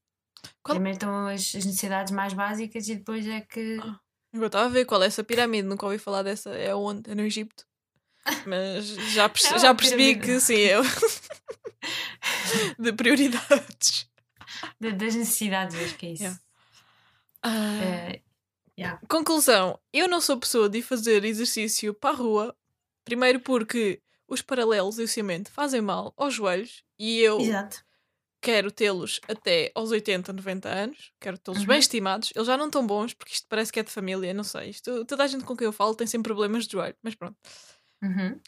Qual- 0.61 0.75
Primeiro 0.75 0.97
estão 0.97 1.27
as, 1.27 1.55
as 1.55 1.65
necessidades 1.65 2.11
mais 2.11 2.33
básicas 2.33 2.87
e 2.89 2.95
depois 2.95 3.25
é 3.25 3.39
que. 3.41 3.79
Ah. 3.81 3.97
Eu 4.33 4.45
estava 4.45 4.65
a 4.65 4.69
ver 4.69 4.83
qual 4.85 5.01
é 5.01 5.07
essa 5.07 5.23
pirâmide, 5.23 5.67
nunca 5.67 5.85
ouvi 5.85 5.97
falar 5.97 6.21
dessa. 6.21 6.49
É 6.51 6.75
onde? 6.75 7.09
É 7.09 7.15
no 7.15 7.21
Egito. 7.21 7.65
Mas 8.45 8.85
já, 9.13 9.27
perce- 9.29 9.51
Não, 9.51 9.59
já 9.59 9.73
percebi 9.73 10.15
pirâmide. 10.15 10.25
que 10.33 10.39
sim, 10.41 10.61
é 10.63 10.75
de 12.77 12.91
prioridades. 12.93 14.09
de- 14.79 14.91
das 14.91 15.15
necessidades, 15.15 15.75
acho 15.77 15.95
que 15.95 16.07
é 16.07 16.11
isso. 16.11 16.23
Yeah. 16.23 16.41
Ah, 17.43 17.77
Eh, 17.83 18.21
yeah. 18.77 18.99
Conclusão: 19.09 19.79
eu 19.93 20.07
não 20.07 20.21
sou 20.21 20.37
pessoa 20.39 20.69
de 20.69 20.81
fazer 20.81 21.23
exercício 21.25 21.93
para 21.93 22.11
a 22.11 22.17
rua. 22.17 22.55
Primeiro 23.05 23.39
porque 23.39 24.01
os 24.27 24.41
paralelos 24.41 24.99
e 24.99 25.03
o 25.03 25.07
cimento 25.07 25.49
fazem 25.51 25.79
mal 25.81 26.13
aos 26.17 26.33
joelhos 26.33 26.83
e 26.99 27.19
eu 27.21 27.39
Exato. 27.39 27.81
quero 28.41 28.69
tê-los 28.71 29.21
até 29.27 29.71
aos 29.73 29.91
80, 29.91 30.33
90 30.33 30.67
anos. 30.69 31.11
Quero 31.19 31.37
tê-los 31.37 31.59
Uhum. 31.61 31.65
bem 31.67 31.79
estimados. 31.79 32.33
Eles 32.35 32.47
já 32.47 32.57
não 32.57 32.65
estão 32.67 32.85
bons 32.85 33.13
porque 33.13 33.33
isto 33.33 33.47
parece 33.47 33.71
que 33.71 33.79
é 33.79 33.83
de 33.83 33.91
família, 33.91 34.33
não 34.33 34.43
sei. 34.43 34.69
Isto, 34.71 35.05
toda 35.05 35.23
a 35.23 35.27
gente 35.27 35.45
com 35.45 35.55
quem 35.55 35.65
eu 35.65 35.71
falo 35.71 35.95
tem 35.95 36.05
sempre 36.07 36.29
problemas 36.33 36.65
de 36.67 36.73
joelho, 36.73 36.95
mas 37.01 37.15
pronto. 37.15 37.37
Uhum. 38.03 38.39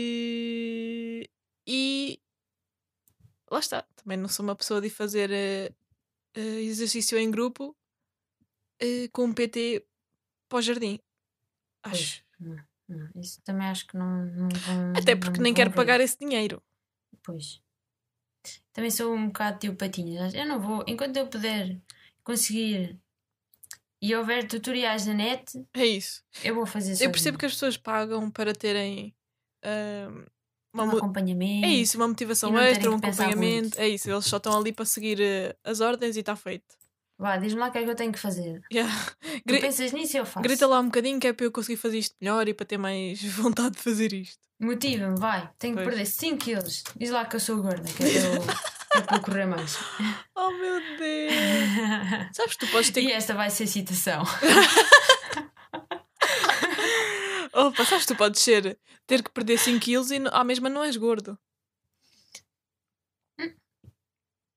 E. 0.00 1.28
E. 1.66 2.20
Lá 3.50 3.58
está. 3.58 3.82
Também 3.96 4.16
não 4.16 4.28
sou 4.28 4.44
uma 4.44 4.54
pessoa 4.56 4.80
de 4.80 4.88
fazer 4.88 5.30
eh, 5.32 5.72
eh, 6.34 6.60
exercício 6.62 7.18
em 7.18 7.30
grupo 7.30 7.76
eh, 8.80 9.08
com 9.12 9.24
um 9.24 9.32
PT 9.34 9.84
para 10.48 10.58
o 10.58 10.62
jardim. 10.62 10.98
Acho. 11.82 12.22
Pois, 12.38 12.40
não, 12.40 12.56
não, 12.88 13.10
Isso 13.20 13.40
também 13.42 13.66
acho 13.68 13.86
que 13.86 13.96
não, 13.96 14.26
não 14.26 14.48
vão. 14.48 14.92
Até 14.96 15.14
porque 15.16 15.38
não 15.38 15.44
nem 15.44 15.54
quero 15.54 15.70
ver. 15.70 15.76
pagar 15.76 16.00
esse 16.00 16.18
dinheiro. 16.18 16.62
Pois. 17.22 17.60
Também 18.72 18.90
sou 18.90 19.14
um 19.14 19.26
bocado 19.26 19.58
tio 19.58 19.74
patinhas. 19.76 20.32
Eu 20.34 20.46
não 20.46 20.60
vou. 20.60 20.84
Enquanto 20.86 21.16
eu 21.16 21.26
puder 21.26 21.78
conseguir 22.24 22.98
e 24.02 24.14
houver 24.14 24.46
tutoriais 24.48 25.04
na 25.06 25.12
net, 25.14 25.62
É 25.74 25.84
isso. 25.84 26.24
eu 26.42 26.54
vou 26.54 26.64
fazer 26.66 27.02
Eu 27.04 27.10
percebo 27.10 27.36
que 27.36 27.44
as 27.46 27.52
pessoas 27.52 27.76
pagam 27.76 28.30
para 28.30 28.54
terem 28.54 29.14
um 30.74 30.86
mo- 30.86 30.96
acompanhamento. 30.96 31.66
é 31.66 31.68
isso, 31.68 31.98
uma 31.98 32.08
motivação 32.08 32.58
extra, 32.58 32.90
um 32.90 32.94
acompanhamento. 32.94 33.78
É 33.78 33.86
isso, 33.88 34.10
eles 34.10 34.24
só 34.24 34.38
estão 34.38 34.56
ali 34.58 34.72
para 34.72 34.86
seguir 34.86 35.20
eh, 35.20 35.54
as 35.62 35.80
ordens 35.80 36.16
e 36.16 36.20
está 36.20 36.34
feito. 36.34 36.78
Vá, 37.20 37.36
diz-me 37.36 37.60
lá 37.60 37.68
o 37.68 37.70
que 37.70 37.76
é 37.78 37.84
que 37.84 37.90
eu 37.90 37.94
tenho 37.94 38.10
que 38.12 38.18
fazer. 38.18 38.62
Yeah. 38.72 38.90
Tu 39.20 39.40
Gri- 39.46 39.60
pensas 39.60 39.92
nisso 39.92 40.16
e 40.16 40.20
eu 40.20 40.24
faço. 40.24 40.42
Grita 40.42 40.66
lá 40.66 40.80
um 40.80 40.86
bocadinho 40.86 41.20
que 41.20 41.26
é 41.26 41.32
para 41.34 41.44
eu 41.44 41.52
conseguir 41.52 41.76
fazer 41.76 41.98
isto 41.98 42.16
melhor 42.18 42.48
e 42.48 42.54
para 42.54 42.64
ter 42.64 42.78
mais 42.78 43.22
vontade 43.36 43.76
de 43.76 43.82
fazer 43.82 44.14
isto. 44.14 44.38
Motiva-me, 44.58 45.18
vai. 45.20 45.50
Tenho 45.58 45.76
que 45.76 45.82
Pois. 45.82 45.94
perder 45.94 46.06
5 46.10 46.38
quilos. 46.38 46.82
Diz 46.96 47.10
lá 47.10 47.26
que 47.26 47.36
eu 47.36 47.40
sou 47.40 47.60
gorda, 47.62 47.82
que 47.92 48.02
é 48.02 48.06
para 48.20 48.34
eu, 48.36 48.42
que 48.42 48.98
é 48.98 49.00
para 49.02 49.16
eu 49.18 49.20
correr 49.22 49.46
mais. 49.46 49.76
Oh 50.34 50.50
meu 50.50 50.80
Deus! 50.98 52.36
Sabes, 52.36 52.56
tu 52.56 52.66
podes 52.68 52.88
ter 52.90 53.02
E 53.02 53.12
esta 53.12 53.34
vai 53.34 53.50
ser 53.50 53.66
citação. 53.66 54.22
Opa, 57.52 57.84
sabes, 57.84 58.06
tu 58.06 58.16
podes 58.16 58.40
ser 58.40 58.78
ter 59.06 59.22
que 59.22 59.30
perder 59.30 59.58
5 59.58 59.80
quilos 59.80 60.10
e 60.10 60.16
à 60.32 60.42
mesma 60.42 60.70
não 60.70 60.82
és 60.84 60.96
gordo. 60.96 61.38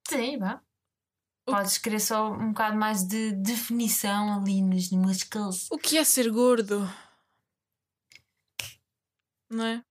Sim, 0.07 0.37
vá. 0.37 0.61
Podes 1.45 1.77
querer 1.77 1.99
só 1.99 2.31
um 2.31 2.49
bocado 2.49 2.77
mais 2.77 3.03
de 3.03 3.31
definição 3.33 4.33
ali 4.39 4.61
nos 4.61 4.89
músculos. 4.91 5.67
O 5.69 5.77
que 5.77 5.97
é 5.97 6.03
ser 6.03 6.31
gordo? 6.31 6.89
Não 9.49 9.65
é? 9.65 9.83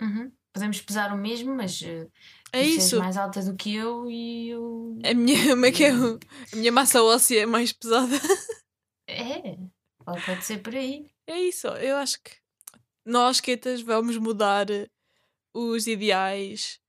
Uhum. 0.00 0.32
Podemos 0.52 0.80
pesar 0.80 1.12
o 1.12 1.16
mesmo, 1.16 1.54
mas 1.54 1.82
eh, 1.82 2.06
É 2.52 2.62
isso. 2.62 2.98
mais 2.98 3.16
alta 3.16 3.42
do 3.42 3.56
que 3.56 3.74
eu 3.74 4.08
e 4.08 4.50
eu. 4.50 4.96
A 5.04 5.12
minha, 5.14 5.36
como 5.50 5.66
é 5.66 5.72
que 5.72 5.84
é? 5.84 5.90
A 5.90 6.56
minha 6.56 6.70
massa 6.72 7.02
óssea 7.02 7.42
é 7.42 7.46
mais 7.46 7.72
pesada. 7.72 8.14
É, 9.08 9.56
pode 10.04 10.24
pode 10.24 10.44
ser 10.44 10.62
por 10.62 10.74
aí. 10.74 11.10
É 11.26 11.38
isso. 11.40 11.66
Eu 11.68 11.96
acho 11.96 12.22
que 12.22 12.30
nós, 13.04 13.40
quetas, 13.40 13.82
vamos 13.82 14.16
mudar 14.16 14.66
os 15.52 15.86
ideais. 15.86 16.80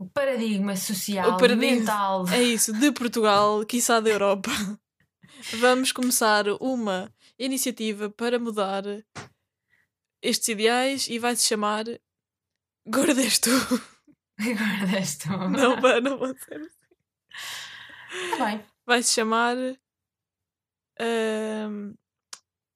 O 0.00 0.08
paradigma 0.08 0.74
social, 0.76 1.32
O 1.32 1.36
paradigma- 1.36 1.76
mental. 1.80 2.26
É 2.30 2.42
isso, 2.42 2.72
de 2.72 2.90
Portugal, 2.90 3.64
quiçá 3.66 4.00
da 4.00 4.08
Europa. 4.08 4.50
Vamos 5.58 5.92
começar 5.92 6.46
uma 6.60 7.12
iniciativa 7.38 8.08
para 8.08 8.38
mudar 8.38 8.82
estes 10.22 10.48
ideais 10.48 11.06
e 11.06 11.18
vai 11.18 11.36
se 11.36 11.44
chamar 11.46 11.84
Gorda 12.86 13.20
és 13.22 13.38
tu. 13.38 13.50
Agora 14.40 14.86
deste 14.90 15.28
Não, 15.28 15.76
não 16.00 16.18
vou 16.18 16.34
ser. 16.34 16.72
Tá 18.38 18.44
bem. 18.46 18.64
Vai 18.86 19.02
se 19.02 19.12
chamar. 19.12 19.54
ahm, 20.98 21.92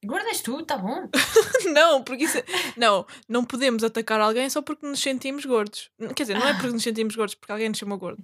Guardas 0.05 0.41
tu, 0.43 0.65
tá 0.65 0.77
bom? 0.77 1.09
Não, 1.73 2.03
porque 2.05 2.25
isso. 2.25 2.39
é- 2.39 2.45
Não, 2.77 3.07
não 3.29 3.45
podemos 3.45 3.83
atacar 3.85 4.21
alguém 4.21 4.49
só 4.51 4.61
porque 4.63 4.87
nos 4.87 5.01
sentimos 5.01 5.45
gordos. 5.45 5.91
Quer 6.15 6.25
dizer, 6.25 6.39
não 6.39 6.47
é 6.47 6.53
porque 6.55 6.69
nos 6.69 6.83
sentimos 6.83 7.17
gordos, 7.17 7.35
porque 7.35 7.53
alguém 7.53 7.69
nos 7.69 7.79
chama 7.79 7.97
gordo. 7.97 8.23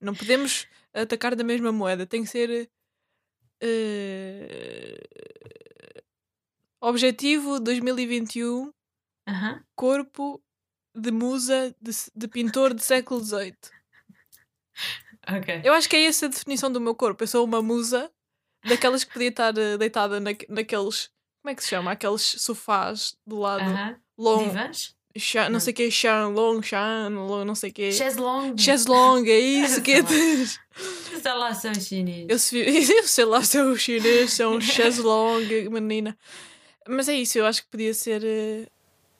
Não 0.00 0.14
podemos 0.14 0.66
atacar 0.94 1.36
da 1.36 1.44
mesma 1.44 1.70
moeda. 1.72 2.06
Tem 2.06 2.22
que 2.24 2.30
ser. 2.30 2.70
eh, 3.60 5.00
Objetivo 6.80 7.60
2021 7.60 8.72
Aham. 9.28 9.62
corpo 9.76 10.42
de 10.94 11.10
musa 11.10 11.74
de, 11.80 11.90
de 12.16 12.26
pintor 12.28 12.72
do 12.74 12.80
século 12.80 13.22
XVIII. 13.22 13.54
Ok. 15.28 15.60
Eu 15.62 15.74
acho 15.74 15.88
que 15.88 15.96
é 15.96 16.04
essa 16.06 16.26
a 16.26 16.28
definição 16.30 16.72
do 16.72 16.80
meu 16.80 16.94
corpo. 16.94 17.22
Eu 17.22 17.28
sou 17.28 17.44
uma 17.44 17.60
musa 17.60 18.10
daquelas 18.64 19.04
que 19.04 19.12
podia 19.12 19.28
estar 19.28 19.56
eh, 19.56 19.76
deitada 19.78 20.18
na, 20.20 20.30
naqueles. 20.48 21.10
Como 21.42 21.50
é 21.50 21.54
que 21.54 21.62
se 21.62 21.70
chama? 21.70 21.92
Aqueles 21.92 22.22
sofás 22.22 23.16
do 23.26 23.38
lado. 23.38 23.62
Aham. 23.62 23.96
Long, 24.18 24.48
Divãs? 24.48 24.94
Chan, 25.16 25.44
não 25.44 25.50
Não. 25.52 25.60
sei 25.60 25.72
o 25.72 25.76
que, 25.76 25.90
Chan, 25.90 26.28
Long, 26.28 26.62
Chan, 26.62 27.08
long, 27.10 27.44
não 27.44 27.54
sei 27.56 27.70
o 27.70 27.72
que. 27.72 27.90
Chaise 27.90 28.16
longue. 28.18 28.62
Chaise 28.62 28.86
long, 28.88 29.24
é 29.26 29.38
isso 29.40 29.82
que 29.82 29.92
é. 29.92 29.98
Está 31.12 31.34
lá, 31.34 31.52
são 31.54 31.74
chinês. 31.74 32.26
Eu, 32.28 32.38
se- 32.38 32.58
eu 32.94 33.06
sei 33.08 33.24
lá 33.24 33.42
se 33.42 33.58
é 33.58 33.62
o 33.64 33.76
chinês, 33.76 34.32
se 34.34 34.42
é 34.42 34.46
um 34.46 34.60
chaise 34.60 35.00
long, 35.00 35.40
menina. 35.70 36.16
Mas 36.88 37.08
é 37.08 37.14
isso, 37.14 37.38
eu 37.38 37.46
acho 37.46 37.62
que 37.64 37.68
podia 37.70 37.92
ser 37.92 38.22
eh, 38.24 38.66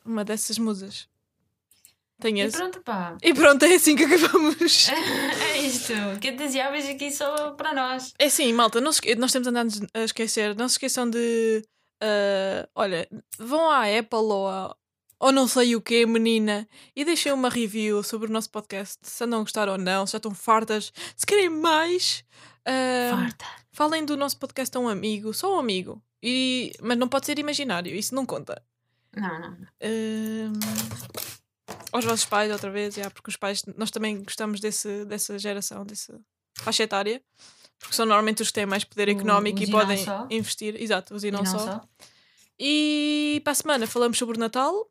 uma 0.04 0.24
dessas 0.24 0.58
musas. 0.58 1.08
Tenho 2.20 2.38
E 2.38 2.40
esse. 2.42 2.56
pronto, 2.56 2.80
pá. 2.82 3.16
E 3.22 3.32
pronto, 3.34 3.64
é 3.64 3.74
assim 3.74 3.96
que 3.96 4.04
acabamos. 4.04 4.88
É 5.52 5.58
isto. 5.62 5.92
Que 6.20 6.28
entusiasmas 6.28 6.86
aqui 6.88 7.10
só 7.10 7.52
para 7.52 7.74
nós. 7.74 8.12
É 8.18 8.26
assim, 8.26 8.52
malta, 8.52 8.80
não 8.80 8.92
se 8.92 9.14
nós 9.16 9.32
temos 9.32 9.48
andado 9.48 9.68
a 9.94 10.00
esquecer. 10.04 10.54
Não 10.56 10.68
se 10.68 10.74
esqueçam 10.74 11.08
de. 11.08 11.62
ah, 12.02 12.68
olha, 12.74 13.08
vão 13.38 13.70
à 13.70 13.84
Apple 13.98 14.18
ou, 14.18 14.76
ou 15.18 15.32
não 15.32 15.46
sei 15.48 15.74
o 15.76 15.80
que, 15.80 16.06
menina, 16.06 16.66
e 16.94 17.04
deixem 17.04 17.32
uma 17.32 17.48
review 17.48 18.02
sobre 18.02 18.28
o 18.28 18.32
nosso 18.32 18.50
podcast. 18.50 18.96
Se 19.02 19.24
andam 19.24 19.40
a 19.40 19.42
gostar 19.42 19.68
ou 19.68 19.76
não, 19.78 20.06
se 20.06 20.12
já 20.12 20.16
estão 20.18 20.34
fartas. 20.34 20.92
Se 21.16 21.26
querem 21.26 21.48
mais, 21.48 22.24
ah, 22.66 23.16
Farta. 23.16 23.44
falem 23.72 24.04
do 24.04 24.16
nosso 24.16 24.38
podcast 24.38 24.76
a 24.76 24.80
um 24.80 24.88
amigo, 24.88 25.32
só 25.34 25.56
um 25.56 25.58
amigo. 25.58 26.02
E, 26.22 26.72
mas 26.82 26.98
não 26.98 27.08
pode 27.08 27.24
ser 27.26 27.38
imaginário, 27.38 27.94
isso 27.94 28.14
não 28.14 28.26
conta. 28.26 28.62
Não, 29.16 29.40
não. 29.40 29.50
não. 29.50 29.66
Ahm, 29.82 30.52
aos 31.92 32.04
vossos 32.04 32.24
pais, 32.26 32.50
outra 32.52 32.70
vez, 32.70 32.94
já, 32.94 33.10
porque 33.10 33.30
os 33.30 33.36
pais, 33.36 33.62
nós 33.76 33.90
também 33.90 34.22
gostamos 34.22 34.60
desse, 34.60 35.04
dessa 35.04 35.38
geração, 35.38 35.84
dessa 35.84 36.20
faixa 36.58 36.82
etária, 36.82 37.22
porque 37.78 37.94
são 37.94 38.06
normalmente 38.06 38.42
os 38.42 38.48
que 38.48 38.54
têm 38.54 38.66
mais 38.66 38.84
poder 38.84 39.08
O- 39.08 39.12
económico 39.12 39.60
os 39.60 39.68
e 39.68 39.70
não 39.70 39.78
podem 39.80 40.04
só. 40.04 40.26
investir. 40.30 40.80
Exato, 40.80 41.14
os 41.14 41.24
e 41.24 41.28
E 41.28 41.30
não, 41.30 41.42
não 41.42 41.46
só. 41.50 41.58
só. 41.58 41.80
E 42.58 43.40
para 43.44 43.52
a 43.52 43.54
semana 43.54 43.86
falamos 43.86 44.18
sobre 44.18 44.36
o 44.36 44.40
Natal. 44.40 44.90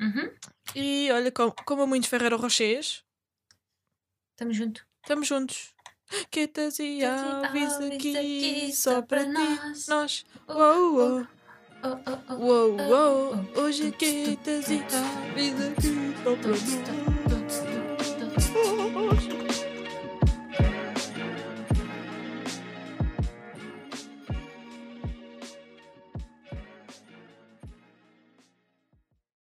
Uhum. 0.00 0.30
E 0.74 1.10
olha, 1.12 1.30
com, 1.30 1.50
como 1.64 1.86
muitos 1.86 2.08
Ferreiro 2.08 2.36
Rochers, 2.36 3.04
Estamos 4.32 4.56
juntos. 4.56 4.82
estamos 5.02 5.28
juntos. 5.28 5.74
Quetas 6.30 6.78
e 6.78 7.02
aves 7.04 7.72
aqui, 7.74 8.72
só 8.74 9.00
para 9.02 9.24
ti. 9.24 9.30
nós. 9.30 9.86
Nós, 9.86 10.24
Oh, 10.48 10.52
oh, 10.54 11.20
oh. 11.22 11.26
Uou, 12.38 12.76
uou. 12.88 13.34
Hoje 13.56 13.90
quetas 13.92 14.68
e 14.70 14.82
aves 14.92 15.54
aqui, 15.68 16.14
só 16.22 16.36
para 16.36 16.50
nós. 16.50 17.61